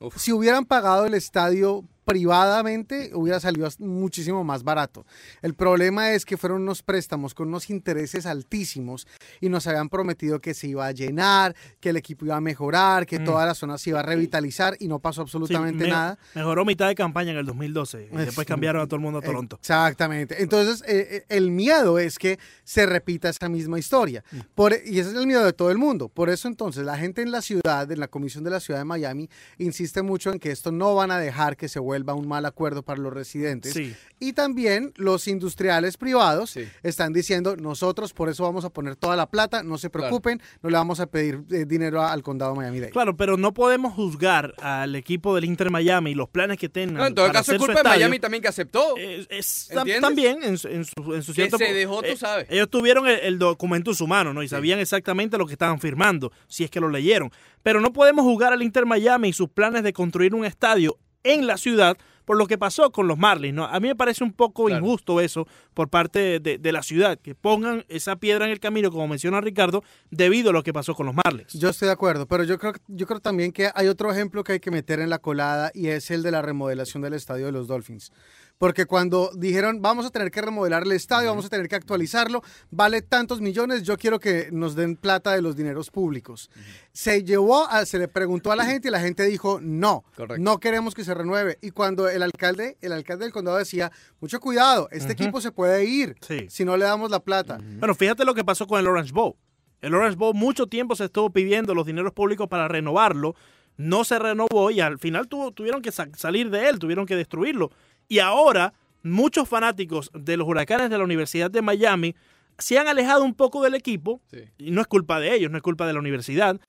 Uf. 0.00 0.16
Si 0.18 0.32
hubieran 0.32 0.64
pagado 0.64 1.06
el 1.06 1.14
estadio 1.14 1.84
privadamente, 2.10 3.10
hubiera 3.14 3.40
salido 3.40 3.68
muchísimo 3.78 4.44
más 4.44 4.62
barato. 4.62 5.04
El 5.42 5.54
problema 5.54 6.12
es 6.12 6.24
que 6.24 6.36
fueron 6.36 6.62
unos 6.62 6.82
préstamos 6.82 7.34
con 7.34 7.48
unos 7.48 7.70
intereses 7.70 8.26
altísimos 8.26 9.06
y 9.40 9.48
nos 9.48 9.66
habían 9.66 9.88
prometido 9.88 10.40
que 10.40 10.54
se 10.54 10.68
iba 10.68 10.86
a 10.86 10.92
llenar, 10.92 11.54
que 11.80 11.90
el 11.90 11.96
equipo 11.96 12.24
iba 12.24 12.36
a 12.36 12.40
mejorar, 12.40 13.06
que 13.06 13.18
Mm. 13.18 13.24
toda 13.24 13.46
la 13.46 13.54
zona 13.54 13.78
se 13.78 13.90
iba 13.90 14.00
a 14.00 14.02
revitalizar 14.02 14.76
y 14.80 14.88
no 14.88 14.98
pasó 14.98 15.22
absolutamente 15.22 15.84
Sí, 15.84 15.90
me- 15.90 15.96
nada. 15.96 16.18
Mejoró 16.34 16.64
mitad 16.64 16.88
de 16.88 16.94
campaña 16.94 17.32
en 17.32 17.38
el 17.38 17.46
2012 17.46 18.08
y 18.12 18.16
después 18.16 18.46
cambiaron 18.46 18.82
a 18.82 18.86
todo 18.86 18.96
el 18.96 19.02
mundo 19.02 19.18
a 19.18 19.22
Toronto. 19.22 19.56
Exactamente. 19.56 20.42
Entonces, 20.42 20.82
eh, 20.88 21.08
eh, 21.10 21.24
el 21.28 21.50
miedo 21.50 21.98
es 21.98 22.18
que 22.18 22.38
se 22.64 22.86
repita 22.86 23.28
esa 23.28 23.48
misma 23.48 23.78
historia. 23.78 24.24
Mm. 24.32 24.36
Por, 24.54 24.72
y 24.72 24.98
ese 24.98 25.10
es 25.10 25.16
el 25.16 25.26
miedo 25.26 25.44
de 25.44 25.52
todo 25.52 25.70
el 25.70 25.78
mundo. 25.78 26.08
Por 26.08 26.30
eso, 26.30 26.48
entonces, 26.48 26.84
la 26.84 26.96
gente 26.96 27.22
en 27.22 27.30
la 27.30 27.42
ciudad, 27.42 27.90
en 27.90 28.00
la 28.00 28.08
Comisión 28.08 28.44
de 28.44 28.50
la 28.50 28.60
Ciudad 28.60 28.80
de 28.80 28.84
Miami, 28.84 29.28
insiste 29.58 30.02
mucho 30.02 30.32
en 30.32 30.38
que 30.38 30.50
esto 30.50 30.72
no 30.72 30.94
van 30.94 31.10
a 31.10 31.18
dejar 31.18 31.56
que 31.56 31.68
se 31.68 31.78
vuelva 31.78 31.99
vuelva 32.02 32.14
un 32.14 32.26
mal 32.28 32.46
acuerdo 32.46 32.82
para 32.82 33.00
los 33.00 33.12
residentes. 33.12 33.72
Sí. 33.74 33.94
Y 34.18 34.32
también 34.32 34.92
los 34.96 35.28
industriales 35.28 35.96
privados 35.96 36.50
Sí. 36.50 36.64
están 36.82 37.12
diciendo, 37.12 37.56
nosotros 37.56 38.12
por 38.12 38.28
eso 38.28 38.42
vamos 38.44 38.64
a 38.64 38.70
poner 38.70 38.96
toda 38.96 39.16
la 39.16 39.26
plata, 39.30 39.62
no 39.62 39.78
se 39.78 39.90
preocupen, 39.90 40.40
no 40.62 40.70
le 40.70 40.76
vamos 40.76 41.00
a 41.00 41.06
pedir 41.06 41.42
eh, 41.50 41.64
dinero 41.66 42.00
a- 42.02 42.12
al 42.12 42.22
condado 42.22 42.54
Miami-Dade. 42.54 42.90
Claro, 42.92 43.16
pero 43.16 43.36
no 43.36 43.52
podemos 43.54 43.94
juzgar 43.94 44.54
al 44.62 44.94
equipo 44.96 45.34
del 45.34 45.44
Inter 45.44 45.70
Miami 45.70 46.12
y 46.12 46.14
los 46.14 46.28
planes 46.28 46.58
que 46.58 46.68
tengan. 46.68 46.96
No, 46.96 47.06
en 47.06 47.14
todo 47.14 47.26
para 47.26 47.40
caso 47.40 47.52
es 47.52 47.58
culpa 47.58 47.82
de. 47.82 47.88
Miami 47.88 48.18
también 48.18 48.42
que 48.42 48.48
aceptó. 48.48 48.96
Es 48.96 49.70
¿Entiendes? 49.70 50.00
también 50.00 50.42
en, 50.42 50.58
su- 50.58 50.68
en 50.68 50.84
su, 50.84 51.14
en 51.14 51.22
su 51.22 51.32
Que 51.34 51.50
se 51.50 51.72
dejó, 51.72 52.02
tú 52.02 52.16
sabes. 52.16 52.46
Ellos 52.50 52.68
tuvieron 52.70 53.06
el, 53.08 53.20
el 53.20 53.38
documento 53.38 53.90
en 53.90 53.96
su 53.96 54.06
mano, 54.06 54.32
¿no? 54.34 54.42
Y 54.42 54.48
sabían 54.48 54.78
exactamente 54.78 55.38
lo 55.38 55.46
que 55.46 55.52
estaban 55.52 55.80
firmando, 55.80 56.32
si 56.48 56.64
es 56.64 56.70
que 56.70 56.80
lo 56.80 56.88
leyeron. 56.88 57.30
Pero 57.62 57.80
no 57.80 57.92
podemos 57.92 58.24
jugar 58.24 58.52
al 58.52 58.62
Inter 58.62 58.86
Miami 58.86 59.28
y 59.28 59.32
sus 59.32 59.48
planes 59.50 59.82
de 59.82 59.92
construir 59.92 60.34
un 60.34 60.44
estadio 60.44 60.96
en 61.24 61.46
la 61.46 61.56
ciudad 61.56 61.96
por 62.24 62.36
lo 62.36 62.46
que 62.46 62.58
pasó 62.58 62.92
con 62.92 63.08
los 63.08 63.18
Marlins, 63.18 63.54
¿no? 63.56 63.64
A 63.64 63.80
mí 63.80 63.88
me 63.88 63.96
parece 63.96 64.22
un 64.22 64.32
poco 64.32 64.66
Claro. 64.66 64.84
injusto 64.84 65.20
eso 65.20 65.48
por 65.74 65.88
parte 65.88 66.38
de, 66.38 66.58
de 66.58 66.72
la 66.72 66.80
ciudad, 66.84 67.18
que 67.18 67.34
pongan 67.34 67.84
esa 67.88 68.14
piedra 68.16 68.44
en 68.44 68.52
el 68.52 68.60
camino, 68.60 68.92
como 68.92 69.08
menciona 69.08 69.40
Ricardo, 69.40 69.82
debido 70.12 70.50
a 70.50 70.52
lo 70.52 70.62
que 70.62 70.72
pasó 70.72 70.94
con 70.94 71.06
los 71.06 71.14
Marlins. 71.24 71.52
Yo 71.54 71.70
estoy 71.70 71.86
de 71.86 71.92
acuerdo, 71.92 72.26
pero 72.26 72.44
yo 72.44 72.56
creo, 72.56 72.72
yo 72.86 73.06
creo 73.08 73.18
también 73.18 73.50
que 73.50 73.70
hay 73.74 73.88
otro 73.88 74.12
ejemplo 74.12 74.44
que 74.44 74.52
hay 74.52 74.60
que 74.60 74.70
meter 74.70 75.00
en 75.00 75.10
la 75.10 75.18
colada 75.18 75.72
y 75.74 75.88
es 75.88 76.08
el 76.12 76.22
de 76.22 76.30
la 76.30 76.40
remodelación 76.40 77.02
del 77.02 77.14
estadio 77.14 77.46
de 77.46 77.52
los 77.52 77.66
Dolphins. 77.66 78.12
Porque 78.60 78.84
cuando 78.84 79.30
dijeron 79.34 79.80
vamos 79.80 80.04
a 80.04 80.10
tener 80.10 80.30
que 80.30 80.42
remodelar 80.42 80.82
el 80.82 80.92
estadio, 80.92 81.30
vamos 81.30 81.46
a 81.46 81.48
tener 81.48 81.66
que 81.66 81.76
actualizarlo, 81.76 82.42
vale 82.70 83.00
tantos 83.00 83.40
millones, 83.40 83.84
yo 83.84 83.96
quiero 83.96 84.20
que 84.20 84.50
nos 84.52 84.74
den 84.74 84.96
plata 84.96 85.32
de 85.32 85.40
los 85.40 85.56
dineros 85.56 85.90
públicos. 85.90 86.50
Se 86.92 87.24
llevó, 87.24 87.66
a- 87.66 87.86
se 87.86 87.98
le 87.98 88.06
preguntó 88.06 88.52
a 88.52 88.56
la 88.56 88.66
gente 88.66 88.88
y 88.88 88.90
la 88.90 89.00
gente 89.00 89.22
dijo 89.24 89.60
no, 89.62 90.04
Correcto. 90.14 90.42
no 90.44 90.60
queremos 90.60 90.94
que 90.94 91.04
se 91.04 91.14
renueve. 91.14 91.56
Y 91.62 91.70
cuando 91.70 92.06
el 92.10 92.22
alcalde, 92.22 92.76
el 92.82 92.92
alcalde 92.92 93.24
del 93.24 93.32
condado 93.32 93.56
decía, 93.56 93.90
mucho 94.20 94.40
cuidado, 94.40 94.88
este 94.90 95.14
equipo 95.14 95.40
se 95.40 95.52
puede 95.52 95.86
ir 95.86 96.16
Sí. 96.20 96.44
si 96.50 96.66
no 96.66 96.76
le 96.76 96.84
damos 96.84 97.10
la 97.10 97.20
plata. 97.20 97.58
Bueno, 97.78 97.94
fíjate 97.94 98.26
lo 98.26 98.34
que 98.34 98.44
pasó 98.44 98.66
con 98.66 98.78
el 98.78 98.86
Orange 98.86 99.12
Bowl. 99.14 99.36
El 99.80 99.94
Orange 99.94 100.16
Bowl 100.18 100.34
mucho 100.34 100.66
tiempo 100.66 100.94
se 100.96 101.06
estuvo 101.06 101.30
pidiendo 101.30 101.74
los 101.74 101.86
dineros 101.86 102.12
públicos 102.12 102.46
para 102.46 102.68
renovarlo, 102.68 103.34
no 103.78 104.04
se 104.04 104.18
renovó 104.18 104.70
y 104.70 104.80
al 104.80 104.98
final 104.98 105.28
tuvo- 105.28 105.50
tuvieron 105.54 105.80
que 105.80 105.90
sa- 105.92 106.10
salir 106.14 106.50
de 106.50 106.68
él, 106.68 106.78
tuvieron 106.78 107.06
que 107.06 107.16
destruirlo. 107.16 107.70
Y 108.10 108.18
ahora 108.18 108.74
muchos 109.04 109.48
fanáticos 109.48 110.10
de 110.12 110.36
los 110.36 110.46
huracanes 110.48 110.90
de 110.90 110.98
la 110.98 111.04
Universidad 111.04 111.48
de 111.50 111.62
Miami 111.62 112.14
se 112.58 112.76
han 112.76 112.88
alejado 112.88 113.22
un 113.24 113.34
poco 113.34 113.62
del 113.62 113.74
equipo, 113.74 114.20
Sí. 114.30 114.40
y 114.58 114.70
no 114.72 114.80
es 114.82 114.88
culpa 114.88 115.18
de 115.20 115.32
ellos, 115.34 115.50
no 115.50 115.56
es 115.56 115.62
culpa 115.62 115.86
de 115.86 115.92
la 115.94 116.00
universidad, 116.00 116.60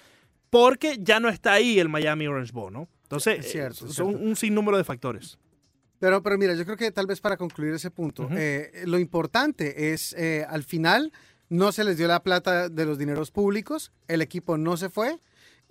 porque 0.52 0.98
ya 1.00 1.20
no 1.20 1.28
está 1.30 1.54
ahí 1.54 1.80
el 1.80 1.90
Miami 1.90 2.28
Orange 2.28 2.52
Bowl, 2.54 2.72
¿no? 2.72 2.88
Entonces, 3.04 3.40
Es 3.40 3.52
cierto, 3.52 3.86
eh, 3.86 3.90
es 3.90 3.96
son 3.96 4.10
cierto. 4.12 4.24
un 4.26 4.36
sinnúmero 4.36 4.78
de 4.78 4.84
factores. 4.84 5.40
Pero, 6.00 6.22
pero 6.24 6.38
mira, 6.38 6.54
yo 6.54 6.64
creo 6.64 6.78
que 6.78 6.92
tal 6.92 7.08
vez 7.08 7.20
para 7.20 7.38
concluir 7.38 7.74
ese 7.74 7.90
punto, 7.92 8.30
eh, 8.32 8.84
lo 8.86 9.00
importante 9.00 9.92
es, 9.94 10.14
eh, 10.18 10.46
al 10.48 10.64
final, 10.64 11.12
no 11.50 11.72
se 11.72 11.84
les 11.84 11.98
dio 11.98 12.08
la 12.08 12.22
plata 12.24 12.70
de 12.70 12.86
los 12.86 12.98
dineros 13.00 13.32
públicos, 13.32 13.92
el 14.08 14.22
equipo 14.22 14.58
no 14.58 14.78
se 14.78 14.90
fue. 14.90 15.20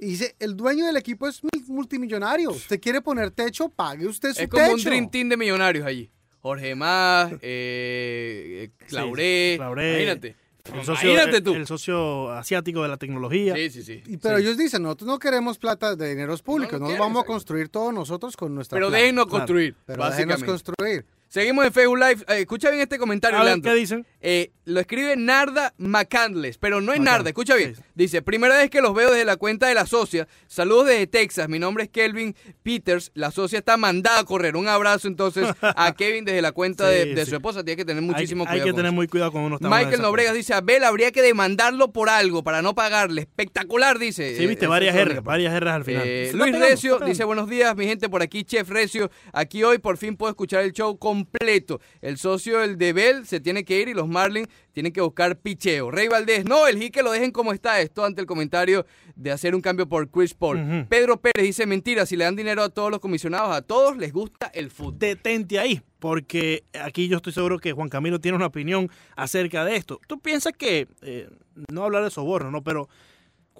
Y 0.03 0.07
dice, 0.07 0.35
el 0.39 0.57
dueño 0.57 0.87
del 0.87 0.97
equipo 0.97 1.29
es 1.29 1.43
mul- 1.43 1.67
multimillonario. 1.69 2.51
Usted 2.53 2.81
quiere 2.81 3.03
poner 3.03 3.31
techo, 3.31 3.69
pague 3.69 4.07
usted 4.07 4.33
su 4.33 4.43
Es 4.43 4.49
como 4.49 4.63
techo. 4.65 4.75
un 4.77 4.83
Dream 4.85 5.11
Team 5.11 5.29
de 5.29 5.37
millonarios 5.37 5.85
allí. 5.87 6.11
Jorge 6.41 6.75
Más, 6.75 7.33
eh, 7.43 8.71
Clauré, 8.89 9.53
Sí, 9.53 9.59
Clauré. 9.59 9.91
imagínate. 9.93 10.37
El 10.65 10.85
socio, 10.85 11.11
Imagínate 11.11 11.37
el- 11.39 11.43
tú. 11.43 11.55
el 11.55 11.67
socio 11.67 12.31
asiático 12.33 12.83
de 12.83 12.89
la 12.89 12.97
tecnología. 12.97 13.55
Sí, 13.57 13.71
sí, 13.71 13.83
sí. 13.83 14.03
Y- 14.07 14.17
pero 14.19 14.37
Sí. 14.37 14.43
ellos 14.45 14.57
dicen, 14.57 14.83
nosotros 14.83 15.09
no 15.09 15.19
queremos 15.19 15.59
plata 15.59 15.97
de 15.97 16.11
dineros 16.11 16.43
públicos, 16.43 16.79
No 16.81 16.89
no, 16.91 16.99
vamos 16.99 17.23
a 17.23 17.27
construir 17.27 17.69
todos 17.71 17.93
nosotros 17.93 18.37
con 18.37 18.55
nuestra 18.55 18.77
Pero 18.77 18.89
plata. 18.89 19.01
déjenos 19.01 19.25
claro. 19.27 19.39
construir, 19.39 19.75
Pero 19.87 20.05
déjenos 20.05 20.11
básicamente. 20.41 20.47
construir. 20.47 21.07
Seguimos 21.29 21.65
en 21.65 21.73
Facebook 21.73 21.97
Live. 21.99 22.25
Eh, 22.29 22.41
escucha 22.41 22.71
bien 22.71 22.83
este 22.83 22.99
comentario, 22.99 23.39
A 23.39 23.45
ver. 23.45 23.61
¿qué 23.63 23.73
dicen? 23.75 24.05
Eh, 24.21 24.51
lo 24.65 24.81
escribe 24.81 25.17
Narda 25.17 25.73
McCandless, 25.79 26.59
pero 26.59 26.81
no 26.81 26.93
es 26.93 26.99
McCandless, 26.99 27.13
Narda, 27.13 27.29
escucha 27.31 27.55
bien. 27.55 27.77
sí. 27.77 27.83
Dice, 28.01 28.23
primera 28.23 28.57
vez 28.57 28.71
que 28.71 28.81
los 28.81 28.95
veo 28.95 29.11
desde 29.11 29.27
la 29.27 29.37
cuenta 29.37 29.69
de 29.69 29.75
la 29.75 29.85
socia. 29.85 30.27
Saludos 30.47 30.87
desde 30.87 31.07
Texas, 31.07 31.51
mi 31.51 31.59
nombre 31.59 31.85
es 31.85 31.91
Kelvin 31.91 32.35
Peters. 32.63 33.11
La 33.13 33.31
socia 33.31 33.59
está 33.59 33.77
mandada 33.77 34.21
a 34.21 34.25
correr. 34.25 34.57
Un 34.57 34.69
abrazo 34.69 35.07
entonces 35.07 35.47
a 35.61 35.93
Kevin 35.97 36.25
desde 36.25 36.41
la 36.41 36.53
cuenta 36.53 36.89
Sí, 36.89 36.95
de, 36.95 37.15
de 37.15 37.25
sí. 37.27 37.31
su 37.31 37.37
esposa. 37.37 37.63
Tiene 37.63 37.77
que 37.77 37.85
tener 37.85 38.03
Hay, 38.03 38.09
muchísimo 38.09 38.45
hay 38.45 38.53
cuidado. 38.53 38.65
que 38.65 38.71
con 38.71 38.77
tener 38.79 38.93
muy 38.93 39.07
cuidado 39.07 39.33
cuando 39.33 39.49
uno 39.49 39.57
está 39.57 39.69
Michael 39.69 40.01
Nobregas 40.01 40.35
dice, 40.35 40.55
Abel, 40.55 40.83
habría 40.85 41.13
que 41.13 41.21
demandarlo 41.21 41.93
por 41.93 42.09
algo 42.09 42.43
para 42.43 42.63
no 42.63 42.75
pagarle. 42.75 43.21
Espectacular, 43.21 43.99
dice. 43.99 44.35
Sí, 44.35 44.47
viste, 44.47 44.65
Eh, 44.65 44.69
varias 44.69 44.97
que- 44.97 45.21
varias 45.21 45.53
herras 45.53 45.75
al 45.75 45.85
final. 45.85 46.03
eh, 46.07 46.31
Luis 46.33 46.59
Recio 46.59 47.01
dice 47.01 47.25
buenos 47.25 47.51
días, 47.51 47.77
mi 47.77 47.85
gente 47.85 48.09
por 48.09 48.23
aquí, 48.23 48.45
Chef 48.45 48.67
Recio. 48.71 49.11
Aquí 49.35 49.63
hoy 49.63 49.77
por 49.77 49.99
fin 49.99 50.17
puedo 50.17 50.31
escuchar 50.31 50.65
el 50.65 50.73
show 50.73 50.99
completo. 50.99 51.81
El 52.01 52.17
socio, 52.17 52.63
el 52.63 52.79
de 52.79 52.95
Bell, 52.95 53.27
se 53.27 53.41
tiene 53.41 53.63
que 53.63 53.79
ir 53.79 53.89
y 53.89 53.95
los 53.95 54.09
Marlins 54.09 54.49
tienen 54.73 54.93
que 54.93 55.01
buscar 55.01 55.37
picheo. 55.37 55.91
Rey 55.91 56.09
Valdés, 56.09 56.45
no, 56.45 56.67
el 56.67 56.79
Jique 56.79 57.03
lo 57.03 57.13
dejen 57.13 57.31
como 57.31 57.53
está. 57.53 57.81
Esto 57.81 58.05
ante 58.05 58.21
el 58.21 58.27
comentario 58.27 58.87
de 59.17 59.31
hacer 59.33 59.55
un 59.55 59.61
cambio 59.61 59.89
por 59.89 60.09
Chris 60.11 60.35
Paul. 60.35 60.87
Pedro 60.89 61.21
Pérez 61.21 61.45
dice 61.45 61.67
mentira, 61.67 62.07
si 62.07 62.17
le 62.17 62.25
dan 62.25 62.37
dinero 62.37 62.63
a 62.63 62.69
todos 62.69 62.91
los 62.91 63.01
comisionados, 63.01 63.55
a 63.55 63.63
todos 63.63 63.97
les 63.97 64.13
gusta 64.13 64.51
el 64.55 64.71
fútbol. 64.71 64.99
Detente 64.99 65.59
ahí, 65.59 65.81
porque 65.99 66.65
aquí 66.81 67.09
yo 67.09 67.17
estoy 67.17 67.33
seguro 67.33 67.59
que 67.59 67.73
Juan 67.73 67.89
Camilo 67.89 68.21
tiene 68.21 68.37
una 68.37 68.47
opinión 68.47 68.91
acerca 69.17 69.65
de 69.65 69.77
esto. 69.77 70.01
¿Tú 70.07 70.21
piensas 70.21 70.53
que, 70.53 70.89
eh, 71.03 71.29
no 71.71 71.85
hablar 71.85 72.05
de 72.05 72.11
soborno, 72.11 72.51
¿no? 72.51 72.63
Pero 72.63 72.89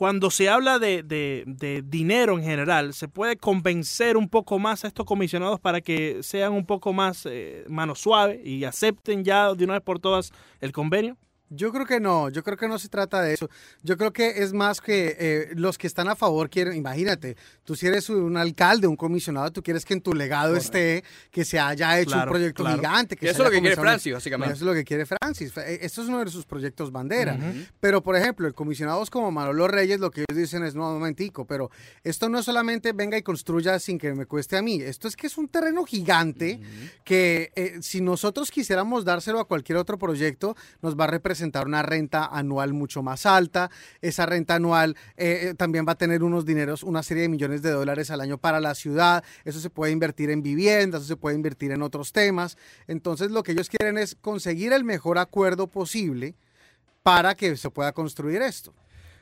cuando 0.01 0.31
se 0.31 0.49
habla 0.49 0.79
de, 0.79 1.03
de- 1.03 1.83
dinero 1.85 2.39
en 2.39 2.43
general, 2.43 2.95
¿se 2.95 3.07
puede 3.07 3.37
convencer 3.37 4.17
un 4.17 4.31
poco 4.31 4.59
más 4.59 4.83
a 4.83 4.89
estos 4.89 5.05
comisionados 5.05 5.61
para 5.61 5.83
que 5.83 6.23
sean 6.23 6.55
un 6.55 6.65
poco 6.65 6.95
más 6.95 7.27
eh, 7.27 7.67
mano 7.69 7.95
suave 7.95 8.41
y 8.43 8.65
acepten 8.65 9.25
ya 9.25 9.53
de 9.53 9.63
una 9.63 9.75
vez 9.75 9.83
por 9.83 9.99
todas 9.99 10.33
el 10.63 10.73
convenio? 10.73 11.19
Yo 11.53 11.73
creo 11.73 11.85
que 11.85 11.99
no, 11.99 12.29
yo 12.31 12.45
creo 12.45 12.57
que 12.57 12.69
no 12.69 12.79
se 12.79 12.89
trata 12.89 13.21
de 13.23 13.35
eso. 13.35 13.51
Yo 13.83 13.97
creo 13.97 14.13
que 14.13 14.43
es 14.43 14.53
más 14.53 14.81
que 14.81 15.17
eh, 15.19 15.49
los 15.57 15.79
que 15.79 15.89
están 15.89 16.09
a 16.09 16.15
favor 16.15 16.49
quieren, 16.49 16.77
imagínate, 16.77 17.37
tú 17.65 17.75
si 17.75 17.89
eres 17.89 18.09
un 18.09 18.37
alcalde, 18.37 18.87
un 18.87 18.95
comisionado, 18.95 19.51
tú 19.51 19.61
quieres 19.61 19.85
que 19.85 19.95
en 19.95 20.01
tu 20.01 20.15
legado 20.15 20.55
esté 20.57 21.03
que 21.33 21.45
se 21.45 21.59
haya 21.59 21.99
hecho 21.99 22.11
Claro, 22.13 22.31
un 22.31 22.35
proyecto 22.37 22.63
claro. 22.63 22.79
gigante. 22.79 23.17
Que 23.17 23.31
eso 23.31 23.43
es 23.43 23.49
lo 23.49 23.51
que 23.51 23.61
quiere 23.61 23.75
Francis, 23.77 24.13
básicamente. 24.13 24.55
Eso 24.55 24.65
es 24.65 24.67
lo 24.69 24.75
que 24.75 24.85
quiere 24.85 25.07
Francis. 25.07 25.53
Eh, 25.57 25.81
Esto 25.83 26.03
es 26.03 26.09
uno 26.09 26.25
de 26.25 26.31
sus 26.31 26.47
proyectos 26.47 26.93
bandera. 26.93 27.37
Pero, 27.81 28.01
por 28.01 28.15
ejemplo, 28.15 28.47
el 28.47 28.55
comisionados 28.55 29.11
como 29.11 29.33
Manolo 29.33 29.67
Reyes, 29.67 29.99
lo 29.99 30.13
que 30.13 30.21
ellos 30.29 30.39
dicen 30.39 30.63
es, 30.63 30.77
no, 30.77 30.87
un 30.87 30.95
momentico, 31.01 31.47
pero 31.47 31.69
esto 32.05 32.29
no 32.29 32.39
es 32.39 32.45
solamente 32.45 32.93
venga 32.93 33.19
y 33.19 33.23
construya 33.23 33.81
sin 33.81 33.99
que 33.99 34.15
me 34.15 34.27
cueste 34.27 34.57
a 34.57 34.63
mí. 34.63 34.81
Esto 34.81 35.09
es 35.09 35.17
que 35.17 35.27
es 35.27 35.37
un 35.37 35.49
terreno 35.49 35.85
gigante 35.85 36.61
que 37.03 37.51
eh, 37.57 37.79
si 37.81 38.01
nosotros 38.01 38.53
quisiéramos 38.53 39.05
dárselo 39.05 39.41
a 39.41 39.49
cualquier 39.49 39.79
otro 39.79 39.99
proyecto, 39.99 40.55
nos 40.81 40.97
va 40.97 41.05
a 41.05 41.09
representar 41.09 41.40
una 41.67 41.83
renta 41.83 42.27
anual 42.27 42.73
mucho 42.73 43.03
más 43.03 43.27
alta. 43.27 43.71
Esa 44.01 44.27
renta 44.27 44.55
anual 44.57 44.97
eh, 45.17 45.51
eh, 45.51 45.55
también 45.55 45.87
va 45.87 45.93
a 45.93 45.99
tener 45.99 46.23
unos 46.23 46.45
dineros, 46.45 46.83
una 46.83 47.03
serie 47.03 47.23
de 47.23 47.29
millones 47.29 47.63
de 47.63 47.71
dólares 47.71 48.11
al 48.11 48.21
año 48.21 48.39
para 48.39 48.61
la 48.61 48.75
ciudad. 48.75 49.25
Eso 49.45 49.61
se 49.61 49.71
puede 49.71 49.93
invertir 49.93 50.31
en 50.31 50.43
viviendas, 50.43 51.03
eso 51.03 51.09
se 51.09 51.17
puede 51.17 51.37
invertir 51.37 51.73
en 51.73 51.83
otros 51.83 52.13
temas. 52.13 52.57
Entonces, 52.87 53.31
lo 53.31 53.43
que 53.43 53.53
ellos 53.53 53.69
quieren 53.69 53.99
es 53.99 54.15
conseguir 54.15 54.73
el 54.73 54.85
mejor 54.85 55.19
acuerdo 55.19 55.67
posible 55.67 56.35
para 57.03 57.35
que 57.35 57.57
se 57.57 57.71
pueda 57.71 57.93
construir 57.93 58.43
esto. 58.43 58.75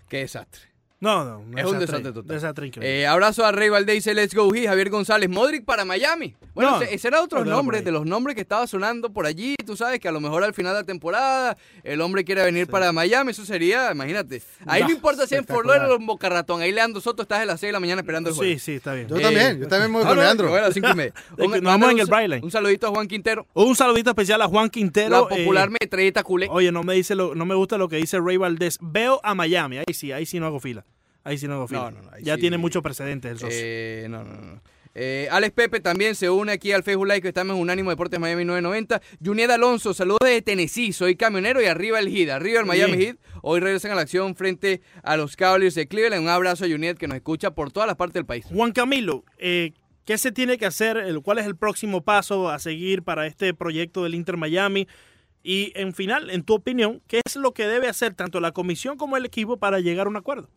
Qué 0.08 0.18
desastre. 0.18 0.77
No, 1.00 1.24
no, 1.24 1.44
no 1.46 1.58
Es 1.58 1.64
un 1.64 1.78
desastre 1.78 2.10
total. 2.12 2.26
Desastre 2.34 2.66
increíble. 2.66 3.00
Eh, 3.02 3.06
abrazo 3.06 3.46
a 3.46 3.52
Rey 3.52 3.68
Valdés, 3.68 3.94
dice 3.96 4.14
Let's 4.14 4.34
Go 4.34 4.52
He, 4.52 4.66
Javier 4.66 4.90
González, 4.90 5.28
Modric 5.30 5.64
para 5.64 5.84
Miami. 5.84 6.34
Bueno, 6.54 6.72
No, 6.72 6.82
ese, 6.82 6.92
ese 6.94 7.06
era 7.08 7.22
otro 7.22 7.38
no, 7.40 7.44
no, 7.44 7.56
nombre 7.58 7.78
ahí. 7.78 7.84
de 7.84 7.92
los 7.92 8.04
nombres 8.04 8.34
que 8.34 8.40
estaba 8.42 8.66
sonando 8.66 9.12
por 9.12 9.24
allí. 9.24 9.54
Tú 9.64 9.76
sabes 9.76 10.00
que 10.00 10.08
a 10.08 10.12
lo 10.12 10.18
mejor 10.20 10.42
al 10.42 10.54
final 10.54 10.72
de 10.74 10.80
la 10.80 10.84
temporada 10.86 11.56
el 11.84 12.00
hombre 12.00 12.24
quiere 12.24 12.42
venir 12.42 12.66
para 12.66 12.90
Miami. 12.90 13.30
Eso 13.30 13.44
sería, 13.44 13.92
imagínate. 13.92 14.42
Ahí 14.66 14.80
no, 14.82 14.88
No, 14.88 14.94
importa 14.94 15.26
si 15.28 15.36
en 15.36 15.44
Fort 15.44 15.50
espectacular. 15.66 15.76
Lauderdale 15.76 15.94
o 15.94 16.00
en 16.00 16.06
Boca 16.06 16.28
Ratón. 16.28 16.62
Ahí 16.62 16.72
Leandro 16.72 17.00
Soto 17.00 17.22
estás 17.22 17.40
a 17.42 17.44
las 17.44 17.60
6 17.60 17.68
de 17.68 17.72
la 17.74 17.80
mañana 17.80 18.00
esperando 18.00 18.30
el 18.30 18.34
juego. 18.34 18.52
sí, 18.52 18.58
sí, 18.58 18.72
está 18.72 18.94
bien. 18.94 19.06
Yo 19.06 19.18
Eh, 19.18 19.22
también, 19.22 19.60
yo 19.60 19.68
también 19.68 19.92
me 19.92 19.98
voy 19.98 20.04
Ah, 20.04 20.08
con 20.08 20.16
no, 20.16 20.22
Leandro. 20.22 20.46
yo 20.46 20.50
voy 20.50 20.58
a 20.60 20.62
las 20.64 20.74
5 20.74 20.88
y 20.90 20.94
media. 20.96 21.12
que 21.36 21.42
nos 21.42 21.48
mándale 21.48 21.64
vamos 21.64 21.90
en 21.92 21.98
el 22.00 22.06
sa- 22.06 22.10
Braille. 22.10 22.40
Un 22.42 22.50
saludito 22.50 22.86
a 22.88 22.90
Juan 22.90 23.06
Quintero, 23.06 23.46
Un 23.54 23.76
saludito 23.76 24.10
especial 24.10 24.42
a 24.42 24.48
Juan 24.48 24.68
Quintero. 24.68 25.10
la 25.10 25.18
eh, 25.36 25.38
popular 25.44 25.70
metralleta 25.70 26.24
culé. 26.24 26.48
Oye, 26.50 26.72
no 26.72 26.82
me 26.82 26.94
dice 26.94 27.14
lo, 27.14 27.36
no 27.36 27.46
me 27.46 27.54
gusta 27.54 27.78
lo 27.78 27.88
que 27.88 27.96
dice 27.98 28.18
Ray 28.18 28.36
Valdés. 28.36 28.78
Veo 28.80 29.20
a 29.22 29.36
Miami. 29.36 29.78
Ahí 29.78 29.94
sí, 29.94 30.10
ahí 30.10 30.26
sí 30.26 30.40
no 30.40 30.46
hago 30.46 30.58
fila. 30.58 30.84
Ahí 31.28 31.36
sí 31.36 31.46
no 31.46 31.66
no, 31.68 31.90
ahí 32.10 32.22
ya 32.22 32.36
sí. 32.36 32.40
tiene 32.40 32.56
muchos 32.56 32.82
precedentes 32.82 33.30
el 33.30 33.38
socio. 33.38 33.58
Eh, 33.60 34.06
no, 34.08 34.24
no, 34.24 34.32
no. 34.40 34.62
Eh, 34.94 35.28
Alex 35.30 35.52
Pepe 35.52 35.80
también 35.80 36.14
se 36.14 36.30
une 36.30 36.52
aquí 36.52 36.72
al 36.72 36.82
Facebook 36.82 37.06
Live 37.06 37.20
que 37.20 37.28
estamos 37.28 37.54
en 37.54 37.60
Unánimo 37.60 37.90
Deportes 37.90 38.18
Miami 38.18 38.46
990. 38.46 39.02
Juliet 39.22 39.50
Alonso, 39.50 39.92
saludos 39.92 40.20
desde 40.24 40.40
Tennessee, 40.40 40.94
soy 40.94 41.16
camionero 41.16 41.60
y 41.60 41.66
arriba 41.66 41.98
el 41.98 42.08
Heat, 42.08 42.30
arriba 42.30 42.60
el 42.60 42.66
Miami 42.66 42.96
Bien. 42.96 43.18
Heat. 43.18 43.40
Hoy 43.42 43.60
regresan 43.60 43.90
a 43.90 43.94
la 43.94 44.00
acción 44.00 44.34
frente 44.36 44.80
a 45.02 45.18
los 45.18 45.36
Cavaliers 45.36 45.74
de 45.74 45.86
Cleveland. 45.86 46.22
Un 46.22 46.30
abrazo 46.30 46.64
a 46.64 46.68
Juliet 46.68 46.96
que 46.96 47.08
nos 47.08 47.16
escucha 47.16 47.50
por 47.50 47.70
todas 47.72 47.86
las 47.86 47.96
partes 47.96 48.14
del 48.14 48.24
país. 48.24 48.46
Juan 48.46 48.72
Camilo, 48.72 49.24
eh, 49.36 49.74
¿qué 50.06 50.16
se 50.16 50.32
tiene 50.32 50.56
que 50.56 50.64
hacer? 50.64 51.04
¿Cuál 51.22 51.40
es 51.40 51.46
el 51.46 51.56
próximo 51.56 52.02
paso 52.02 52.48
a 52.48 52.58
seguir 52.58 53.02
para 53.02 53.26
este 53.26 53.52
proyecto 53.52 54.02
del 54.02 54.14
Inter 54.14 54.38
Miami? 54.38 54.88
Y 55.42 55.72
en 55.76 55.94
final, 55.94 56.30
en 56.30 56.42
tu 56.42 56.54
opinión, 56.54 57.02
¿qué 57.06 57.20
es 57.24 57.36
lo 57.36 57.52
que 57.52 57.66
debe 57.66 57.88
hacer 57.88 58.14
tanto 58.14 58.40
la 58.40 58.52
comisión 58.52 58.96
como 58.96 59.16
el 59.16 59.26
equipo 59.26 59.58
para 59.58 59.80
llegar 59.80 60.06
a 60.06 60.10
un 60.10 60.16
acuerdo? 60.16 60.48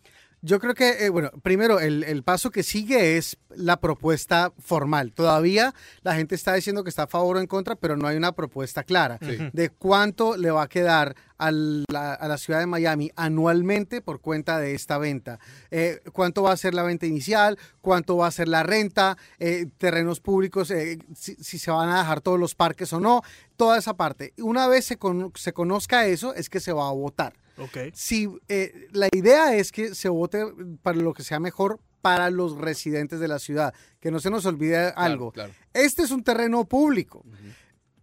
Yo 0.43 0.59
creo 0.59 0.73
que, 0.73 1.05
eh, 1.05 1.09
bueno, 1.09 1.29
primero, 1.43 1.79
el, 1.79 2.03
el, 2.03 2.23
paso 2.23 2.49
que 2.49 2.63
sigue 2.63 3.17
es 3.17 3.37
la 3.49 3.79
propuesta 3.79 4.51
formal. 4.57 5.13
Todavía 5.13 5.75
la 6.01 6.15
gente 6.15 6.33
está 6.33 6.55
diciendo 6.55 6.83
que 6.83 6.89
está 6.89 7.03
a 7.03 7.07
favor 7.07 7.37
o 7.37 7.39
en 7.39 7.45
contra, 7.45 7.75
pero 7.75 7.95
no 7.95 8.07
hay 8.07 8.17
una 8.17 8.31
propuesta 8.31 8.83
clara 8.83 9.19
sí. 9.21 9.37
de 9.53 9.69
cuánto 9.69 10.37
le 10.37 10.49
va 10.49 10.63
a 10.63 10.67
quedar 10.67 11.15
a 11.37 11.51
la, 11.51 12.13
a 12.13 12.27
la, 12.27 12.37
ciudad 12.37 12.59
de 12.59 12.65
Miami 12.65 13.11
anualmente 13.15 14.01
por 14.01 14.19
cuenta 14.19 14.59
de 14.59 14.73
esta 14.73 14.97
venta. 14.97 15.39
Eh, 15.69 15.99
¿Cuánto 16.11 16.43
va 16.43 16.51
a 16.51 16.57
ser 16.57 16.73
la 16.73 16.83
venta 16.83 17.05
inicial? 17.05 17.59
¿Cuánto 17.81 18.17
va 18.17 18.27
a 18.27 18.31
ser 18.31 18.47
la 18.47 18.63
renta? 18.63 19.17
Eh, 19.39 19.67
terrenos 19.77 20.19
públicos, 20.19 20.71
eh, 20.71 20.97
si, 21.15 21.35
si, 21.35 21.59
se 21.59 21.71
van 21.71 21.89
a 21.89 21.99
dejar 21.99 22.21
todos 22.21 22.39
los 22.39 22.55
parques 22.55 22.93
o 22.93 22.99
no. 22.99 23.21
Toda 23.57 23.77
esa 23.77 23.95
parte. 23.95 24.33
Una 24.37 24.67
vez 24.67 24.85
se, 24.85 24.97
con, 24.97 25.31
se 25.35 25.53
conozca 25.53 26.05
eso, 26.05 26.33
es 26.33 26.49
que 26.49 26.59
se 26.59 26.73
va 26.73 26.87
a 26.87 26.93
votar. 26.93 27.33
Okay. 27.65 27.91
Si 27.93 28.27
eh, 28.49 28.87
la 28.91 29.07
idea 29.11 29.55
es 29.55 29.71
que 29.71 29.93
se 29.95 30.09
vote 30.09 30.45
para 30.81 30.97
lo 30.97 31.13
que 31.13 31.23
sea 31.23 31.39
mejor 31.39 31.79
para 32.01 32.29
los 32.31 32.57
residentes 32.57 33.19
de 33.19 33.27
la 33.27 33.37
ciudad, 33.37 33.73
que 33.99 34.09
no 34.11 34.19
se 34.19 34.29
nos 34.31 34.45
olvide 34.45 34.91
algo. 34.95 35.31
claro. 35.31 35.53
Este 35.73 36.01
es 36.01 36.11
un 36.11 36.23
terreno 36.23 36.65
público. 36.65 37.23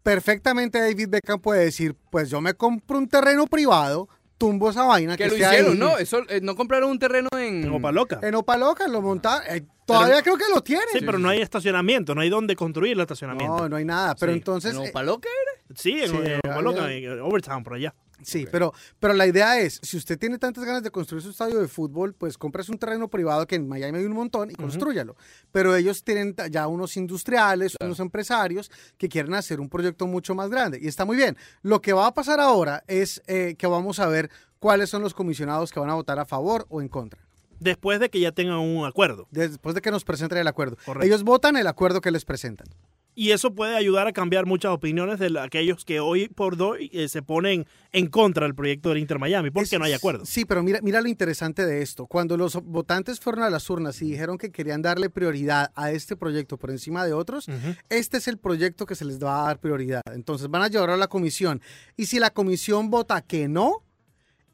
Perfectamente 0.03 0.79
David 0.81 1.09
Beckham 1.11 1.41
puede 1.41 1.65
decir, 1.65 1.95
pues 2.11 2.31
yo 2.31 2.41
me 2.41 2.55
compro 2.55 2.97
un 2.99 3.09
terreno 3.09 3.47
privado, 3.47 4.09
tumbo 4.39 4.71
esa 4.71 4.85
vaina 4.85 5.17
que, 5.17 5.25
Que 5.25 5.29
lo 5.31 5.35
esté 5.37 5.47
hicieron, 5.49 5.73
ahí. 5.73 5.79
¿no? 5.79 5.99
Eso, 5.99 6.23
eh, 6.29 6.41
no 6.41 6.55
compraron 6.55 6.91
un 6.91 6.99
terreno 6.99 7.29
en... 7.33 7.65
En 7.65 7.71
Opaloca. 7.75 8.21
En 8.23 8.35
Opaloca 8.37 8.87
lo 8.89 9.03
montaron. 9.03 9.43
eh, 9.51 9.67
todavía 9.85 10.23
creo 10.23 10.37
que 10.39 10.45
lo 10.55 10.63
tienen. 10.63 10.87
Sí, 10.93 11.01
pero 11.05 11.19
no 11.19 11.29
hay 11.29 11.41
estacionamiento, 11.43 12.15
no 12.15 12.21
hay 12.23 12.31
dónde 12.31 12.55
construir 12.57 12.93
el 12.93 13.01
estacionamiento. 13.01 13.59
No, 13.59 13.69
no 13.69 13.77
hay 13.77 13.85
nada. 13.85 14.15
Pero 14.15 14.33
Sí. 14.33 14.39
entonces, 14.39 14.75
¿En 14.77 14.85
eh, 14.85 14.89
Opaloca 14.91 15.29
era? 15.29 15.75
Sí, 15.77 16.01
en, 16.01 16.11
Sí, 16.11 16.17
en 16.25 16.39
Opaloca, 16.51 16.91
en 16.93 17.21
Overtown, 17.21 17.65
por 17.65 17.75
allá. 17.75 17.95
Sí, 18.23 18.47
pero, 18.51 18.73
pero 18.99 19.15
la 19.15 19.27
idea 19.27 19.61
es, 19.61 19.81
si 19.83 19.97
usted 19.97 20.19
tiene 20.19 20.39
tantas 20.39 20.65
ganas 20.65 20.83
de 20.83 20.91
construir 20.91 21.23
su 21.23 21.31
estadio 21.31 21.61
de 21.61 21.69
fútbol, 21.69 22.15
pues 22.15 22.37
compres 22.37 22.69
un 22.69 22.79
terreno 22.79 23.09
privado 23.09 23.47
que 23.47 23.57
en 23.57 23.69
Miami 23.69 23.99
hay 23.99 24.05
un 24.05 24.13
montón 24.13 24.51
y 24.51 24.55
construyalo. 24.55 25.17
Pero 25.53 25.75
ellos 25.77 26.03
tienen 26.05 26.35
ya 26.51 26.67
unos 26.67 26.97
industriales, 26.97 27.77
unos 27.81 28.01
empresarios 28.01 28.71
que 28.97 29.09
quieren 29.09 29.35
hacer 29.35 29.61
un 29.61 29.69
proyecto 29.69 30.07
mucho 30.07 30.35
más 30.35 30.51
grande. 30.51 30.79
Y 30.81 30.89
está 30.89 31.05
muy 31.05 31.17
bien. 31.17 31.37
Lo 31.63 31.81
que 31.81 31.93
va 31.93 32.07
a 32.07 32.15
pasar 32.15 32.41
ahora 32.41 32.85
es 32.87 33.23
eh, 33.27 33.55
que 33.57 33.67
vamos 33.67 33.99
a 34.01 34.09
ver 34.09 34.31
cuáles 34.59 34.91
son 34.91 35.03
los 35.03 35.15
comisionados 35.15 35.73
que 35.73 35.81
van 35.81 35.91
a 35.91 35.95
votar 35.95 36.19
a 36.19 36.25
favor 36.25 36.67
o 36.69 36.81
en 36.81 36.89
contra. 36.89 37.21
Después 37.61 37.99
de 37.99 38.09
que 38.09 38.21
ya 38.21 38.33
tengan 38.33 38.59
un 38.59 38.87
acuerdo. 38.87 39.27
Después 39.31 39.75
de 39.75 39.81
que 39.81 39.91
nos 39.91 40.05
presenten 40.05 40.39
el 40.39 40.47
acuerdo. 40.47 40.77
Correcto. 40.85 41.07
Ellos 41.07 41.25
votan 41.25 41.57
el 41.57 41.67
acuerdo 41.67 42.01
que 42.01 42.11
les 42.11 42.25
presentan. 42.25 42.69
Y 43.21 43.33
eso 43.33 43.53
puede 43.53 43.75
ayudar 43.75 44.07
a 44.07 44.13
cambiar 44.13 44.47
muchas 44.47 44.71
opiniones 44.71 45.19
de 45.19 45.37
aquellos 45.41 45.85
que 45.85 45.99
hoy 45.99 46.29
por 46.29 46.63
hoy 46.63 46.89
eh, 46.93 47.09
se 47.09 47.21
ponen 47.21 47.67
en 47.91 48.07
contra 48.07 48.45
del 48.47 48.55
proyecto 48.55 48.91
del 48.91 48.99
Inter 48.99 49.19
Miami, 49.19 49.51
porque 49.51 49.75
Es- 49.75 49.79
no 49.81 49.85
hay 49.85 49.93
acuerdo. 49.93 50.25
Sí, 50.25 50.45
pero 50.45 50.63
mira, 50.63 50.79
mira 50.83 51.01
lo 51.01 51.09
interesante 51.09 51.67
de 51.67 51.83
esto. 51.83 52.07
Cuando 52.07 52.37
los 52.37 52.55
votantes 52.63 53.19
fueron 53.19 53.43
a 53.43 53.51
las 53.51 53.69
urnas 53.71 54.01
y 54.03 54.11
dijeron 54.13 54.39
que 54.39 54.53
querían 54.53 54.83
darle 54.83 55.11
prioridad 55.11 55.73
a 55.75 55.91
este 55.91 56.15
proyecto 56.15 56.59
por 56.59 56.71
encima 56.71 57.05
de 57.05 57.13
otros, 57.13 57.49
este 57.89 58.19
es 58.19 58.29
el 58.29 58.39
proyecto 58.39 58.87
que 58.87 58.95
se 58.95 59.05
les 59.05 59.19
va 59.19 59.41
a 59.41 59.47
dar 59.47 59.59
prioridad. 59.59 60.03
Entonces 60.15 60.47
van 60.49 60.63
a 60.63 60.69
llevarlo 60.69 60.95
a 60.95 60.99
la 60.99 61.09
comisión. 61.09 61.61
Y 61.97 62.07
si 62.07 62.21
la 62.21 62.31
comisión 62.31 62.89
vota 62.89 63.21
que 63.23 63.49
no, 63.49 63.83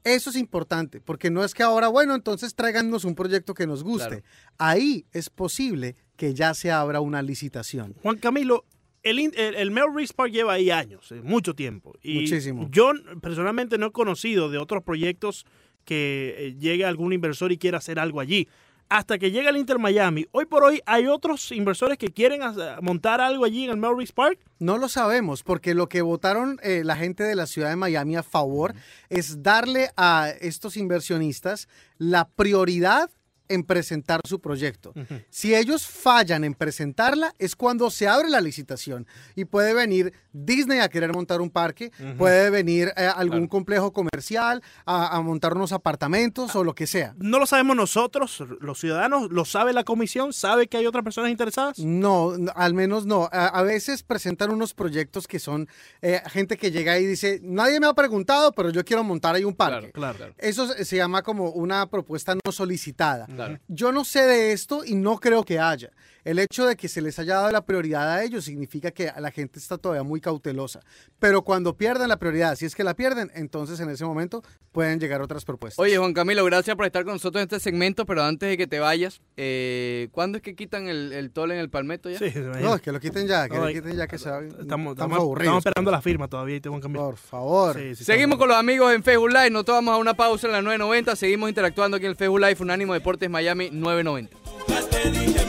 eso 0.05 0.31
es 0.31 0.37
importante, 0.37 1.01
porque 1.03 1.31
no 1.31 1.45
es 1.45 1.53
que 1.53 1.63
ahora, 1.63 1.89
bueno, 1.89 2.15
entonces 2.15 2.55
tráiganos 2.55 3.05
un 3.05 3.15
proyecto 3.15 3.53
que 3.53 3.67
nos 3.67 3.83
guste. 3.85 4.09
Claro. 4.09 4.25
Ahí 4.57 5.05
es 5.13 5.29
posible 5.29 5.97
que 6.17 6.35
ya 6.35 6.55
se 6.55 6.71
abra 6.71 7.01
una 7.01 7.23
licitación. 7.23 7.95
Juan 8.03 8.19
Camilo, 8.19 8.65
el, 9.03 9.19
el, 9.19 9.55
el 9.55 9.71
Melrose 9.71 10.15
Park 10.15 10.33
lleva 10.33 10.55
ahí 10.55 10.71
años, 10.71 11.13
eh, 11.13 11.21
mucho 11.23 11.55
tiempo. 11.55 11.95
Y 12.03 12.21
Muchísimo. 12.21 12.69
Yo 12.71 12.93
personalmente 13.21 13.79
no 13.79 13.87
he 13.87 13.93
conocido 13.93 14.51
de 14.51 14.59
otros 14.59 14.83
proyectos 14.83 15.47
que 15.85 16.35
eh, 16.39 16.57
llegue 16.59 16.85
algún 16.85 17.13
inversor 17.13 17.53
y 17.53 17.59
quiera 17.59 17.79
hacer 17.79 17.99
algo 17.99 18.21
allí. 18.21 18.49
Hasta 18.89 19.19
que 19.19 19.31
llega 19.31 19.49
el 19.49 19.57
Inter 19.57 19.79
Miami, 19.79 20.27
hoy 20.31 20.45
por 20.45 20.63
hoy 20.63 20.81
hay 20.85 21.07
otros 21.07 21.51
inversores 21.53 21.97
que 21.97 22.09
quieren 22.09 22.43
montar 22.83 23.21
algo 23.21 23.45
allí 23.45 23.65
en 23.65 23.71
el 23.71 23.77
Melrose 23.79 24.13
Park. 24.13 24.39
No 24.59 24.77
lo 24.77 24.89
sabemos, 24.89 25.43
porque 25.43 25.75
lo 25.75 25.89
que 25.89 26.03
votaron 26.03 26.61
eh, 26.63 26.83
la 26.85 26.95
gente 26.95 27.25
de 27.25 27.35
la 27.35 27.47
ciudad 27.47 27.71
de 27.71 27.77
Miami 27.77 28.17
a 28.17 28.23
favor 28.23 28.75
es 29.09 29.43
darle 29.43 29.89
a 29.97 30.31
estos 30.41 30.77
inversionistas 30.77 31.67
la 31.97 32.29
prioridad 32.29 33.11
en 33.49 33.63
presentar 33.65 34.21
su 34.27 34.41
proyecto. 34.41 34.93
Si 35.31 35.55
ellos 35.55 35.87
fallan 35.87 36.45
en 36.45 36.55
presentarla, 36.55 37.35
es 37.39 37.55
cuando 37.57 37.91
se 37.91 38.09
abre 38.09 38.29
la 38.31 38.41
licitación 38.41 39.07
y 39.35 39.45
puede 39.45 39.75
venir 39.75 40.13
Disney 40.33 40.79
a 40.81 40.89
querer 40.89 41.13
montar 41.13 41.41
un 41.41 41.51
parque, 41.51 41.93
puede 42.19 42.51
venir 42.51 42.93
eh, 42.97 43.07
algún 43.07 43.35
Claro. 43.35 43.49
complejo 43.49 43.93
comercial 43.93 44.63
a, 44.87 45.17
a 45.17 45.21
montar 45.21 45.55
unos 45.55 45.73
apartamentos 45.73 46.55
o 46.57 46.65
lo 46.65 46.75
que 46.75 46.87
sea. 46.87 47.15
No 47.19 47.39
lo 47.39 47.47
sabemos 47.47 47.77
nosotros, 47.77 48.43
los 48.61 48.79
ciudadanos, 48.79 49.31
lo 49.31 49.45
sabe 49.45 49.73
la 49.73 49.85
comisión, 49.85 50.33
sabe 50.33 50.67
que 50.67 50.77
hay 50.77 50.87
otras 50.87 51.05
personas 51.05 51.31
interesadas. 51.31 51.79
No, 51.79 52.33
al 52.55 52.75
menos 52.75 53.07
no. 53.07 53.29
A, 53.33 53.47
a 53.49 53.63
veces 53.63 54.03
presentan 54.03 54.51
unos 54.51 54.75
proyectos 54.75 55.27
que 55.27 55.39
son 55.39 55.69
eh, 56.03 56.21
gente 56.31 56.57
que 56.57 56.71
llega 56.71 56.99
y 56.99 57.07
dice, 57.07 57.41
nadie 57.43 57.79
me 57.81 57.87
ha 57.87 57.95
preguntado, 57.95 58.53
pero 58.53 58.71
yo 58.71 58.85
quiero 58.85 59.05
montar 59.05 59.35
ahí 59.35 59.45
un 59.45 59.55
parque. 59.55 59.91
Claro, 59.93 60.17
claro. 60.17 60.35
Eso 60.39 60.69
se 60.69 60.97
llama 60.97 61.23
como 61.23 61.51
una 61.51 61.87
propuesta 61.91 62.35
no 62.35 62.53
solicitada. 62.53 63.27
Yo 63.69 63.93
no 63.93 64.05
sé 64.05 64.23
de 64.23 64.53
esto 64.53 64.85
y 64.85 64.95
no 64.95 65.19
creo 65.19 65.45
que 65.45 65.59
haya. 65.59 65.91
El 66.25 66.39
hecho 66.39 66.65
de 66.67 66.75
que 66.77 66.89
se 66.89 67.03
les 67.03 67.19
haya 67.19 67.35
dado 67.35 67.51
la 67.53 67.67
prioridad 67.67 68.11
a 68.11 68.25
ellos 68.25 68.45
significa 68.47 68.91
que 68.91 69.13
la 69.19 69.31
gente 69.31 69.59
está 69.59 69.77
todavía 69.77 70.03
muy 70.03 70.21
cautelosa. 70.21 70.81
Pero 71.19 71.43
cuando 71.43 71.77
pierdan 71.77 72.09
la 72.09 72.17
prioridad, 72.19 72.57
si 72.57 72.65
es 72.65 72.75
que 72.75 72.83
la 72.83 72.95
pierden, 72.95 73.31
entonces 73.35 73.79
en 73.81 73.91
ese 73.91 74.05
momento 74.07 74.43
pueden 74.73 74.99
llegar 75.01 75.21
otras 75.21 75.45
propuestas. 75.45 75.79
Oye, 75.79 75.99
Juan 75.99 76.15
Camilo, 76.15 76.45
gracias 76.45 76.75
por 76.77 76.87
estar 76.87 77.05
con 77.05 77.13
nosotros 77.15 77.41
en 77.43 77.45
este 77.45 77.61
segmento, 77.61 78.07
pero 78.07 78.23
antes 78.25 78.49
de 78.49 78.57
que 78.57 78.67
te 78.67 78.79
vayas, 78.81 79.21
eh, 79.37 80.09
¿cuándo 80.13 80.39
es 80.39 80.43
que 80.43 80.55
quitan 80.55 80.89
el, 80.89 81.13
el 81.13 81.31
toll 81.31 81.53
en 81.53 81.59
el 81.59 81.69
palmeto 81.69 82.09
ya? 82.09 82.19
Sí, 82.19 82.33
no, 82.37 82.75
es 82.75 82.81
que 82.81 82.91
lo 82.91 83.01
quiten 83.01 83.27
ya, 83.27 83.49
que 83.49 83.57
No, 83.59 83.67
lo 83.67 83.73
quiten 83.73 83.95
ya 83.97 84.07
que 84.07 84.17
se 84.19 84.31
va- 84.31 84.39
estamos, 84.41 84.63
estamos 84.65 84.93
estamos, 84.95 85.19
aburridos. 85.19 85.43
estamos 85.59 85.67
esperando 85.67 85.91
la 85.91 86.01
firma 86.03 86.29
todavía 86.29 86.59
Juan 86.65 86.81
Camilo. 86.81 87.05
Por 87.05 87.17
favor. 87.19 87.77
Sí, 87.77 87.97
sí, 87.97 88.05
Seguimos 88.05 88.39
con 88.39 88.49
los 88.49 88.57
amigos 88.57 88.95
en 88.95 89.03
Facebook 89.03 89.29
Live, 89.31 89.51
nosotros 89.51 89.77
vamos 89.77 89.95
a 89.95 89.99
una 89.99 90.15
pausa 90.15 90.47
en 90.47 90.53
la 90.55 90.63
990, 90.63 91.17
seguimos 91.17 91.51
interactuando 91.51 91.99
aquí 91.99 92.07
en 92.07 92.11
el 92.13 92.17
Facebook 92.17 92.41
Live, 92.41 92.57
Unánimo 92.61 92.95
Deportes 92.95 93.29
Miami 93.29 93.69
990. 93.71 95.44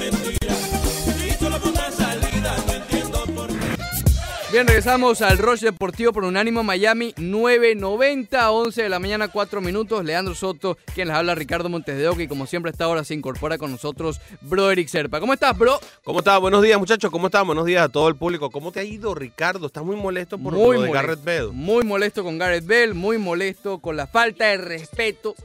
Bien, 4.55 4.67
regresamos 4.67 5.21
al 5.21 5.37
Rush 5.37 5.59
Deportivo 5.59 6.13
por 6.13 6.23
Unánimo 6.23 6.63
Miami 6.63 7.13
990, 7.17 8.51
11 8.51 8.83
de 8.83 8.87
la 8.87 8.99
mañana, 8.99 9.27
4 9.27 9.59
minutos. 9.59 10.05
Leandro 10.05 10.33
Soto, 10.33 10.77
quien 10.93 11.09
les 11.09 11.17
habla, 11.17 11.35
Ricardo 11.35 11.67
Montes 11.67 11.97
de 11.97 12.07
Oca, 12.07 12.23
y 12.23 12.29
como 12.29 12.47
siempre 12.47 12.69
a 12.69 12.71
esta 12.71 12.87
hora 12.87 13.03
se 13.03 13.13
incorpora 13.13 13.57
con 13.57 13.69
nosotros 13.69 14.21
Bro 14.39 14.71
Eric 14.71 14.87
Serpa. 14.87 15.19
¿Cómo 15.19 15.33
estás, 15.33 15.57
bro? 15.57 15.77
¿Cómo 16.05 16.19
estás? 16.19 16.39
Buenos 16.39 16.63
días, 16.63 16.79
muchachos. 16.79 17.11
¿Cómo 17.11 17.25
están? 17.25 17.45
Buenos 17.45 17.65
días 17.65 17.83
a 17.83 17.89
todo 17.89 18.07
el 18.07 18.15
público. 18.15 18.49
¿Cómo 18.49 18.71
te 18.71 18.79
ha 18.79 18.85
ido, 18.85 19.13
Ricardo? 19.13 19.67
¿Estás 19.67 19.83
muy 19.83 19.97
molesto 19.97 20.37
por 20.37 20.53
muy 20.53 20.77
lo 20.77 20.83
de 20.83 20.87
molesto, 20.87 20.93
Garrett 20.93 21.25
Bale? 21.25 21.51
Muy 21.51 21.83
molesto 21.83 22.23
con 22.23 22.37
Gareth 22.37 22.65
Bell, 22.65 22.93
muy 22.93 23.17
molesto 23.17 23.79
con 23.79 23.97
la 23.97 24.07
falta 24.07 24.45
de 24.45 24.55
respeto 24.55 25.35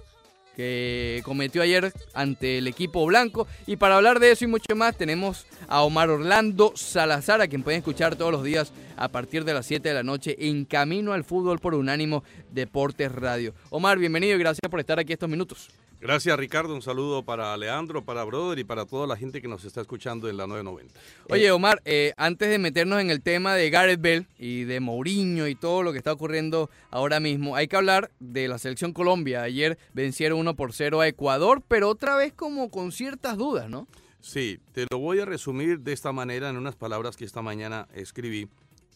que 0.55 1.23
cometió 1.25 1.63
ayer 1.63 1.93
ante 2.13 2.59
el 2.59 2.67
equipo 2.67 3.07
blanco. 3.07 3.47
Y 3.67 3.77
para 3.77 3.97
hablar 3.97 4.21
de 4.21 4.31
eso 4.31 4.45
y 4.45 4.49
mucho 4.49 4.77
más, 4.77 4.97
tenemos 4.97 5.47
a 5.69 5.83
Omar 5.83 6.11
Orlando 6.11 6.75
Salazar, 6.77 7.41
a 7.41 7.49
quien 7.49 7.63
pueden 7.63 7.79
escuchar 7.79 8.15
todos 8.15 8.31
los 8.31 8.45
días 8.45 8.73
a 9.01 9.09
partir 9.09 9.45
de 9.45 9.55
las 9.55 9.67
7 9.67 9.89
de 9.89 9.95
la 9.95 10.03
noche 10.03 10.37
en 10.39 10.67
Camino 10.67 11.15
al 11.15 11.25
Fútbol 11.25 11.59
por 11.59 11.75
Unánimo 11.75 12.23
Deportes 12.53 13.11
Radio. 13.11 13.55
Omar, 13.71 13.99
bienvenido 13.99 14.37
y 14.37 14.39
gracias 14.39 14.71
por 14.71 14.79
estar 14.79 14.99
aquí 14.99 15.15
estos 15.15 15.29
minutos. 15.29 15.71
Gracias 16.03 16.39
Ricardo, 16.39 16.75
un 16.75 16.83
saludo 16.83 17.23
para 17.23 17.57
Leandro, 17.57 18.05
para 18.05 18.25
Brother 18.25 18.59
y 18.59 18.65
para 18.65 18.85
toda 18.85 19.07
la 19.07 19.17
gente 19.17 19.41
que 19.41 19.49
nos 19.49 19.65
está 19.65 19.81
escuchando 19.81 20.29
en 20.29 20.37
la 20.37 20.47
990. 20.47 21.01
Oye, 21.31 21.51
Omar, 21.51 21.81
eh, 21.87 22.13
antes 22.19 22.51
de 22.51 22.59
meternos 22.59 23.01
en 23.01 23.11
el 23.11 23.23
tema 23.23 23.55
de 23.55 23.71
Gareth 23.71 24.01
Bell 24.01 24.27
y 24.39 24.65
de 24.65 24.81
Mourinho 24.81 25.47
y 25.47 25.55
todo 25.55 25.83
lo 25.83 25.93
que 25.93 25.99
está 25.99 26.13
ocurriendo 26.13 26.71
ahora 26.91 27.21
mismo, 27.21 27.57
hay 27.57 27.69
que 27.69 27.77
hablar 27.77 28.11
de 28.19 28.49
la 28.49 28.59
selección 28.59 28.93
Colombia. 28.93 29.43
Ayer 29.43 29.79
vencieron 29.95 30.39
1 30.41 30.57
por 30.57 30.75
0 30.75 31.01
a 31.01 31.09
Ecuador, 31.09 31.63
pero 31.67 31.89
otra 31.89 32.17
vez 32.17 32.35
como 32.35 32.71
con 32.71 32.93
ciertas 32.93 33.39
dudas, 33.39 33.69
¿no? 33.71 33.87
Sí, 34.21 34.59
te 34.73 34.87
lo 34.91 34.99
voy 34.99 35.21
a 35.21 35.25
resumir 35.25 35.81
de 35.81 35.95
esta 35.95 36.13
manera 36.13 36.51
en 36.51 36.59
unas 36.59 36.77
palabras 36.77 37.17
que 37.17 37.25
esta 37.25 37.41
mañana 37.41 37.89
escribí 37.95 38.49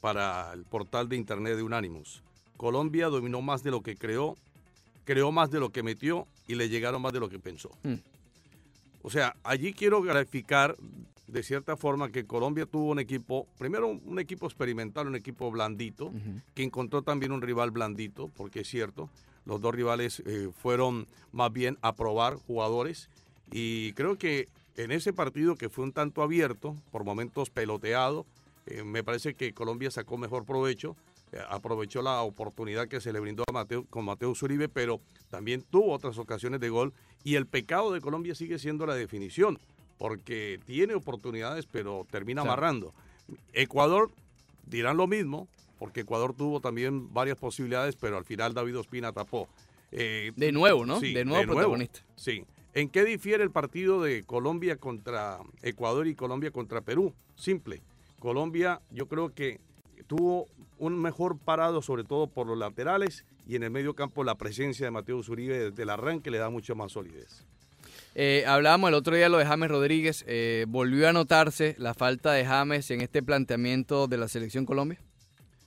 para 0.04 0.52
el 0.52 0.64
portal 0.64 1.08
de 1.08 1.16
internet 1.16 1.56
de 1.56 1.62
Unánimos. 1.62 2.22
Colombia 2.58 3.06
dominó 3.06 3.40
más 3.40 3.62
de 3.62 3.70
lo 3.70 3.80
que 3.80 3.96
creó, 3.96 4.36
creó 5.04 5.32
más 5.32 5.50
de 5.50 5.60
lo 5.60 5.70
que 5.70 5.82
metió 5.82 6.26
y 6.46 6.56
le 6.56 6.68
llegaron 6.68 7.00
más 7.00 7.14
de 7.14 7.20
lo 7.20 7.30
que 7.30 7.38
pensó. 7.38 7.70
Mm. 7.84 7.94
O 9.00 9.08
sea, 9.08 9.34
allí 9.42 9.72
quiero 9.72 10.02
graficar 10.02 10.76
de 11.26 11.42
cierta 11.42 11.78
forma 11.78 12.10
que 12.10 12.26
Colombia 12.26 12.66
tuvo 12.66 12.90
un 12.90 12.98
equipo, 12.98 13.46
primero 13.56 13.88
un 13.88 14.18
equipo 14.18 14.44
experimental, 14.44 15.06
un 15.06 15.16
equipo 15.16 15.50
blandito, 15.50 16.12
que 16.54 16.64
encontró 16.64 17.00
también 17.00 17.32
un 17.32 17.40
rival 17.40 17.70
blandito, 17.70 18.28
porque 18.36 18.60
es 18.60 18.68
cierto, 18.68 19.08
los 19.46 19.62
dos 19.62 19.74
rivales 19.74 20.22
eh, 20.26 20.50
fueron 20.54 21.06
más 21.32 21.50
bien 21.50 21.78
a 21.80 21.94
probar 21.96 22.34
jugadores 22.34 23.08
y 23.50 23.94
creo 23.94 24.18
que 24.18 24.50
en 24.76 24.92
ese 24.92 25.14
partido 25.14 25.56
que 25.56 25.70
fue 25.70 25.82
un 25.82 25.92
tanto 25.92 26.22
abierto, 26.22 26.76
por 26.92 27.04
momentos 27.04 27.48
peloteado, 27.48 28.26
eh, 28.66 28.82
me 28.84 29.02
parece 29.04 29.34
que 29.34 29.52
Colombia 29.52 29.90
sacó 29.90 30.16
mejor 30.18 30.44
provecho 30.44 30.96
eh, 31.32 31.38
aprovechó 31.48 32.00
la 32.00 32.22
oportunidad 32.22 32.86
que 32.86 33.00
se 33.00 33.12
le 33.12 33.18
brindó 33.18 33.42
a 33.48 33.52
Mateo, 33.52 33.84
con 33.90 34.04
Mateo 34.04 34.34
Zuribe, 34.36 34.68
pero 34.68 35.00
también 35.30 35.62
tuvo 35.62 35.92
otras 35.92 36.16
ocasiones 36.18 36.60
de 36.60 36.68
gol. 36.68 36.92
Y 37.24 37.34
el 37.34 37.46
pecado 37.46 37.92
de 37.92 38.00
Colombia 38.00 38.36
sigue 38.36 38.58
siendo 38.58 38.86
la 38.86 38.94
definición, 38.94 39.58
porque 39.98 40.60
tiene 40.64 40.94
oportunidades, 40.94 41.66
pero 41.66 42.06
termina 42.08 42.42
Claro. 42.42 42.52
amarrando. 42.52 42.94
Ecuador 43.52 44.12
dirán 44.66 44.96
lo 44.96 45.08
mismo, 45.08 45.48
porque 45.80 46.02
Ecuador 46.02 46.34
tuvo 46.34 46.60
también 46.60 47.12
varias 47.12 47.36
posibilidades, 47.36 47.96
pero 47.96 48.16
al 48.16 48.24
final 48.24 48.54
David 48.54 48.78
Ospina 48.78 49.12
tapó. 49.12 49.48
Eh, 49.90 50.30
De 50.36 50.52
nuevo, 50.52 50.86
¿no? 50.86 51.00
Sí, 51.00 51.12
de 51.14 51.24
nuevo 51.24 51.52
protagonista. 51.52 52.00
Sí. 52.14 52.44
¿En 52.74 52.88
qué 52.88 53.04
difiere 53.04 53.42
el 53.42 53.50
partido 53.50 54.02
de 54.02 54.22
Colombia 54.24 54.76
contra 54.76 55.40
Ecuador 55.62 56.06
y 56.06 56.14
Colombia 56.14 56.50
contra 56.52 56.80
Perú? 56.80 57.12
Simple. 57.34 57.82
Colombia 58.24 58.80
yo 58.90 59.06
creo 59.06 59.34
que 59.34 59.60
tuvo 60.06 60.48
un 60.78 60.98
mejor 60.98 61.36
parado, 61.38 61.82
sobre 61.82 62.04
todo 62.04 62.26
por 62.26 62.46
los 62.46 62.56
laterales 62.56 63.26
y 63.46 63.54
en 63.56 63.64
el 63.64 63.70
medio 63.70 63.94
campo 63.94 64.24
la 64.24 64.36
presencia 64.36 64.86
de 64.86 64.90
Mateo 64.90 65.22
Zuribe 65.22 65.58
desde 65.70 65.82
el 65.82 65.90
arranque 65.90 66.30
le 66.30 66.38
da 66.38 66.48
mucha 66.48 66.74
más 66.74 66.92
solidez. 66.92 67.44
Eh, 68.14 68.44
hablábamos 68.46 68.88
el 68.88 68.94
otro 68.94 69.14
día 69.14 69.28
lo 69.28 69.36
de 69.36 69.44
James 69.44 69.70
Rodríguez. 69.70 70.24
eh, 70.26 70.64
¿Volvió 70.68 71.06
a 71.06 71.12
notarse 71.12 71.76
la 71.78 71.92
falta 71.92 72.32
de 72.32 72.46
James 72.46 72.90
en 72.90 73.02
este 73.02 73.22
planteamiento 73.22 74.06
de 74.06 74.16
la 74.16 74.26
selección 74.26 74.64
Colombia? 74.64 74.98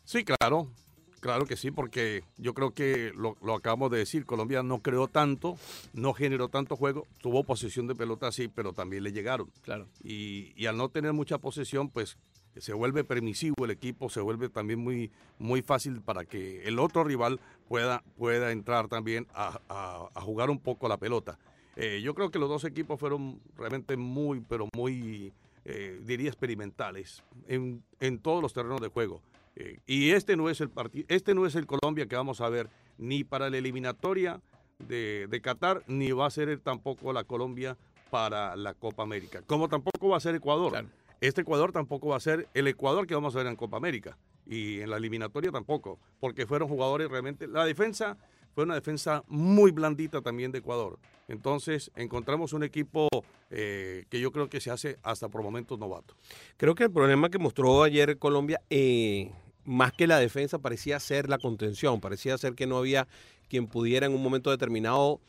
Sí, 0.04 0.24
claro, 0.24 0.72
claro 1.20 1.46
que 1.46 1.58
sí, 1.58 1.70
porque 1.70 2.24
yo 2.38 2.56
creo 2.56 2.72
que 2.72 3.12
lo, 3.16 3.38
lo 3.44 3.54
acabamos 3.54 3.92
de 3.92 4.00
decir, 4.00 4.26
Colombia 4.26 4.64
no 4.64 4.80
creó 4.80 5.08
tanto, 5.08 5.58
no 5.94 6.12
generó 6.14 6.50
tanto 6.50 6.76
juego, 6.76 7.06
tuvo 7.22 7.44
posesión 7.44 7.86
de 7.86 7.94
pelota 7.94 8.32
sí, 8.32 8.48
pero 8.48 8.74
también 8.74 9.04
le 9.04 9.12
llegaron. 9.12 9.52
Claro. 9.62 9.86
Y, 10.04 10.54
y 10.56 10.66
al 10.66 10.76
no 10.76 10.90
tener 10.90 11.14
mucha 11.14 11.38
posesión, 11.38 11.92
pues 11.92 12.18
se 12.62 12.74
vuelve 12.74 13.04
permisivo 13.04 13.66
el 13.66 13.72
equipo, 13.72 14.10
se 14.10 14.22
vuelve 14.22 14.50
también 14.50 14.80
muy, 14.80 15.12
muy 15.40 15.62
fácil 15.62 16.02
para 16.02 16.26
que 16.26 16.64
el 16.68 16.80
otro 16.80 17.04
rival 17.04 17.40
pueda, 17.68 18.04
pueda 18.18 18.52
entrar 18.52 18.88
también 18.88 19.28
a, 19.34 20.10
jugar 20.22 20.50
un 20.50 20.60
poco 20.60 20.88
la 20.88 20.98
pelota. 20.98 21.38
Eh, 21.76 22.02
yo 22.04 22.16
creo 22.16 22.32
que 22.32 22.40
los 22.40 22.50
dos 22.50 22.64
equipos 22.64 23.00
fueron 23.00 23.40
realmente 23.56 23.98
muy, 23.98 24.42
pero 24.42 24.68
muy, 24.76 25.32
eh, 25.66 26.02
diría, 26.06 26.30
experimentales 26.30 27.24
en, 27.48 27.84
en 28.00 28.20
todos 28.20 28.42
los 28.42 28.54
terrenos 28.54 28.82
de 28.82 28.88
juego. 28.88 29.22
Eh, 29.56 29.80
y 29.86 30.12
este 30.12 30.36
no 30.36 30.50
es 30.50 30.62
el 30.62 30.70
partido, 30.70 31.06
este 31.10 31.34
no 31.34 31.46
es 31.46 31.56
el 31.56 31.66
Colombia 31.66 32.06
que 32.08 32.16
vamos 32.16 32.42
a 32.42 32.50
ver 32.50 32.70
ni 32.98 33.24
para 33.24 33.50
la 33.50 33.58
eliminatoria 33.58 34.40
de, 34.80 35.28
de 35.30 35.42
Qatar, 35.42 35.84
ni 35.88 36.12
va 36.12 36.28
a 36.28 36.32
ser 36.32 36.60
tampoco 36.60 37.12
la 37.12 37.24
Colombia 37.24 37.78
para 38.12 38.56
la 38.56 38.74
Copa 38.74 39.04
América. 39.04 39.42
Como 39.46 39.68
tampoco 39.68 40.10
va 40.10 40.18
a 40.18 40.20
ser 40.20 40.36
Ecuador. 40.36 40.72
Claro. 40.72 40.88
Este 41.22 41.42
Ecuador 41.42 41.72
tampoco 41.72 42.10
va 42.10 42.18
a 42.18 42.20
ser 42.20 42.48
el 42.54 42.68
Ecuador 42.68 43.08
que 43.08 43.16
vamos 43.16 43.36
a 43.36 43.40
ver 43.40 43.48
en 43.48 43.56
Copa 43.56 43.78
América. 43.78 44.18
Y 44.46 44.80
en 44.80 44.90
la 44.90 44.98
eliminatoria 44.98 45.52
tampoco, 45.52 46.00
porque 46.20 46.46
fueron 46.46 46.70
jugadores 46.70 47.10
realmente. 47.10 47.48
La 47.48 47.66
defensa 47.66 48.18
fue 48.58 48.64
una 48.64 48.76
defensa 48.76 49.24
muy 49.28 49.72
blandita 49.72 50.22
también 50.22 50.52
de 50.52 50.60
Ecuador. 50.60 50.98
Entonces 51.28 51.92
encontramos 51.96 52.54
un 52.54 52.64
equipo 52.64 53.10
eh, 53.50 54.06
que 54.10 54.20
yo 54.20 54.32
creo 54.32 54.50
que 54.50 54.62
se 54.62 54.72
hace 54.72 54.98
hasta 55.04 55.28
por 55.28 55.44
momentos 55.44 55.78
novato. 55.78 56.16
Creo 56.56 56.74
que 56.74 56.86
el 56.86 56.92
problema 56.92 57.30
que 57.30 57.38
mostró 57.38 57.84
ayer 57.84 58.18
Colombia, 58.18 58.62
eh, 58.70 59.32
más 59.66 59.92
que 59.92 60.08
la 60.08 60.18
defensa, 60.18 60.60
parecía 60.60 61.00
ser 61.00 61.30
la 61.30 61.38
contención. 61.40 62.00
Parecía 62.00 62.38
ser 62.38 62.56
que 62.56 62.68
no 62.68 62.78
había 62.78 63.08
quien 63.50 63.68
pudiera 63.68 64.06
en 64.06 64.14
un 64.16 64.24
momento 64.24 64.50
determinado 64.50 65.20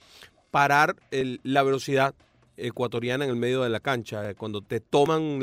parar 0.50 0.96
la 1.10 1.62
velocidad 1.62 2.14
ecuatoriana 2.58 3.24
en 3.24 3.30
el 3.30 3.36
medio 3.36 3.62
de 3.62 3.68
la 3.70 3.80
cancha. 3.80 4.28
Eh, 4.30 4.34
Cuando 4.34 4.60
te 4.62 4.80
toman 4.80 5.40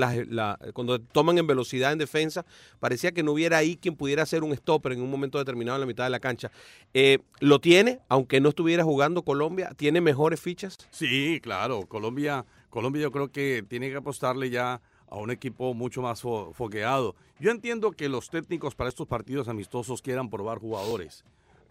cuando 0.74 1.00
te 1.00 1.06
toman 1.12 1.38
en 1.38 1.48
velocidad 1.48 1.92
en 1.92 1.98
defensa, 1.98 2.46
parecía 2.80 3.12
que 3.12 3.24
no 3.24 3.32
hubiera 3.32 3.58
ahí 3.58 3.78
quien 3.78 3.96
pudiera 3.96 4.24
hacer 4.24 4.44
un 4.44 4.56
stopper 4.56 4.92
en 4.92 5.02
un 5.02 5.10
momento 5.10 5.38
determinado 5.38 5.78
en 5.78 5.82
la 5.82 5.88
mitad 5.88 6.04
de 6.04 6.10
la 6.10 6.20
cancha. 6.20 6.52
Eh, 6.94 7.20
lo 7.40 7.60
tiene, 7.60 8.00
aunque 8.10 8.40
no 8.42 8.50
estuviera 8.50 8.84
jugando 8.84 9.24
Colombia, 9.24 9.72
tiene 9.76 10.02
mejores 10.02 10.40
fichas. 10.42 10.78
Sí, 10.92 11.40
claro. 11.42 11.86
Colombia, 11.88 12.46
Colombia 12.70 13.02
yo 13.04 13.12
creo 13.12 13.32
que 13.32 13.64
tiene 13.68 13.90
que 13.90 13.96
apostarle 13.98 14.50
ya 14.50 14.82
a 15.08 15.16
un 15.18 15.32
equipo 15.32 15.74
mucho 15.74 16.02
más 16.02 16.24
fo- 16.24 16.54
fogueado. 16.54 17.16
Yo 17.40 17.52
entiendo 17.52 17.92
que 17.92 18.10
los 18.10 18.30
técnicos 18.30 18.76
para 18.76 18.90
estos 18.90 19.08
partidos 19.08 19.48
amistosos 19.48 20.02
quieran 20.02 20.30
probar 20.30 20.58
jugadores, 20.60 21.24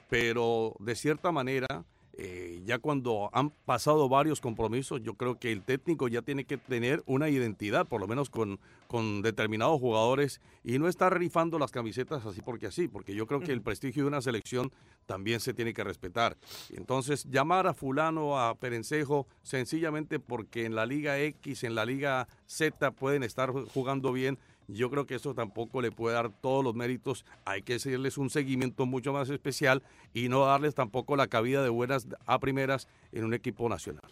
pero 0.08 0.74
de 0.78 0.94
cierta 0.94 1.32
manera, 1.32 1.84
eh, 2.16 2.62
ya 2.64 2.78
cuando 2.78 3.28
han 3.32 3.50
pasado 3.50 4.08
varios 4.08 4.40
compromisos, 4.40 5.02
yo 5.02 5.14
creo 5.14 5.38
que 5.38 5.50
el 5.50 5.62
técnico 5.62 6.08
ya 6.08 6.22
tiene 6.22 6.44
que 6.44 6.56
tener 6.56 7.02
una 7.06 7.28
identidad, 7.28 7.86
por 7.86 8.00
lo 8.00 8.06
menos 8.06 8.30
con, 8.30 8.60
con 8.86 9.22
determinados 9.22 9.80
jugadores, 9.80 10.40
y 10.62 10.78
no 10.78 10.88
estar 10.88 11.16
rifando 11.18 11.58
las 11.58 11.72
camisetas 11.72 12.24
así 12.24 12.40
porque 12.40 12.66
así, 12.66 12.88
porque 12.88 13.14
yo 13.14 13.26
creo 13.26 13.40
que 13.40 13.52
el 13.52 13.62
prestigio 13.62 14.04
de 14.04 14.08
una 14.08 14.22
selección 14.22 14.72
también 15.06 15.40
se 15.40 15.54
tiene 15.54 15.74
que 15.74 15.84
respetar. 15.84 16.36
Entonces, 16.70 17.24
llamar 17.24 17.66
a 17.66 17.74
fulano, 17.74 18.38
a 18.38 18.54
Perencejo, 18.54 19.26
sencillamente 19.42 20.20
porque 20.20 20.64
en 20.64 20.74
la 20.74 20.86
Liga 20.86 21.18
X, 21.18 21.64
en 21.64 21.74
la 21.74 21.84
Liga 21.84 22.28
Z 22.46 22.92
pueden 22.92 23.22
estar 23.22 23.50
jugando 23.50 24.12
bien, 24.12 24.38
yo 24.68 24.90
creo 24.90 25.06
que 25.06 25.14
eso 25.16 25.34
tampoco 25.34 25.80
le 25.82 25.92
puede 25.92 26.14
dar 26.14 26.30
todos 26.30 26.64
los 26.64 26.74
méritos. 26.74 27.24
Hay 27.44 27.62
que 27.62 27.74
hacerles 27.74 28.18
un 28.18 28.30
seguimiento 28.30 28.86
mucho 28.86 29.12
más 29.12 29.28
especial 29.30 29.82
y 30.12 30.28
no 30.28 30.44
darles 30.44 30.74
tampoco 30.74 31.16
la 31.16 31.26
cabida 31.26 31.62
de 31.62 31.68
buenas 31.68 32.06
a 32.26 32.38
primeras 32.38 32.88
en 33.12 33.24
un 33.24 33.34
equipo 33.34 33.68
nacional. 33.68 34.10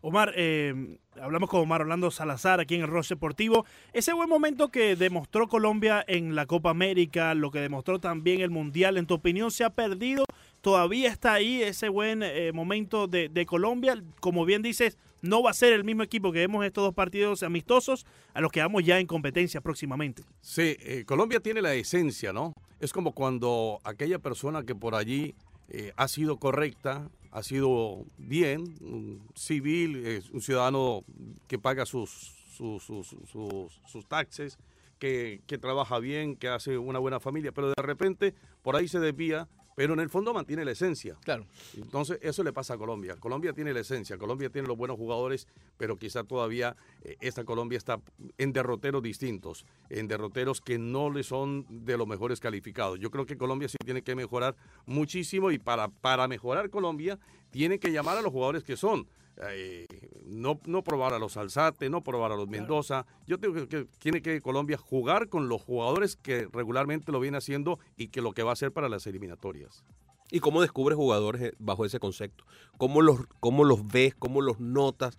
Omar, 0.00 0.32
eh, 0.36 0.98
hablamos 1.20 1.50
con 1.50 1.60
Omar 1.60 1.80
Orlando 1.80 2.12
Salazar 2.12 2.60
aquí 2.60 2.76
en 2.76 2.82
el 2.82 2.86
Ross 2.86 3.08
Deportivo. 3.08 3.66
Ese 3.92 4.12
buen 4.12 4.28
momento 4.28 4.68
que 4.68 4.94
demostró 4.94 5.48
Colombia 5.48 6.04
en 6.06 6.36
la 6.36 6.46
Copa 6.46 6.70
América, 6.70 7.34
lo 7.34 7.50
que 7.50 7.58
demostró 7.58 7.98
también 7.98 8.40
el 8.40 8.50
Mundial, 8.50 8.96
¿en 8.96 9.06
tu 9.06 9.14
opinión 9.14 9.50
se 9.50 9.64
ha 9.64 9.70
perdido? 9.70 10.24
¿Todavía 10.60 11.10
está 11.10 11.32
ahí 11.32 11.62
ese 11.62 11.88
buen 11.88 12.22
eh, 12.22 12.52
momento 12.52 13.08
de 13.08 13.46
Colombia? 13.46 14.00
Como 14.20 14.44
bien 14.44 14.62
dices, 14.62 14.98
no 15.22 15.42
va 15.42 15.50
a 15.50 15.54
ser 15.54 15.72
el 15.72 15.84
mismo 15.84 16.02
equipo 16.02 16.32
que 16.32 16.40
vemos 16.40 16.64
estos 16.64 16.84
dos 16.84 16.94
partidos 16.94 17.42
amistosos 17.42 18.06
a 18.34 18.40
los 18.40 18.52
que 18.52 18.60
vamos 18.60 18.84
ya 18.84 18.98
en 18.98 19.06
competencia 19.06 19.60
próximamente. 19.60 20.22
Sí, 20.40 20.76
eh, 20.80 21.04
Colombia 21.06 21.40
tiene 21.40 21.62
la 21.62 21.74
esencia, 21.74 22.32
¿no? 22.32 22.54
Es 22.80 22.92
como 22.92 23.12
cuando 23.12 23.80
aquella 23.84 24.18
persona 24.18 24.62
que 24.64 24.74
por 24.74 24.94
allí 24.94 25.34
eh, 25.68 25.92
ha 25.96 26.08
sido 26.08 26.38
correcta, 26.38 27.10
ha 27.30 27.42
sido 27.42 28.04
bien, 28.16 28.76
un 28.80 29.22
civil, 29.34 30.06
es 30.06 30.30
un 30.30 30.40
ciudadano 30.40 31.04
que 31.46 31.58
paga 31.58 31.84
sus, 31.84 32.10
sus, 32.56 32.82
sus, 32.82 33.08
sus, 33.30 33.80
sus 33.86 34.06
taxes, 34.06 34.58
que, 34.98 35.42
que 35.46 35.58
trabaja 35.58 35.98
bien, 35.98 36.36
que 36.36 36.48
hace 36.48 36.78
una 36.78 36.98
buena 36.98 37.20
familia, 37.20 37.52
pero 37.52 37.68
de 37.68 37.82
repente 37.82 38.34
por 38.62 38.76
ahí 38.76 38.88
se 38.88 38.98
desvía, 38.98 39.48
pero 39.78 39.94
en 39.94 40.00
el 40.00 40.10
fondo 40.10 40.34
mantiene 40.34 40.64
la 40.64 40.72
esencia. 40.72 41.16
Claro. 41.22 41.46
Entonces, 41.76 42.18
eso 42.20 42.42
le 42.42 42.52
pasa 42.52 42.74
a 42.74 42.76
Colombia. 42.76 43.14
Colombia 43.14 43.52
tiene 43.52 43.72
la 43.72 43.78
esencia, 43.78 44.18
Colombia 44.18 44.50
tiene 44.50 44.66
los 44.66 44.76
buenos 44.76 44.96
jugadores, 44.96 45.46
pero 45.76 45.96
quizá 45.96 46.24
todavía 46.24 46.74
eh, 47.04 47.16
esta 47.20 47.44
Colombia 47.44 47.78
está 47.78 48.00
en 48.38 48.52
derroteros 48.52 49.04
distintos, 49.04 49.64
en 49.88 50.08
derroteros 50.08 50.60
que 50.60 50.78
no 50.78 51.10
le 51.10 51.22
son 51.22 51.64
de 51.70 51.96
los 51.96 52.08
mejores 52.08 52.40
calificados. 52.40 52.98
Yo 52.98 53.12
creo 53.12 53.24
que 53.24 53.38
Colombia 53.38 53.68
sí 53.68 53.76
tiene 53.84 54.02
que 54.02 54.16
mejorar 54.16 54.56
muchísimo 54.84 55.52
y 55.52 55.60
para, 55.60 55.86
para 55.86 56.26
mejorar 56.26 56.70
Colombia 56.70 57.16
tiene 57.52 57.78
que 57.78 57.92
llamar 57.92 58.18
a 58.18 58.22
los 58.22 58.32
jugadores 58.32 58.64
que 58.64 58.76
son. 58.76 59.06
Eh, 59.50 59.86
no, 60.24 60.60
no 60.66 60.82
probar 60.82 61.14
a 61.14 61.18
los 61.18 61.36
Alzate, 61.36 61.88
no 61.88 62.02
probar 62.02 62.32
a 62.32 62.36
los 62.36 62.48
Mendoza. 62.48 63.06
Yo 63.26 63.38
tengo 63.38 63.54
que, 63.54 63.68
que 63.68 63.84
tiene 63.98 64.20
que 64.20 64.40
Colombia 64.40 64.76
jugar 64.76 65.28
con 65.28 65.48
los 65.48 65.62
jugadores 65.62 66.16
que 66.16 66.48
regularmente 66.52 67.12
lo 67.12 67.20
viene 67.20 67.38
haciendo 67.38 67.78
y 67.96 68.08
que 68.08 68.20
lo 68.20 68.32
que 68.32 68.42
va 68.42 68.50
a 68.50 68.52
hacer 68.54 68.72
para 68.72 68.88
las 68.88 69.06
eliminatorias. 69.06 69.84
¿Y 70.30 70.40
cómo 70.40 70.60
descubres 70.60 70.96
jugadores 70.96 71.42
eh, 71.42 71.52
bajo 71.58 71.84
ese 71.84 72.00
concepto? 72.00 72.44
¿Cómo 72.76 73.00
los, 73.00 73.20
cómo 73.40 73.64
los 73.64 73.86
ves? 73.86 74.14
¿Cómo 74.14 74.42
los 74.42 74.60
notas? 74.60 75.18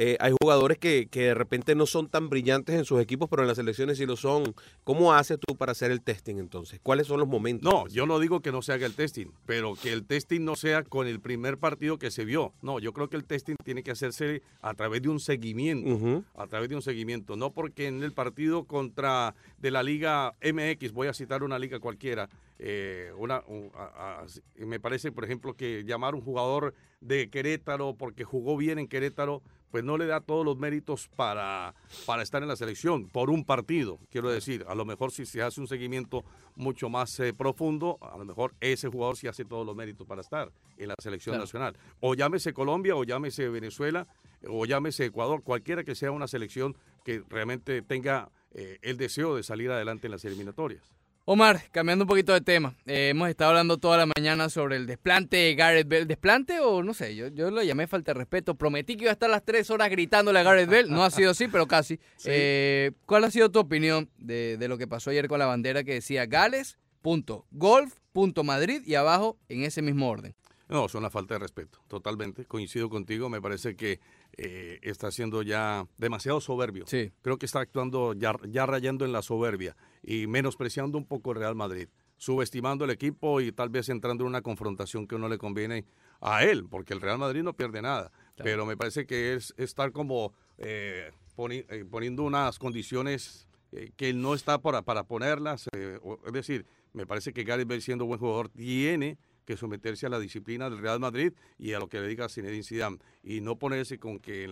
Eh, 0.00 0.16
hay 0.20 0.32
jugadores 0.40 0.78
que, 0.78 1.08
que 1.10 1.22
de 1.22 1.34
repente 1.34 1.74
no 1.74 1.84
son 1.84 2.08
tan 2.08 2.28
brillantes 2.28 2.76
en 2.76 2.84
sus 2.84 3.00
equipos, 3.00 3.28
pero 3.28 3.42
en 3.42 3.48
las 3.48 3.56
selecciones 3.56 3.98
sí 3.98 4.06
lo 4.06 4.14
son. 4.16 4.54
¿Cómo 4.84 5.12
haces 5.12 5.38
tú 5.44 5.56
para 5.56 5.72
hacer 5.72 5.90
el 5.90 6.02
testing 6.02 6.36
entonces? 6.36 6.78
¿Cuáles 6.84 7.08
son 7.08 7.18
los 7.18 7.26
momentos? 7.26 7.64
No, 7.72 7.88
yo 7.88 8.06
no 8.06 8.20
digo 8.20 8.38
que 8.40 8.52
no 8.52 8.62
se 8.62 8.72
haga 8.72 8.86
el 8.86 8.94
testing, 8.94 9.26
pero 9.44 9.74
que 9.74 9.92
el 9.92 10.04
testing 10.04 10.42
no 10.44 10.54
sea 10.54 10.84
con 10.84 11.08
el 11.08 11.18
primer 11.18 11.58
partido 11.58 11.98
que 11.98 12.12
se 12.12 12.24
vio. 12.24 12.52
No, 12.62 12.78
yo 12.78 12.92
creo 12.92 13.08
que 13.08 13.16
el 13.16 13.24
testing 13.24 13.56
tiene 13.64 13.82
que 13.82 13.90
hacerse 13.90 14.42
a 14.62 14.72
través 14.74 15.02
de 15.02 15.08
un 15.08 15.18
seguimiento, 15.18 16.24
a 16.36 16.46
través 16.46 16.68
de 16.68 16.76
un 16.76 16.82
seguimiento, 16.82 17.34
no 17.36 17.50
porque 17.52 17.88
en 17.88 18.04
el 18.04 18.12
partido 18.12 18.66
contra 18.66 19.34
de 19.58 19.72
la 19.72 19.82
Liga 19.82 20.34
MX, 20.40 20.92
voy 20.92 21.08
a 21.08 21.12
citar 21.12 21.42
una 21.42 21.58
liga 21.58 21.80
cualquiera, 21.80 22.28
eh, 22.60 23.10
una, 23.18 23.42
un- 23.48 23.70
a- 23.74 24.22
a- 24.22 24.64
me 24.64 24.78
parece, 24.78 25.10
por 25.10 25.24
ejemplo, 25.24 25.54
que 25.54 25.82
llamar 25.84 26.14
un 26.14 26.20
jugador 26.20 26.72
de 27.00 27.30
Querétaro 27.30 27.94
porque 27.96 28.22
jugó 28.24 28.56
bien 28.56 28.78
en 28.78 28.86
Querétaro, 28.88 29.42
pues 29.70 29.84
no 29.84 29.96
le 29.98 30.06
da 30.06 30.20
todos 30.20 30.44
los 30.44 30.56
méritos 30.58 31.08
para, 31.16 31.74
para 32.06 32.22
estar 32.22 32.42
en 32.42 32.48
la 32.48 32.56
selección 32.56 33.08
por 33.08 33.30
un 33.30 33.44
partido, 33.44 33.98
quiero 34.10 34.30
decir. 34.30 34.64
A 34.68 34.74
lo 34.74 34.84
mejor 34.84 35.10
si 35.12 35.26
se 35.26 35.42
hace 35.42 35.60
un 35.60 35.66
seguimiento 35.68 36.24
mucho 36.56 36.88
más 36.88 37.18
eh, 37.20 37.32
profundo, 37.34 37.98
a 38.00 38.16
lo 38.18 38.24
mejor 38.24 38.54
ese 38.60 38.88
jugador 38.88 39.16
sí 39.16 39.26
hace 39.28 39.44
todos 39.44 39.66
los 39.66 39.76
méritos 39.76 40.06
para 40.06 40.20
estar 40.22 40.50
en 40.76 40.88
la 40.88 40.94
selección 41.00 41.32
Claro. 41.34 41.44
nacional. 41.44 41.76
O 42.00 42.14
llámese 42.14 42.52
Colombia, 42.52 42.96
o 42.96 43.04
llámese 43.04 43.48
Venezuela, 43.48 44.06
o 44.46 44.64
llámese 44.66 45.06
Ecuador, 45.06 45.42
cualquiera 45.42 45.84
que 45.84 45.94
sea 45.94 46.10
una 46.12 46.28
selección 46.28 46.76
que 47.04 47.22
realmente 47.28 47.82
tenga 47.82 48.30
eh, 48.52 48.78
el 48.82 48.96
deseo 48.96 49.36
de 49.36 49.42
salir 49.42 49.70
adelante 49.70 50.06
en 50.06 50.12
las 50.12 50.24
eliminatorias. 50.24 50.82
Omar, 51.30 51.60
cambiando 51.72 52.04
un 52.04 52.08
poquito 52.08 52.32
de 52.32 52.40
tema, 52.40 52.74
eh, 52.86 53.10
hemos 53.10 53.28
estado 53.28 53.50
hablando 53.50 53.76
toda 53.76 53.98
la 53.98 54.06
mañana 54.06 54.48
sobre 54.48 54.76
el 54.76 54.86
desplante 54.86 55.36
de 55.36 55.54
Gareth 55.56 55.86
Bell. 55.86 56.06
¿Desplante 56.06 56.58
o 56.60 56.82
no 56.82 56.94
sé? 56.94 57.14
Yo, 57.14 57.28
yo 57.28 57.50
lo 57.50 57.62
llamé 57.62 57.86
falta 57.86 58.14
de 58.14 58.20
respeto. 58.20 58.54
Prometí 58.54 58.96
que 58.96 59.02
iba 59.02 59.10
a 59.10 59.12
estar 59.12 59.28
las 59.28 59.44
tres 59.44 59.68
horas 59.68 59.90
gritándole 59.90 60.38
a 60.38 60.42
Gareth 60.42 60.70
Bell. 60.70 60.90
No 60.90 61.04
ha 61.04 61.10
sido 61.10 61.32
así, 61.32 61.46
pero 61.48 61.68
casi. 61.68 62.00
Eh, 62.24 62.92
¿Cuál 63.04 63.24
ha 63.24 63.30
sido 63.30 63.50
tu 63.50 63.58
opinión 63.58 64.08
de, 64.16 64.56
de 64.58 64.68
lo 64.68 64.78
que 64.78 64.86
pasó 64.86 65.10
ayer 65.10 65.28
con 65.28 65.38
la 65.38 65.46
bandera 65.46 65.84
que 65.84 65.94
decía 65.94 66.24
Gales, 66.26 66.78
punto, 67.02 67.46
Golf, 67.50 67.94
punto, 68.12 68.42
Madrid 68.42 68.82
y 68.86 68.94
abajo 68.94 69.38
en 69.48 69.64
ese 69.64 69.82
mismo 69.82 70.08
orden? 70.08 70.34
No, 70.68 70.86
es 70.86 70.94
una 70.94 71.10
falta 71.10 71.34
de 71.34 71.40
respeto, 71.40 71.80
totalmente. 71.88 72.46
Coincido 72.46 72.88
contigo, 72.88 73.28
me 73.28 73.40
parece 73.40 73.76
que 73.76 74.00
eh, 74.36 74.78
está 74.82 75.10
siendo 75.10 75.42
ya 75.42 75.86
demasiado 75.96 76.40
soberbio. 76.40 76.84
Sí. 76.86 77.10
Creo 77.22 77.38
que 77.38 77.46
está 77.46 77.60
actuando 77.60 78.12
ya, 78.14 78.34
ya 78.48 78.66
rayando 78.66 79.04
en 79.04 79.12
la 79.12 79.22
soberbia 79.22 79.76
y 80.02 80.26
menospreciando 80.26 80.98
un 80.98 81.06
poco 81.06 81.32
el 81.32 81.38
Real 81.38 81.54
Madrid, 81.54 81.88
subestimando 82.16 82.84
el 82.84 82.90
equipo 82.90 83.40
y 83.40 83.52
tal 83.52 83.68
vez 83.68 83.88
entrando 83.88 84.24
en 84.24 84.28
una 84.28 84.42
confrontación 84.42 85.06
que 85.06 85.18
no 85.18 85.28
le 85.28 85.38
conviene 85.38 85.84
a 86.20 86.44
él, 86.44 86.66
porque 86.68 86.94
el 86.94 87.00
Real 87.00 87.18
Madrid 87.18 87.42
no 87.42 87.54
pierde 87.54 87.80
nada. 87.82 88.10
Pero 88.36 88.66
me 88.66 88.76
parece 88.76 89.06
que 89.06 89.34
es 89.34 89.52
estar 89.56 89.90
como 89.92 90.32
eh, 90.58 91.10
poni- 91.36 91.64
eh, 91.68 91.84
poniendo 91.88 92.22
unas 92.22 92.58
condiciones 92.58 93.48
que 93.96 94.08
él 94.10 94.20
no 94.22 94.34
está 94.34 94.58
para, 94.60 94.82
para 94.82 95.04
ponerlas. 95.04 95.68
o- 96.02 96.18
es 96.26 96.32
decir, 96.32 96.64
me 96.92 97.06
parece 97.06 97.32
que 97.32 97.44
Gareth 97.44 97.68
Bale 97.68 97.80
siendo 97.80 98.06
buen 98.06 98.18
jugador 98.18 98.48
tiene 98.48 99.18
que 99.48 99.56
someterse 99.56 100.04
a 100.04 100.10
la 100.10 100.18
disciplina 100.20 100.68
del 100.68 100.78
Real 100.78 101.00
Madrid 101.00 101.32
y 101.58 101.72
a 101.72 101.78
lo 101.78 101.88
que 101.88 101.98
le 102.02 102.06
diga 102.06 102.28
Zinedine 102.28 102.62
Zidane 102.62 102.98
y 103.22 103.40
no 103.40 103.56
ponerse 103.56 103.98
con 103.98 104.18
que 104.18 104.46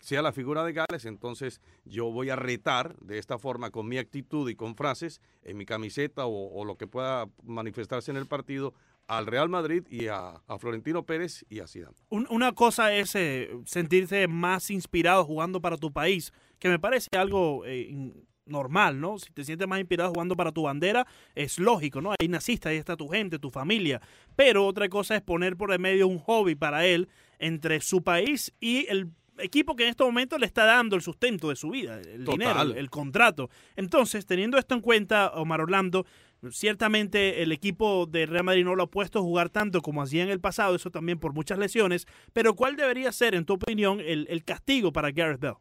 sea 0.00 0.22
la 0.22 0.32
figura 0.32 0.64
de 0.64 0.72
Gales, 0.72 1.04
entonces 1.04 1.60
yo 1.84 2.10
voy 2.10 2.30
a 2.30 2.34
retar 2.36 2.96
de 2.96 3.18
esta 3.18 3.38
forma 3.38 3.70
con 3.70 3.86
mi 3.86 3.96
actitud 3.96 4.50
y 4.50 4.56
con 4.56 4.74
frases 4.74 5.20
en 5.44 5.56
mi 5.56 5.66
camiseta 5.66 6.26
o, 6.26 6.64
lo 6.64 6.74
que 6.76 6.88
pueda 6.88 7.28
manifestarse 7.44 8.10
en 8.10 8.16
el 8.16 8.26
partido 8.26 8.74
al 9.06 9.26
Real 9.26 9.48
Madrid 9.48 9.84
y 9.88 10.08
a, 10.08 10.42
Florentino 10.58 11.06
Pérez 11.06 11.44
y 11.48 11.60
a 11.60 11.68
Zidane. 11.68 11.94
Un- 12.08 12.26
una 12.28 12.50
cosa 12.50 12.92
es 12.92 13.14
eh, 13.14 13.56
sentirse 13.66 14.26
más 14.26 14.68
inspirado 14.72 15.24
jugando 15.24 15.60
para 15.60 15.76
tu 15.76 15.92
país, 15.92 16.32
que 16.58 16.68
me 16.68 16.80
parece 16.80 17.08
algo 17.16 17.64
eh, 17.66 18.12
normal, 18.50 19.00
¿no? 19.00 19.18
Si 19.18 19.32
te 19.32 19.44
sientes 19.44 19.66
más 19.66 19.80
inspirado 19.80 20.10
jugando 20.10 20.36
para 20.36 20.52
tu 20.52 20.62
bandera, 20.62 21.06
es 21.34 21.58
lógico, 21.58 22.00
¿no? 22.00 22.12
Ahí 22.18 22.28
naciste, 22.28 22.68
ahí 22.68 22.76
está 22.76 22.96
tu 22.96 23.08
gente, 23.08 23.38
tu 23.38 23.50
familia. 23.50 24.00
Pero 24.36 24.66
otra 24.66 24.88
cosa 24.88 25.16
es 25.16 25.22
poner 25.22 25.56
por 25.56 25.72
el 25.72 25.78
medio 25.78 26.08
un 26.08 26.18
hobby 26.18 26.54
para 26.54 26.84
él 26.86 27.08
entre 27.38 27.80
su 27.80 28.02
país 28.02 28.52
y 28.60 28.86
el 28.88 29.10
equipo 29.38 29.74
que 29.74 29.84
en 29.84 29.90
este 29.90 30.04
momento 30.04 30.38
le 30.38 30.46
está 30.46 30.64
dando 30.64 30.96
el 30.96 31.02
sustento 31.02 31.48
de 31.48 31.56
su 31.56 31.70
vida, 31.70 32.00
el 32.00 32.24
Total. 32.24 32.38
dinero, 32.38 32.78
el, 32.78 32.90
contrato. 32.90 33.50
Entonces, 33.76 34.26
teniendo 34.26 34.58
esto 34.58 34.74
en 34.74 34.80
cuenta, 34.80 35.30
Omar 35.30 35.62
Orlando, 35.62 36.06
ciertamente 36.50 37.42
el 37.42 37.52
equipo 37.52 38.06
de 38.06 38.26
Real 38.26 38.44
Madrid 38.44 38.64
no 38.64 38.74
lo 38.74 38.84
ha 38.84 38.90
puesto 38.90 39.18
a 39.18 39.22
jugar 39.22 39.50
tanto 39.50 39.80
como 39.80 40.02
hacía 40.02 40.22
en 40.22 40.30
el 40.30 40.40
pasado, 40.40 40.74
eso 40.74 40.90
también 40.90 41.18
por 41.18 41.32
muchas 41.32 41.58
lesiones, 41.58 42.06
pero 42.32 42.54
¿cuál 42.54 42.76
debería 42.76 43.12
ser, 43.12 43.34
en 43.34 43.44
tu 43.44 43.54
opinión, 43.54 44.00
el, 44.00 44.26
el 44.30 44.44
castigo 44.44 44.92
para 44.92 45.10
Gareth 45.10 45.40
Bell? 45.40 45.54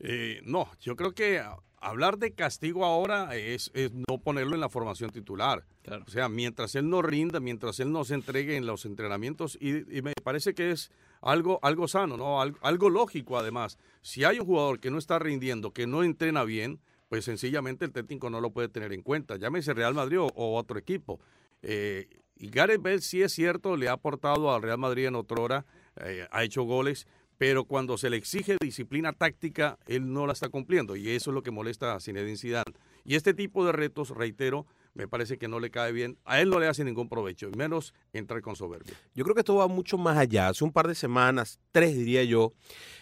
Eh, 0.00 0.40
no, 0.44 0.70
yo 0.80 0.96
creo 0.96 1.12
que 1.12 1.42
hablar 1.80 2.18
de 2.18 2.32
castigo 2.32 2.84
ahora 2.84 3.34
es, 3.36 3.70
es 3.74 3.92
no 3.92 4.18
ponerlo 4.18 4.54
en 4.54 4.60
la 4.60 4.68
formación 4.68 5.10
titular. 5.10 5.64
Claro. 5.82 6.04
O 6.06 6.10
sea, 6.10 6.28
mientras 6.28 6.74
él 6.74 6.88
no 6.88 7.02
rinda, 7.02 7.40
mientras 7.40 7.80
él 7.80 7.90
no 7.90 8.04
se 8.04 8.14
entregue 8.14 8.56
en 8.56 8.66
los 8.66 8.84
entrenamientos, 8.84 9.58
y, 9.60 9.96
y 9.96 10.02
me 10.02 10.12
parece 10.22 10.54
que 10.54 10.70
es 10.70 10.90
algo, 11.20 11.58
algo 11.62 11.88
sano, 11.88 12.16
¿no? 12.16 12.40
Algo, 12.40 12.58
algo 12.62 12.90
lógico 12.90 13.38
además. 13.38 13.78
Si 14.02 14.24
hay 14.24 14.38
un 14.38 14.46
jugador 14.46 14.80
que 14.80 14.90
no 14.90 14.98
está 14.98 15.18
rindiendo, 15.18 15.72
que 15.72 15.86
no 15.86 16.02
entrena 16.02 16.44
bien, 16.44 16.80
pues 17.08 17.24
sencillamente 17.24 17.84
el 17.84 17.92
técnico 17.92 18.30
no 18.30 18.40
lo 18.40 18.50
puede 18.50 18.68
tener 18.68 18.92
en 18.92 19.02
cuenta. 19.02 19.36
Llámese 19.36 19.74
Real 19.74 19.94
Madrid 19.94 20.20
o, 20.20 20.26
o 20.26 20.56
otro 20.56 20.78
equipo. 20.78 21.20
Eh, 21.62 22.08
y 22.36 22.48
Gareth 22.48 22.80
Bale 22.80 23.00
sí 23.00 23.20
es 23.20 23.32
cierto, 23.32 23.76
le 23.76 23.88
ha 23.88 23.92
aportado 23.92 24.54
al 24.54 24.62
Real 24.62 24.78
Madrid 24.78 25.06
en 25.06 25.14
otrora, 25.14 25.66
eh, 25.96 26.26
ha 26.30 26.44
hecho 26.44 26.62
goles, 26.62 27.06
pero 27.40 27.64
cuando 27.64 27.96
se 27.96 28.10
le 28.10 28.18
exige 28.18 28.58
disciplina 28.60 29.14
táctica, 29.14 29.78
él 29.86 30.12
no 30.12 30.26
la 30.26 30.34
está 30.34 30.50
cumpliendo 30.50 30.94
y 30.94 31.08
eso 31.08 31.30
es 31.30 31.34
lo 31.34 31.42
que 31.42 31.50
molesta 31.50 31.94
a 31.94 31.98
Zinedine 31.98 32.36
Zidane. 32.36 32.74
Y 33.02 33.14
este 33.14 33.32
tipo 33.32 33.64
de 33.64 33.72
retos, 33.72 34.10
reitero, 34.10 34.66
me 34.92 35.08
parece 35.08 35.38
que 35.38 35.48
no 35.48 35.58
le 35.58 35.70
cae 35.70 35.90
bien. 35.90 36.18
A 36.26 36.42
él 36.42 36.50
no 36.50 36.60
le 36.60 36.68
hace 36.68 36.84
ningún 36.84 37.08
provecho, 37.08 37.48
y 37.48 37.56
menos 37.56 37.94
entrar 38.12 38.42
con 38.42 38.56
soberbia. 38.56 38.92
Yo 39.14 39.24
creo 39.24 39.34
que 39.34 39.40
esto 39.40 39.54
va 39.54 39.68
mucho 39.68 39.96
más 39.96 40.18
allá. 40.18 40.48
Hace 40.48 40.64
un 40.64 40.70
par 40.70 40.86
de 40.86 40.94
semanas, 40.94 41.58
tres 41.72 41.96
diría 41.96 42.24
yo, 42.24 42.52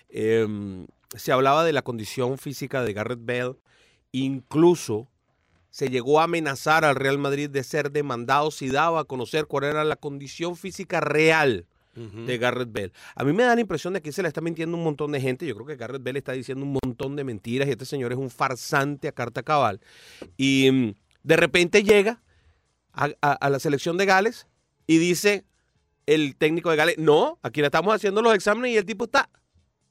eh, 0.09 0.47
se 1.17 1.33
hablaba 1.33 1.65
de 1.65 1.73
la 1.73 1.83
condición 1.83 2.39
física 2.39 2.85
de 2.85 2.93
Garrett 2.93 3.25
Bale. 3.25 3.57
Incluso 4.13 5.09
se 5.71 5.91
llegó 5.91 6.21
a 6.21 6.25
amenazar 6.25 6.85
al 6.85 6.95
Real 6.95 7.19
Madrid 7.19 7.51
de 7.51 7.65
ser 7.65 7.91
demandado 7.91 8.53
si 8.53 8.69
daba 8.69 9.01
a 9.01 9.05
conocer 9.05 9.47
cuál 9.47 9.65
era 9.65 9.83
la 9.83 9.97
condición 9.97 10.55
física 10.55 11.01
real 11.01 11.67
de 12.27 12.39
Garrett 12.39 12.73
Bale. 12.73 12.93
A 13.15 13.25
mí 13.25 13.33
me 13.33 13.43
da 13.45 13.55
la 13.55 13.61
impresión 13.61 13.93
de 13.95 14.01
que 14.03 14.13
se 14.13 14.23
le 14.23 14.29
está 14.29 14.41
mintiendo 14.41 14.77
un 14.77 14.85
montón 14.85 15.13
de 15.13 15.21
gente. 15.21 15.47
Yo 15.47 15.55
creo 15.55 15.67
que 15.67 15.77
Garrett 15.77 16.03
Bale 16.03 16.19
está 16.19 16.33
diciendo 16.33 16.65
un 16.65 16.79
montón 16.85 17.17
de 17.17 17.25
mentiras 17.25 17.69
y 17.69 17.73
este 17.73 17.85
señor 17.85 18.13
es 18.13 18.19
un 18.19 18.31
farsante 18.31 19.09
a 19.09 19.13
carta 19.13 19.43
cabal. 19.43 19.81
Y 20.37 20.71
mm, 20.71 20.95
de 21.23 21.37
repente 21.37 21.83
llega 21.83 22.23
a, 22.93 23.09
a- 23.23 23.33
a 23.33 23.51
la 23.51 23.59
selección 23.59 23.97
de 23.97 24.07
Gales 24.07 24.47
y 24.87 24.99
dice 24.99 25.45
el 26.07 26.37
técnico 26.37 26.71
de 26.71 26.77
Gales, 26.77 26.99
no, 26.99 27.39
aquí 27.43 27.61
le 27.61 27.67
estamos 27.67 27.95
haciendo 27.95 28.23
los 28.23 28.35
exámenes 28.35 28.73
y 28.73 28.77
el 28.79 28.85
tipo 28.87 29.05
está 29.05 29.29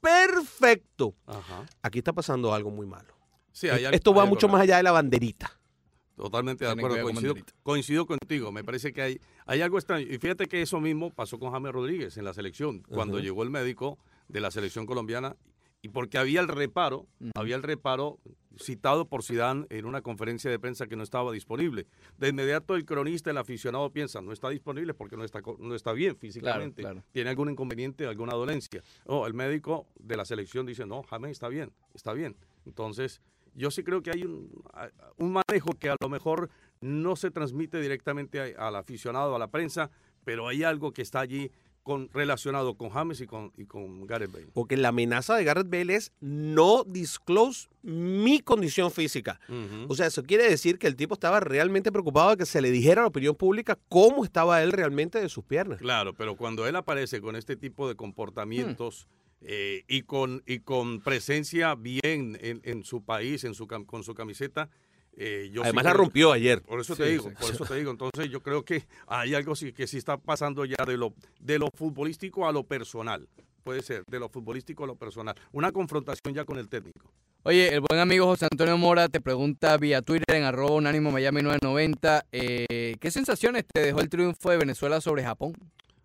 perfecto. 0.00 1.14
Ajá. 1.26 1.66
Aquí 1.82 1.98
está 1.98 2.12
pasando 2.12 2.52
algo 2.54 2.70
muy 2.70 2.86
malo. 2.86 3.14
Sí, 3.52 3.68
hay 3.68 3.84
algo- 3.84 3.96
Esto 3.96 4.14
va 4.14 4.22
hay 4.24 4.28
mucho 4.28 4.48
más 4.48 4.60
allá 4.62 4.76
de 4.78 4.82
la 4.82 4.92
banderita. 4.92 5.57
Totalmente 6.18 6.64
de 6.64 6.72
acuerdo, 6.72 6.96
coincido, 7.62 8.04
contigo. 8.04 8.50
Me 8.50 8.64
parece 8.64 8.92
que 8.92 9.02
hay, 9.02 9.20
hay 9.46 9.62
algo 9.62 9.78
extraño. 9.78 10.04
Y 10.04 10.18
fíjate 10.18 10.46
que 10.46 10.60
eso 10.60 10.80
mismo 10.80 11.10
pasó 11.10 11.38
con 11.38 11.52
James 11.52 11.70
Rodríguez 11.70 12.16
en 12.16 12.24
la 12.24 12.34
selección, 12.34 12.82
cuando 12.88 13.20
llegó 13.20 13.44
el 13.44 13.50
médico 13.50 13.98
de 14.26 14.40
la 14.40 14.50
selección 14.50 14.84
colombiana 14.84 15.36
y 15.80 15.90
porque 15.90 16.18
había 16.18 16.40
el 16.40 16.48
reparo, 16.48 17.06
había 17.36 17.54
el 17.54 17.62
reparo 17.62 18.18
citado 18.60 19.04
por 19.06 19.22
Zidane 19.22 19.66
en 19.70 19.84
una 19.84 20.02
conferencia 20.02 20.50
de 20.50 20.58
prensa 20.58 20.88
que 20.88 20.96
no 20.96 21.04
estaba 21.04 21.30
disponible. 21.30 21.86
De 22.16 22.30
inmediato 22.30 22.74
el 22.74 22.84
cronista, 22.84 23.30
el 23.30 23.38
aficionado 23.38 23.88
piensa, 23.92 24.20
no 24.20 24.32
está 24.32 24.48
disponible 24.48 24.94
porque 24.94 25.16
no 25.16 25.22
está, 25.22 25.40
no 25.60 25.76
está 25.76 25.92
bien 25.92 26.16
físicamente, 26.16 26.82
claro. 26.82 27.04
tiene 27.12 27.30
algún 27.30 27.50
inconveniente, 27.50 28.06
alguna 28.06 28.34
dolencia. 28.34 28.82
Oh, 29.06 29.24
el 29.28 29.34
médico 29.34 29.86
de 30.00 30.16
la 30.16 30.24
selección 30.24 30.66
dice, 30.66 30.84
no, 30.84 31.04
James 31.04 31.30
está 31.30 31.48
bien, 31.48 31.70
está 31.94 32.12
bien. 32.12 32.34
Entonces, 32.66 33.22
yo 33.58 33.70
sí 33.70 33.82
creo 33.82 34.02
que 34.02 34.10
hay 34.10 34.22
un, 34.22 34.50
un 35.16 35.32
manejo 35.32 35.72
que 35.78 35.90
a 35.90 35.96
lo 36.00 36.08
mejor 36.08 36.48
no 36.80 37.16
se 37.16 37.30
transmite 37.30 37.80
directamente 37.80 38.54
al 38.56 38.76
aficionado, 38.76 39.34
a 39.34 39.38
la 39.38 39.48
prensa, 39.48 39.90
pero 40.24 40.48
hay 40.48 40.62
algo 40.62 40.92
que 40.92 41.02
está 41.02 41.20
allí 41.20 41.50
con, 41.82 42.08
relacionado 42.12 42.76
con 42.76 42.90
James 42.90 43.20
y 43.20 43.26
con, 43.26 43.52
y 43.56 43.64
con 43.64 44.06
Gareth 44.06 44.30
Bale. 44.30 44.48
Porque 44.52 44.76
la 44.76 44.88
amenaza 44.88 45.36
de 45.36 45.44
Garrett 45.44 45.70
Bale 45.70 45.94
es 45.94 46.12
no 46.20 46.84
disclose 46.84 47.68
mi 47.82 48.40
condición 48.40 48.90
física. 48.90 49.40
O 49.88 49.94
sea, 49.94 50.06
eso 50.06 50.22
quiere 50.22 50.48
decir 50.48 50.78
que 50.78 50.86
el 50.86 50.96
tipo 50.96 51.14
estaba 51.14 51.40
realmente 51.40 51.90
preocupado 51.90 52.30
de 52.30 52.36
que 52.36 52.46
se 52.46 52.60
le 52.60 52.70
dijera 52.70 53.00
a 53.00 53.04
la 53.04 53.08
opinión 53.08 53.34
pública 53.34 53.78
cómo 53.88 54.22
estaba 54.22 54.62
él 54.62 54.72
realmente 54.72 55.18
de 55.18 55.28
sus 55.28 55.44
piernas. 55.44 55.78
Claro, 55.78 56.14
pero 56.14 56.36
cuando 56.36 56.66
él 56.66 56.76
aparece 56.76 57.20
con 57.20 57.36
este 57.36 57.56
tipo 57.56 57.88
de 57.88 57.96
comportamientos 57.96 59.06
Hmm. 59.06 59.18
Eh, 59.40 59.84
y, 59.88 60.02
con, 60.02 60.42
y 60.46 60.60
con 60.60 61.00
presencia 61.00 61.74
bien 61.74 62.38
en, 62.40 62.60
en 62.64 62.82
su 62.84 63.04
país, 63.04 63.44
en 63.44 63.54
su, 63.54 63.66
con 63.66 64.02
su 64.02 64.14
camiseta, 64.14 64.68
eh, 65.20 65.50
yo 65.52 65.62
sí 65.62 65.66
Además 65.66 65.84
la 65.84 65.92
rompió 65.94 66.32
ayer. 66.32 66.62
Por 66.62 66.80
eso 66.80 66.94
Sí, 66.94 67.02
te 67.02 67.08
digo, 67.10 67.28
sí. 67.28 67.34
por 67.40 67.50
eso 67.52 67.64
te 67.64 67.74
digo. 67.74 67.90
Entonces 67.90 68.30
yo 68.30 68.40
creo 68.40 68.64
que 68.64 68.84
hay 69.06 69.34
algo 69.34 69.56
sí, 69.56 69.72
que 69.72 69.86
sí 69.86 69.98
está 69.98 70.16
pasando 70.16 70.64
ya 70.64 70.84
de 70.86 70.96
lo, 70.96 71.12
de 71.40 71.58
lo 71.58 71.68
futbolístico 71.74 72.46
a 72.48 72.52
lo 72.52 72.64
personal. 72.64 73.28
Puede 73.64 73.82
ser, 73.82 74.04
de 74.06 74.18
lo 74.20 74.28
futbolístico 74.28 74.84
a 74.84 74.86
lo 74.86 74.94
personal. 74.96 75.34
Una 75.52 75.72
confrontación 75.72 76.34
ya 76.34 76.44
con 76.44 76.56
el 76.58 76.68
técnico. 76.68 77.12
Oye, 77.42 77.72
el 77.72 77.80
buen 77.80 78.00
amigo 78.00 78.26
José 78.26 78.46
Antonio 78.50 78.76
Mora 78.78 79.08
te 79.08 79.20
pregunta 79.20 79.76
vía 79.76 80.02
Twitter 80.02 80.36
en 80.36 80.44
arroba 80.44 80.72
unánimo 80.76 81.10
Miami 81.10 81.42
990, 81.42 82.26
eh, 82.32 82.96
¿qué 83.00 83.10
sensaciones 83.10 83.64
te 83.72 83.80
dejó 83.80 84.00
el 84.00 84.08
triunfo 84.08 84.50
de 84.50 84.56
Venezuela 84.58 85.00
sobre 85.00 85.22
Japón? 85.22 85.52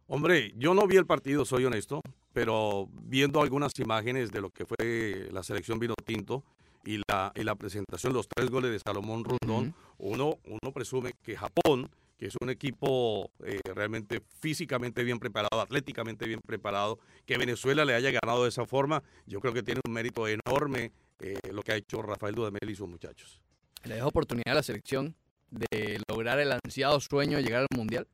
Hombre, 0.08 0.54
yo 0.56 0.74
no 0.74 0.86
vi 0.88 0.96
el 0.98 1.06
partido, 1.06 1.44
soy 1.44 1.66
honesto, 1.66 2.02
pero 2.34 2.90
viendo 3.04 3.42
algunas 3.42 3.72
imágenes 3.80 4.32
de 4.32 4.42
lo 4.42 4.50
que 4.50 4.66
fue 4.66 5.30
la 5.32 5.44
selección 5.44 5.80
vino 5.80 5.94
tinto 6.04 6.44
y 6.86 7.00
la, 7.08 7.32
y 7.36 7.44
la 7.44 7.56
presentación, 7.56 8.14
los 8.14 8.28
tres 8.28 8.50
goles 8.50 8.72
de 8.72 8.80
Salomón 8.80 9.24
Rondón, 9.24 9.74
uno, 10.00 10.40
uno 10.46 10.72
presume 10.74 11.14
que 11.24 11.38
Japón, 11.38 11.90
que 12.18 12.26
es 12.26 12.36
un 12.42 12.50
equipo 12.50 13.32
eh, 13.46 13.60
realmente 13.74 14.22
físicamente 14.40 15.04
bien 15.04 15.20
preparado, 15.20 15.62
atléticamente 15.62 16.28
bien 16.28 16.42
preparado, 16.46 17.00
que 17.26 17.38
Venezuela 17.38 17.86
le 17.86 17.94
haya 17.94 18.12
ganado 18.12 18.44
de 18.44 18.50
esa 18.50 18.66
forma, 18.66 19.04
yo 19.26 19.40
creo 19.40 19.54
que 19.54 19.64
tiene 19.64 19.80
un 19.86 19.94
mérito 19.94 20.28
enorme 20.28 20.92
eh, 21.20 21.38
lo 21.52 21.62
que 21.62 21.72
ha 21.72 21.76
hecho 21.76 22.02
Rafael 22.02 22.36
Dudamel 22.36 22.70
y 22.70 22.76
sus 22.76 22.90
muchachos. 22.90 23.42
¿Le 23.84 23.96
dejo 23.96 24.08
oportunidad 24.08 24.52
a 24.52 24.56
la 24.56 24.64
selección 24.64 25.16
de 25.52 26.00
lograr 26.10 26.40
el 26.40 26.52
ansiado 26.52 27.00
sueño 27.00 27.38
de 27.38 27.44
llegar 27.44 27.62
al 27.62 27.78
Mundial? 27.78 28.08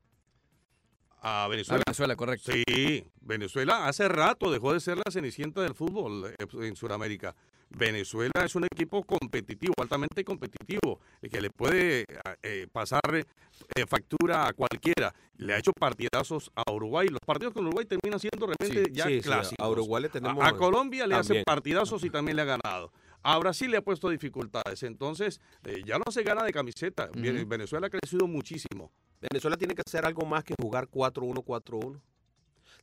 A 1.22 1.44
A 1.44 1.48
Venezuela. 1.48 1.84
Venezuela, 1.86 2.16
correcto. 2.16 2.52
Sí, 2.54 3.04
Venezuela 3.22 3.88
hace 3.88 4.08
rato 4.08 4.52
dejó 4.52 4.74
de 4.74 4.80
ser 4.80 4.98
la 4.98 5.12
cenicienta 5.12 5.62
del 5.62 5.76
fútbol 5.76 6.28
eh, 6.38 6.46
en 6.66 6.76
Sudamérica. 6.76 7.36
Venezuela 7.72 8.32
es 8.44 8.56
un 8.56 8.64
equipo 8.64 9.04
competitivo, 9.04 9.74
altamente 9.80 10.24
competitivo, 10.24 11.00
que 11.30 11.40
le 11.40 11.52
puede 11.52 12.04
eh, 12.42 12.68
pasar 12.72 13.02
eh, 13.14 13.86
factura 13.88 14.48
a 14.48 14.54
cualquiera. 14.54 15.14
Le 15.38 15.54
ha 15.54 15.58
hecho 15.60 15.72
partidazos 15.74 16.52
a 16.56 16.72
Uruguay. 16.72 17.08
Los 17.10 17.20
partidos 17.26 17.54
con 17.54 17.66
Uruguay 17.68 17.86
terminan 17.86 18.20
siendo 18.20 18.48
realmente 18.48 18.86
Sí, 18.90 18.96
ya 18.96 19.06
sí, 19.06 19.18
sí, 19.18 19.22
clásicos. 19.22 19.64
a 19.66 19.70
Uruguay 19.70 20.02
le 20.04 20.10
tenemos- 20.10 20.44
A, 20.44 20.48
a 20.48 20.54
Colombia 20.58 21.06
le 21.06 21.14
hace 21.16 21.28
también. 21.28 21.44
partidazos 21.46 22.04
y 22.04 22.10
también 22.10 22.38
le 22.38 22.42
ha 22.42 22.46
ganado. 22.46 22.92
A 23.22 23.38
Brasil 23.38 23.70
le 23.70 23.78
ha 23.78 23.82
puesto 23.84 24.10
dificultades. 24.10 24.82
Entonces, 24.84 25.40
eh, 25.66 25.84
ya 25.86 26.00
no 26.00 26.12
se 26.12 26.24
gana 26.24 26.44
de 26.44 26.52
camiseta. 26.54 27.10
Venezuela 27.14 27.88
ha 27.88 27.90
crecido 27.92 28.26
muchísimo. 28.28 28.92
Venezuela 29.22 29.58
tiene 29.58 29.76
que 29.76 29.82
hacer 29.86 30.06
algo 30.06 30.26
más 30.26 30.44
que 30.44 30.54
jugar 30.62 30.88
4-1, 30.88 31.44
4-1. 31.44 32.00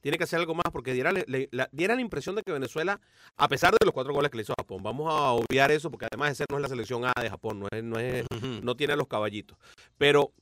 Tiene 0.01 0.19
que 0.19 0.25
hacer 0.25 0.39
algo 0.39 0.55
más 0.55 0.67
porque 0.71 0.93
diera, 0.93 1.11
le- 1.11 1.49
la, 1.51 1.69
diera 1.73 1.95
la 1.95 2.01
impresión 2.01 2.37
de 2.37 2.43
que 2.43 2.53
Venezuela, 2.53 3.01
a 3.37 3.49
pesar 3.49 3.73
de 3.73 3.85
los 3.85 3.93
cuatro 3.95 4.13
goles 4.13 4.31
que 4.31 4.37
le 4.37 4.43
hizo 4.43 4.53
a 4.53 4.61
Japón, 4.63 4.83
vamos 4.83 5.13
a 5.13 5.33
obviar 5.33 5.71
eso 5.73 5.91
porque 5.91 6.07
además 6.11 6.33
ese 6.33 6.45
no 6.51 6.57
es 6.57 6.63
la 6.63 6.69
selección 6.69 7.05
A 7.05 7.13
de 7.21 7.31
Japón, 7.31 7.61
no, 7.61 7.69
es, 7.73 7.83
no, 7.83 7.99
es, 7.99 8.25
no 8.63 8.77
tiene 8.77 8.93
a 8.93 8.97
los 8.97 9.09
caballitos. 9.09 9.57
Pero 9.99 10.33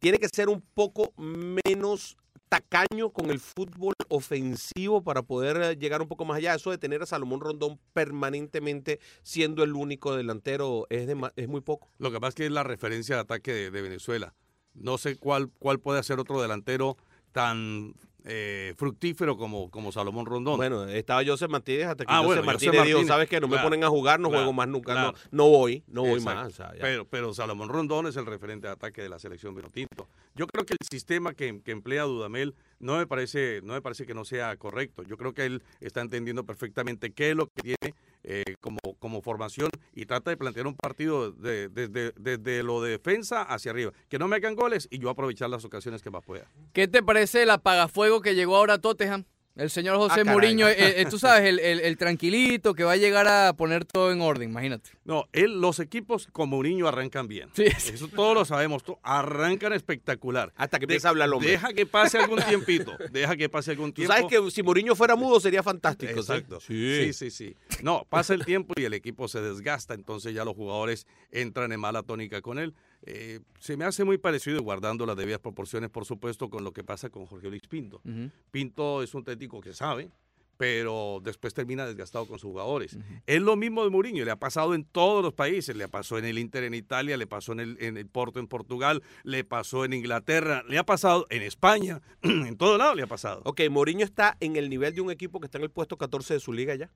tiene 0.00 0.18
que 0.18 0.28
ser 0.28 0.48
un 0.48 0.60
poco 0.60 1.12
menos 1.16 2.16
tacaño 2.48 3.10
con 3.10 3.30
el 3.30 3.40
fútbol 3.40 3.94
ofensivo 4.08 5.02
para 5.02 5.22
poder 5.22 5.56
eh, 5.62 5.76
llegar 5.76 6.02
un 6.02 6.08
poco 6.08 6.24
más 6.24 6.36
allá. 6.38 6.54
Eso 6.54 6.70
de 6.70 6.78
tener 6.78 7.02
a 7.02 7.06
Salomón 7.06 7.40
Rondón 7.40 7.78
permanentemente 7.92 9.00
siendo 9.22 9.62
el 9.64 9.72
único 9.74 10.14
delantero 10.16 10.86
es, 10.90 11.06
de, 11.06 11.30
es 11.36 11.48
muy 11.48 11.60
poco. 11.60 11.88
Lo 11.98 12.10
que 12.10 12.20
pasa 12.20 12.28
es 12.30 12.34
que 12.34 12.46
es 12.46 12.52
la 12.52 12.64
referencia 12.64 13.14
de 13.16 13.20
ataque 13.22 13.52
de, 13.52 13.70
de 13.70 13.82
Venezuela. 13.82 14.34
No 14.76 14.98
sé 14.98 15.16
cuál, 15.16 15.50
cuál 15.58 15.78
puede 15.80 16.02
ser 16.02 16.18
otro 16.20 16.40
delantero 16.40 16.96
tan 17.32 17.94
eh, 18.24 18.74
fructífero 18.76 19.36
como, 19.36 19.70
como 19.70 19.92
Salomón 19.92 20.26
Rondón. 20.26 20.56
Bueno, 20.56 20.84
estaba 20.88 21.24
José 21.24 21.46
Martínez 21.48 21.86
hasta 21.86 22.04
que 22.04 22.12
Ah, 22.12 22.16
José 22.18 22.26
bueno, 22.26 22.42
Martínez 22.44 22.74
José 22.74 22.86
dijo, 22.86 22.98
Martínez. 22.98 23.08
¿sabes 23.14 23.28
qué? 23.28 23.40
No 23.40 23.48
me 23.48 23.58
ponen 23.58 23.84
a 23.84 23.88
jugar, 23.88 24.18
no 24.18 24.28
claro, 24.28 24.42
juego 24.44 24.52
más 24.52 24.68
nunca, 24.68 24.92
claro. 24.92 25.12
no, 25.30 25.44
no 25.44 25.48
voy, 25.50 25.84
no 25.86 26.02
voy 26.02 26.14
Exacto. 26.18 26.40
más. 26.40 26.48
o 26.48 26.56
sea, 26.56 26.72
ya. 26.74 26.80
pero, 26.80 27.04
pero 27.06 27.32
Salomón 27.34 27.68
Rondón 27.68 28.06
es 28.08 28.16
el 28.16 28.26
referente 28.26 28.66
de 28.66 28.72
ataque 28.72 29.02
de 29.02 29.08
la 29.08 29.18
selección 29.18 29.54
Vinotinto. 29.54 30.08
Yo 30.34 30.46
creo 30.48 30.66
que 30.66 30.74
el 30.78 30.86
sistema 30.90 31.34
que, 31.34 31.60
que 31.62 31.70
emplea 31.70 32.02
Dudamel 32.02 32.54
no 32.78 32.96
me 32.98 33.06
parece 33.06 33.60
no 33.62 33.72
me 33.74 33.82
parece 33.82 34.06
que 34.06 34.14
no 34.14 34.24
sea 34.24 34.56
correcto. 34.56 35.02
Yo 35.02 35.16
creo 35.16 35.32
que 35.34 35.44
él 35.46 35.62
está 35.80 36.00
entendiendo 36.00 36.44
perfectamente 36.44 37.12
qué 37.12 37.30
es 37.30 37.36
lo 37.36 37.46
que 37.48 37.62
tiene 37.62 37.94
eh, 38.24 38.42
como, 38.60 38.78
como 38.98 39.22
formación 39.22 39.70
y 39.94 40.06
trata 40.06 40.30
de 40.30 40.36
plantear 40.36 40.66
un 40.66 40.74
partido 40.74 41.30
de- 41.32 41.68
desde 41.68 42.62
lo 42.62 42.82
de 42.82 42.90
defensa 42.90 43.42
hacia 43.42 43.70
arriba. 43.70 43.92
Que 44.08 44.18
no 44.18 44.26
me 44.28 44.36
hagan 44.36 44.54
goles 44.56 44.88
y 44.90 44.98
yo 44.98 45.10
aprovechar 45.10 45.48
las 45.50 45.64
ocasiones 45.64 46.02
que 46.02 46.10
más 46.10 46.24
pueda. 46.24 46.46
¿Qué 46.72 46.88
te 46.88 47.02
parece 47.02 47.42
el 47.44 47.50
apagafuego 47.50 48.20
que 48.20 48.34
llegó 48.34 48.56
ahora 48.56 48.74
a 48.74 48.78
Tottenham? 48.80 49.24
El 49.56 49.70
señor 49.70 49.96
José 49.96 50.20
Ah. 50.20 50.24
Mourinho, 50.24 50.68
eh, 50.68 50.74
eh, 51.00 51.06
tú 51.08 51.18
sabes, 51.18 51.44
el, 51.48 51.58
el- 51.60 51.80
el 51.80 51.96
tranquilito 51.96 52.74
que 52.74 52.84
va 52.84 52.92
a 52.92 52.96
llegar 52.96 53.26
a 53.26 53.54
poner 53.54 53.86
todo 53.86 54.12
en 54.12 54.20
orden, 54.20 54.50
imagínate. 54.50 54.90
No, 55.06 55.24
él, 55.32 55.60
los 55.62 55.80
equipos 55.80 56.28
con 56.30 56.50
Mourinho 56.50 56.86
arrancan 56.88 57.26
bien. 57.26 57.48
Sí. 57.54 57.64
Eso 57.64 58.08
todos 58.08 58.34
lo 58.34 58.44
sabemos. 58.44 58.84
Arrancan 59.02 59.72
espectacular. 59.72 60.52
Hasta 60.56 60.78
que 60.78 60.86
De- 60.86 60.92
empieza 60.94 61.08
a 61.08 61.10
hablar 61.10 61.30
hombre. 61.30 61.50
Deja 61.52 61.72
que 61.72 61.86
pase 61.86 62.18
algún 62.18 62.40
tiempito. 62.42 62.96
Deja 63.12 63.34
que 63.36 63.48
pase 63.48 63.70
algún 63.70 63.92
Tú 63.92 64.02
tiempo. 64.02 64.12
sabes 64.14 64.26
que 64.28 64.50
si 64.50 64.62
Mourinho 64.62 64.94
fuera 64.94 65.16
mudo 65.16 65.40
sería 65.40 65.62
fantástico. 65.62 66.12
¿sí? 66.12 66.18
Exacto. 66.18 66.60
Sí. 66.60 67.12
sí, 67.14 67.30
sí, 67.30 67.56
No, 67.82 68.04
pasa 68.10 68.34
el 68.34 68.44
tiempo 68.44 68.74
y 68.76 68.84
el 68.84 68.92
equipo 68.92 69.26
se 69.28 69.40
desgasta, 69.40 69.94
entonces 69.94 70.34
ya 70.34 70.44
los 70.44 70.54
jugadores 70.54 71.06
entran 71.32 71.72
en 71.72 71.80
mala 71.80 72.02
tónica 72.02 72.42
con 72.42 72.58
él. 72.58 72.74
Eh, 73.06 73.40
se 73.60 73.76
me 73.76 73.84
hace 73.84 74.04
muy 74.04 74.18
parecido, 74.18 74.60
guardando 74.62 75.06
las 75.06 75.16
debidas 75.16 75.38
proporciones, 75.38 75.90
por 75.90 76.04
supuesto, 76.04 76.50
con 76.50 76.64
lo 76.64 76.72
que 76.72 76.82
pasa 76.82 77.08
con 77.08 77.24
Jorge 77.26 77.48
Luis 77.48 77.66
Pinto. 77.68 78.02
Pinto 78.50 79.02
es 79.02 79.14
un 79.14 79.22
técnico 79.22 79.60
que 79.60 79.72
sabe, 79.72 80.10
pero 80.56 81.20
después 81.22 81.54
termina 81.54 81.86
desgastado 81.86 82.26
con 82.26 82.40
sus 82.40 82.50
jugadores. 82.50 82.98
Es 83.26 83.40
lo 83.40 83.54
mismo 83.54 83.84
de 83.84 83.90
Mourinho, 83.90 84.24
le 84.24 84.30
ha 84.32 84.38
pasado 84.38 84.74
en 84.74 84.84
todos 84.84 85.22
los 85.22 85.34
países, 85.34 85.76
le 85.76 85.86
pasó 85.88 86.18
en 86.18 86.24
el 86.24 86.38
Inter 86.38 86.64
en 86.64 86.74
Italia, 86.74 87.16
le 87.16 87.28
pasó 87.28 87.52
en 87.52 87.60
el, 87.60 87.76
en 87.80 87.96
el 87.96 88.06
Porto 88.06 88.40
en 88.40 88.48
Portugal, 88.48 89.02
le 89.22 89.44
pasó 89.44 89.84
en 89.84 89.92
Inglaterra, 89.92 90.64
le 90.68 90.78
ha 90.78 90.84
pasado 90.84 91.26
en 91.30 91.42
España, 91.42 92.02
en 92.22 92.56
todo 92.56 92.76
lado 92.76 92.96
le 92.96 93.02
ha 93.02 93.06
pasado. 93.06 93.42
Ok, 93.44 93.60
Mourinho 93.70 94.04
está 94.04 94.36
en 94.40 94.56
el 94.56 94.68
nivel 94.68 94.94
de 94.94 95.00
un 95.00 95.12
equipo 95.12 95.38
que 95.38 95.46
está 95.46 95.58
en 95.58 95.64
el 95.64 95.70
puesto 95.70 95.96
14 95.96 96.34
de 96.34 96.40
su 96.40 96.52
liga 96.52 96.74
ya. 96.74 96.90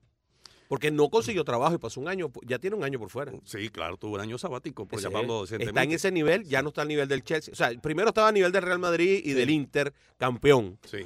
Porque 0.71 0.89
no 0.89 1.09
consiguió 1.09 1.43
trabajo 1.43 1.75
y 1.75 1.79
pasó 1.79 1.99
un 1.99 2.07
año, 2.07 2.31
ya 2.47 2.57
tiene 2.57 2.77
un 2.77 2.85
año 2.85 2.97
por 2.97 3.09
fuera. 3.09 3.33
Sí, 3.43 3.67
claro, 3.67 3.97
tuvo 3.97 4.15
un 4.15 4.21
año 4.21 4.37
sabático, 4.37 4.85
por 4.85 4.99
Ese 4.99 5.09
llamarlo. 5.09 5.43
Está 5.43 5.83
en 5.83 5.91
ese 5.91 6.13
nivel, 6.13 6.45
ya 6.45 6.61
no 6.61 6.69
está 6.69 6.83
al 6.83 6.87
nivel 6.87 7.09
del 7.09 7.25
Chelsea. 7.25 7.51
O 7.51 7.57
sea, 7.57 7.71
primero 7.81 8.07
estaba 8.07 8.29
a 8.29 8.31
nivel 8.31 8.53
del 8.53 8.61
Real 8.61 8.79
Madrid 8.79 9.19
y 9.21 9.33
del 9.33 9.49
Inter, 9.49 9.93
campeón. 10.15 10.79
Sí. 10.85 10.99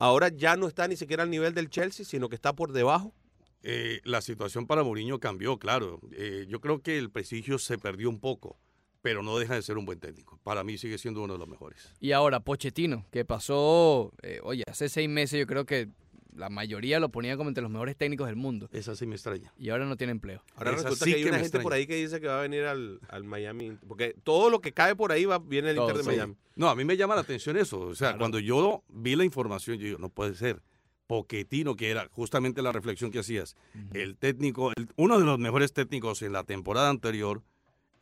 Ahora 0.00 0.30
ya 0.30 0.56
no 0.56 0.66
está 0.66 0.88
ni 0.88 0.96
siquiera 0.96 1.22
al 1.22 1.30
nivel 1.30 1.54
del 1.54 1.70
Chelsea, 1.70 2.04
sino 2.04 2.28
que 2.28 2.34
está 2.34 2.52
por 2.56 2.72
debajo. 2.72 3.14
Eh, 3.62 4.00
la 4.02 4.20
situación 4.22 4.66
para 4.66 4.82
Mourinho 4.82 5.20
cambió, 5.20 5.56
claro. 5.56 6.00
Eh, 6.10 6.46
yo 6.48 6.60
creo 6.60 6.82
que 6.82 6.98
el 6.98 7.12
prestigio 7.12 7.60
se 7.60 7.78
perdió 7.78 8.10
un 8.10 8.18
poco, 8.18 8.58
pero 9.02 9.22
no 9.22 9.38
deja 9.38 9.54
de 9.54 9.62
ser 9.62 9.78
un 9.78 9.86
buen 9.86 10.00
técnico. 10.00 10.40
Para 10.42 10.64
mí 10.64 10.78
sigue 10.78 10.98
siendo 10.98 11.22
uno 11.22 11.34
de 11.34 11.38
los 11.38 11.48
mejores. 11.48 11.94
Y 12.00 12.10
ahora, 12.10 12.40
Pochettino, 12.40 13.06
que 13.12 13.24
pasó, 13.24 14.12
eh, 14.22 14.40
oye, 14.42 14.64
hace 14.68 14.88
seis 14.88 15.08
meses 15.08 15.38
yo 15.38 15.46
creo 15.46 15.64
que 15.64 15.90
la 16.36 16.48
mayoría 16.50 17.00
lo 17.00 17.08
ponía 17.10 17.36
como 17.36 17.48
entre 17.48 17.62
los 17.62 17.70
mejores 17.70 17.96
técnicos 17.96 18.26
del 18.26 18.36
mundo. 18.36 18.68
Esa 18.72 18.94
sí 18.94 19.06
me 19.06 19.14
extraña. 19.16 19.52
Y 19.58 19.70
ahora 19.70 19.86
no 19.86 19.96
tiene 19.96 20.10
empleo. 20.12 20.42
Ahora 20.54 20.72
Esa 20.72 20.84
resulta 20.84 21.04
sí 21.04 21.10
que 21.12 21.16
hay 21.16 21.22
que 21.24 21.28
una 21.30 21.38
gente 21.38 21.60
por 21.60 21.72
ahí 21.72 21.86
que 21.86 21.96
dice 21.96 22.20
que 22.20 22.26
va 22.28 22.38
a 22.38 22.42
venir 22.42 22.64
al, 22.64 23.00
al 23.08 23.24
Miami. 23.24 23.76
Porque 23.88 24.14
todo 24.22 24.50
lo 24.50 24.60
que 24.60 24.72
cae 24.72 24.94
por 24.96 25.12
ahí 25.12 25.24
va, 25.24 25.38
viene 25.38 25.68
del 25.68 25.76
Todo, 25.76 25.88
Inter 25.90 26.04
de 26.04 26.10
sí. 26.10 26.16
Miami. 26.16 26.36
No, 26.54 26.68
a 26.68 26.74
mí 26.76 26.84
me 26.84 26.96
llama 26.96 27.14
la 27.14 27.20
atención 27.22 27.56
eso. 27.56 27.80
O 27.80 27.94
sea, 27.94 28.08
Claro. 28.08 28.18
cuando 28.18 28.38
yo 28.38 28.82
vi 28.88 29.16
la 29.16 29.24
información, 29.24 29.78
yo 29.78 29.84
digo, 29.86 29.98
no 29.98 30.08
puede 30.08 30.34
ser. 30.34 30.62
Poquetino, 31.06 31.76
que 31.76 31.90
era 31.90 32.08
justamente 32.10 32.62
la 32.62 32.72
reflexión 32.72 33.10
que 33.10 33.20
hacías. 33.20 33.54
El 33.92 34.16
técnico, 34.16 34.72
el- 34.76 34.88
uno 34.96 35.18
de 35.18 35.24
los 35.24 35.38
mejores 35.38 35.72
técnicos 35.72 36.22
en 36.22 36.32
la 36.32 36.42
temporada 36.44 36.88
anterior, 36.90 37.42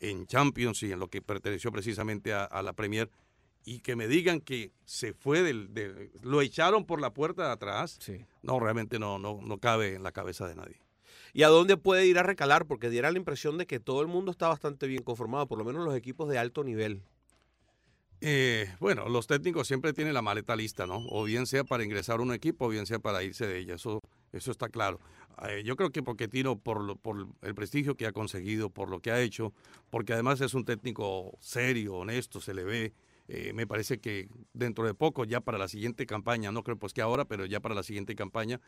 en 0.01 0.27
Champions 0.27 0.83
y 0.83 0.93
en 0.93 0.99
lo 1.01 1.09
que 1.09 1.21
perteneció 1.21 1.71
precisamente 1.71 2.33
a, 2.33 2.45
a 2.45 2.63
la 2.63 2.73
Premier, 2.73 3.11
y 3.65 3.81
que 3.81 3.97
me 3.97 4.07
digan 4.09 4.41
que 4.41 4.73
se 4.85 5.13
fue 5.15 5.43
del, 5.43 5.73
del- 5.75 6.11
lo 6.23 6.41
echaron 6.43 6.85
por 6.85 7.01
la 7.01 7.15
puerta 7.15 7.47
de 7.47 7.53
atrás, 7.53 7.97
Sí. 8.01 8.25
no, 8.43 8.61
realmente 8.61 8.99
no, 8.99 9.19
no, 9.19 9.41
no 9.43 9.59
cabe 9.59 9.95
en 9.95 10.03
la 10.03 10.13
cabeza 10.13 10.47
de 10.47 10.55
nadie. 10.55 10.81
¿Y 11.33 11.43
a 11.43 11.49
dónde 11.49 11.77
puede 11.77 12.07
ir 12.07 12.19
a 12.19 12.23
recalar? 12.23 12.67
Porque 12.67 12.91
diera 12.91 13.11
la 13.11 13.19
impresión 13.19 13.59
de 13.59 13.67
que 13.67 13.81
todo 13.81 14.03
el 14.03 14.07
mundo 14.07 14.31
está 14.31 14.49
bastante 14.49 14.87
bien 14.87 15.03
conformado, 15.03 15.49
por 15.49 15.59
lo 15.59 15.65
menos 15.65 15.85
los 15.85 15.97
equipos 15.97 16.29
de 16.29 16.39
alto 16.39 16.63
nivel. 16.63 17.03
Eh, 18.21 18.73
bueno, 18.81 19.09
los 19.09 19.27
técnicos 19.27 19.67
siempre 19.67 19.93
tienen 19.93 20.15
la 20.15 20.23
maleta 20.23 20.57
lista, 20.57 20.87
¿no? 20.87 21.05
O 21.11 21.25
bien 21.25 21.47
sea 21.47 21.65
para 21.65 21.85
ingresar 21.85 22.21
a 22.21 22.23
un 22.23 22.33
equipo, 22.33 22.67
o 22.67 22.69
bien 22.69 22.87
sea 22.87 22.99
para 22.99 23.23
irse 23.23 23.47
de 23.47 23.59
ella. 23.59 23.75
Eso, 23.75 24.01
eso 24.33 24.51
está 24.51 24.69
claro. 24.69 24.99
Eh, 25.49 25.63
yo 25.65 25.77
creo 25.77 25.91
que 25.91 26.03
Pochettino, 26.03 26.57
por, 26.57 26.81
lo- 26.81 26.97
por 26.97 27.27
el 27.43 27.55
prestigio 27.55 27.97
que 27.97 28.07
ha 28.07 28.13
conseguido, 28.13 28.71
por 28.71 28.89
lo 28.89 29.01
que 29.01 29.11
ha 29.11 29.21
hecho, 29.21 29.53
porque 29.91 30.13
además 30.15 30.41
es 30.41 30.55
un 30.55 30.65
técnico 30.65 31.37
serio, 31.41 31.95
honesto, 31.97 32.41
se 32.41 32.55
le 32.55 32.65
ve. 32.65 32.93
Eh, 33.29 33.53
me 33.55 33.67
parece 33.67 33.99
que 33.99 34.29
dentro 34.53 34.85
de 34.85 34.95
poco, 34.95 35.25
ya 35.25 35.41
para 35.41 35.59
la 35.59 35.69
siguiente 35.69 36.07
campaña, 36.07 36.53
no 36.53 36.63
creo 36.63 36.77
pues 36.77 36.93
que 36.93 37.01
ahora, 37.01 37.25
pero 37.25 37.47
ya 37.47 37.61
para 37.61 37.75
la 37.75 37.83
siguiente 37.83 38.15
campaña, 38.15 38.61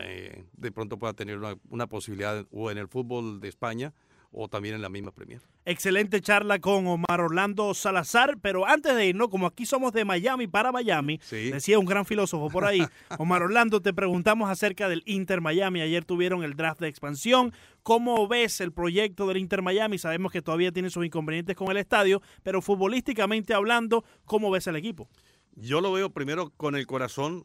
eh, 0.00 0.44
de 0.56 0.72
pronto 0.72 0.98
pueda 0.98 1.12
tener 1.12 1.38
una, 1.38 1.56
una 1.70 1.86
posibilidad 1.86 2.46
o 2.50 2.70
en 2.70 2.78
el 2.78 2.88
fútbol 2.88 3.40
de 3.40 3.48
España 3.48 3.92
o 4.32 4.48
también 4.48 4.74
en 4.76 4.82
la 4.82 4.88
misma 4.88 5.10
Premier. 5.10 5.40
Excelente 5.64 6.20
charla 6.20 6.58
con 6.60 6.86
Omar 6.86 7.20
Orlando 7.20 7.74
Salazar, 7.74 8.38
pero 8.40 8.66
antes 8.66 8.94
de 8.94 9.06
irnos, 9.08 9.28
como 9.28 9.46
aquí 9.46 9.66
somos 9.66 9.92
de 9.92 10.04
Miami 10.04 10.46
para 10.46 10.72
Miami, 10.72 11.18
Sí. 11.22 11.50
decía 11.50 11.78
un 11.78 11.84
gran 11.86 12.04
filósofo 12.06 12.48
por 12.48 12.64
ahí, 12.64 12.80
Omar 13.18 13.42
Orlando, 13.42 13.80
te 13.82 13.92
preguntamos 13.92 14.48
acerca 14.48 14.88
del 14.88 15.02
Inter 15.06 15.40
Miami. 15.40 15.80
Ayer 15.80 16.04
tuvieron 16.04 16.42
el 16.44 16.54
draft 16.54 16.80
de 16.80 16.88
expansión. 16.88 17.52
¿Cómo 17.82 18.28
ves 18.28 18.60
el 18.60 18.72
proyecto 18.72 19.26
del 19.26 19.38
Inter 19.38 19.62
Miami? 19.62 19.98
Sabemos 19.98 20.32
que 20.32 20.42
todavía 20.42 20.70
tiene 20.72 20.90
sus 20.90 21.04
inconvenientes 21.04 21.56
con 21.56 21.70
el 21.70 21.76
estadio, 21.76 22.22
pero 22.42 22.62
futbolísticamente 22.62 23.54
hablando, 23.54 24.04
¿cómo 24.24 24.50
ves 24.50 24.66
el 24.66 24.76
equipo? 24.76 25.08
Yo 25.56 25.80
lo 25.80 25.92
veo 25.92 26.10
primero 26.10 26.50
con 26.56 26.76
el 26.76 26.86
corazón. 26.86 27.44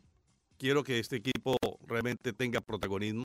Quiero 0.58 0.84
que 0.84 1.00
este 1.00 1.18
equipo 1.18 1.58
realmente 1.86 2.32
tenga 2.32 2.62
protagonismo. 2.62 3.24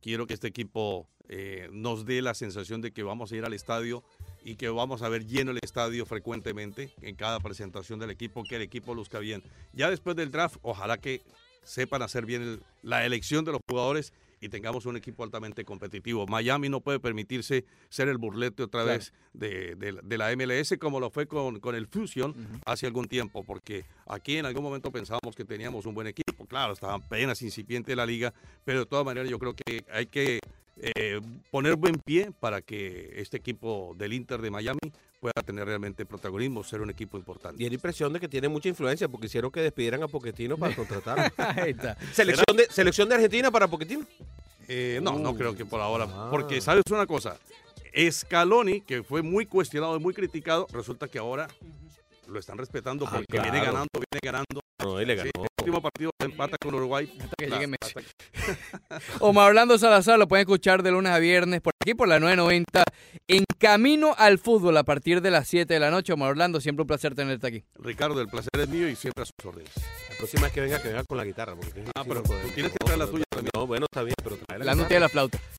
Quiero 0.00 0.26
que 0.26 0.34
este 0.34 0.48
equipo 0.48 1.08
eh, 1.28 1.68
nos 1.72 2.06
dé 2.06 2.22
la 2.22 2.34
sensación 2.34 2.80
de 2.80 2.92
que 2.92 3.02
vamos 3.02 3.30
a 3.30 3.36
ir 3.36 3.44
al 3.44 3.52
estadio 3.52 4.02
y 4.42 4.56
que 4.56 4.68
vamos 4.68 5.02
a 5.02 5.08
ver 5.08 5.26
lleno 5.26 5.50
el 5.50 5.58
estadio 5.62 6.06
frecuentemente 6.06 6.92
en 7.02 7.14
cada 7.14 7.38
presentación 7.40 7.98
del 7.98 8.10
equipo, 8.10 8.42
que 8.42 8.56
el 8.56 8.62
equipo 8.62 8.94
luzca 8.94 9.18
bien. 9.18 9.42
Ya 9.72 9.90
después 9.90 10.16
del 10.16 10.30
draft, 10.30 10.56
ojalá 10.62 10.98
que 10.98 11.22
sepan 11.62 12.02
hacer 12.02 12.26
bien 12.26 12.62
la 12.82 13.04
elección 13.04 13.44
de 13.44 13.52
los 13.52 13.60
jugadores 13.68 14.12
y 14.40 14.48
tengamos 14.48 14.86
un 14.86 14.96
equipo 14.96 15.22
altamente 15.22 15.64
competitivo. 15.64 16.26
Miami 16.26 16.68
no 16.68 16.80
puede 16.80 16.98
permitirse 16.98 17.64
ser 17.90 18.08
el 18.08 18.16
burlete 18.18 18.62
otra 18.62 18.82
Claro. 18.82 18.98
vez 18.98 19.12
de, 19.34 19.74
de- 19.76 20.00
de 20.02 20.18
la 20.18 20.34
MLS 20.34 20.76
como 20.78 20.98
lo 20.98 21.10
fue 21.10 21.26
con, 21.26 21.60
con 21.60 21.74
el 21.74 21.86
Fusion 21.86 22.34
hace 22.64 22.86
algún 22.86 23.06
tiempo, 23.06 23.44
porque 23.44 23.84
aquí 24.06 24.38
en 24.38 24.46
algún 24.46 24.62
momento 24.62 24.90
pensábamos 24.90 25.36
que 25.36 25.44
teníamos 25.44 25.84
un 25.86 25.94
buen 25.94 26.06
equipo. 26.06 26.46
Claro, 26.46 26.72
estaba 26.72 26.94
apenas 26.94 27.42
incipiente 27.42 27.94
la 27.94 28.06
liga, 28.06 28.32
pero 28.64 28.80
de 28.80 28.86
todas 28.86 29.04
maneras 29.04 29.28
yo 29.30 29.38
creo 29.38 29.54
que 29.54 29.84
hay 29.92 30.06
que 30.06 30.40
eh, 30.78 31.20
poner 31.50 31.76
buen 31.76 31.96
pie 31.96 32.32
para 32.40 32.62
que 32.62 33.12
este 33.16 33.36
equipo 33.36 33.94
del 33.98 34.14
Inter 34.14 34.40
de 34.40 34.50
Miami 34.50 34.78
pueda 35.20 35.42
tener 35.44 35.66
realmente 35.66 36.06
protagonismo, 36.06 36.64
ser 36.64 36.80
un 36.80 36.90
equipo 36.90 37.18
importante. 37.18 37.62
Y 37.62 37.68
la 37.68 37.74
impresión 37.74 38.12
de 38.12 38.20
que 38.20 38.28
tiene 38.28 38.48
mucha 38.48 38.68
influencia 38.68 39.06
porque 39.06 39.26
hicieron 39.26 39.50
que 39.50 39.60
despidieran 39.60 40.02
a 40.02 40.08
Poquetino 40.08 40.56
para. 40.56 40.74
Ahí 41.36 41.72
está. 41.72 41.96
¿Selección 42.12 42.56
de, 42.56 42.66
¿Selección 42.70 43.08
de 43.08 43.14
Argentina 43.16 43.50
para 43.50 43.68
Poquetino? 43.68 44.06
Eh, 44.66 44.98
no, 45.02 45.18
no 45.18 45.34
creo 45.34 45.54
que 45.54 45.66
por 45.66 45.80
ahora. 45.80 46.06
Ah. 46.08 46.28
Porque, 46.30 46.60
¿sabes 46.60 46.84
una 46.90 47.06
cosa? 47.06 47.36
Scaloni, 48.10 48.80
que 48.80 49.02
fue 49.02 49.20
muy 49.22 49.46
cuestionado 49.46 49.96
y 49.96 50.00
muy 50.00 50.14
criticado, 50.14 50.66
resulta 50.72 51.08
que 51.08 51.18
ahora 51.18 51.48
lo 52.26 52.38
están 52.38 52.56
respetando 52.56 53.06
Ah, 53.06 53.10
porque 53.16 53.40
viene 53.40 53.58
ganando, 53.58 53.88
viene 53.92 54.20
ganando. 54.22 54.59
No, 54.82 54.98
él 55.00 55.08
le 55.08 55.14
Sí, 55.22 55.30
ganó. 55.34 55.44
el 55.44 55.48
último 55.60 55.82
partido 55.82 56.10
empata 56.20 56.56
con 56.60 56.74
Uruguay. 56.74 57.12
Hasta 57.20 57.34
que 57.38 57.46
La- 57.48 57.56
llegue 57.56 57.66
Messi. 57.68 57.94
Omar 59.20 59.48
Orlando 59.48 59.78
Salazar 59.78 60.18
lo 60.18 60.28
pueden 60.28 60.42
escuchar 60.42 60.82
de 60.82 60.90
lunes 60.90 61.12
a 61.12 61.18
viernes 61.18 61.60
por 61.60 61.72
aquí 61.82 61.94
por 61.94 62.08
la 62.08 62.18
990 62.20 62.82
en 63.28 63.44
Camino 63.58 64.14
al 64.16 64.38
Fútbol 64.38 64.76
a 64.76 64.84
partir 64.84 65.20
de 65.20 65.30
las 65.30 65.48
7 65.48 65.72
de 65.74 65.80
la 65.80 65.90
noche. 65.90 66.12
Omar 66.12 66.30
Orlando, 66.30 66.60
siempre 66.60 66.82
un 66.82 66.86
placer 66.88 67.14
tenerte 67.14 67.46
aquí. 67.46 67.64
Ricardo, 67.78 68.20
el 68.20 68.28
placer 68.28 68.50
es 68.58 68.68
mío 68.68 68.88
y 68.88 68.96
siempre 68.96 69.22
a 69.22 69.26
sus 69.26 69.34
órdenes. 69.46 69.70
La 70.10 70.16
próxima 70.16 70.42
vez 70.44 70.52
que 70.52 70.60
venga, 70.60 70.80
que 70.82 70.88
venga 70.88 71.04
con 71.04 71.16
la 71.16 71.24
guitarra. 71.24 71.54
Porque 71.56 71.84
Ah, 71.94 72.04
pero 72.06 72.22
tú 72.22 72.32
tienes 72.54 72.72
que 72.72 72.78
traer 72.84 72.98
la 72.98 73.06
tuya 73.06 73.24
también. 73.30 73.50
No, 73.54 73.66
bueno, 73.66 73.86
está 73.90 74.02
bien, 74.02 74.14
pero 74.22 74.36
trae 74.46 74.58
La 74.60 74.74
no 74.74 74.86
tiene 74.86 75.00
la 75.00 75.08
flauta. 75.08 75.38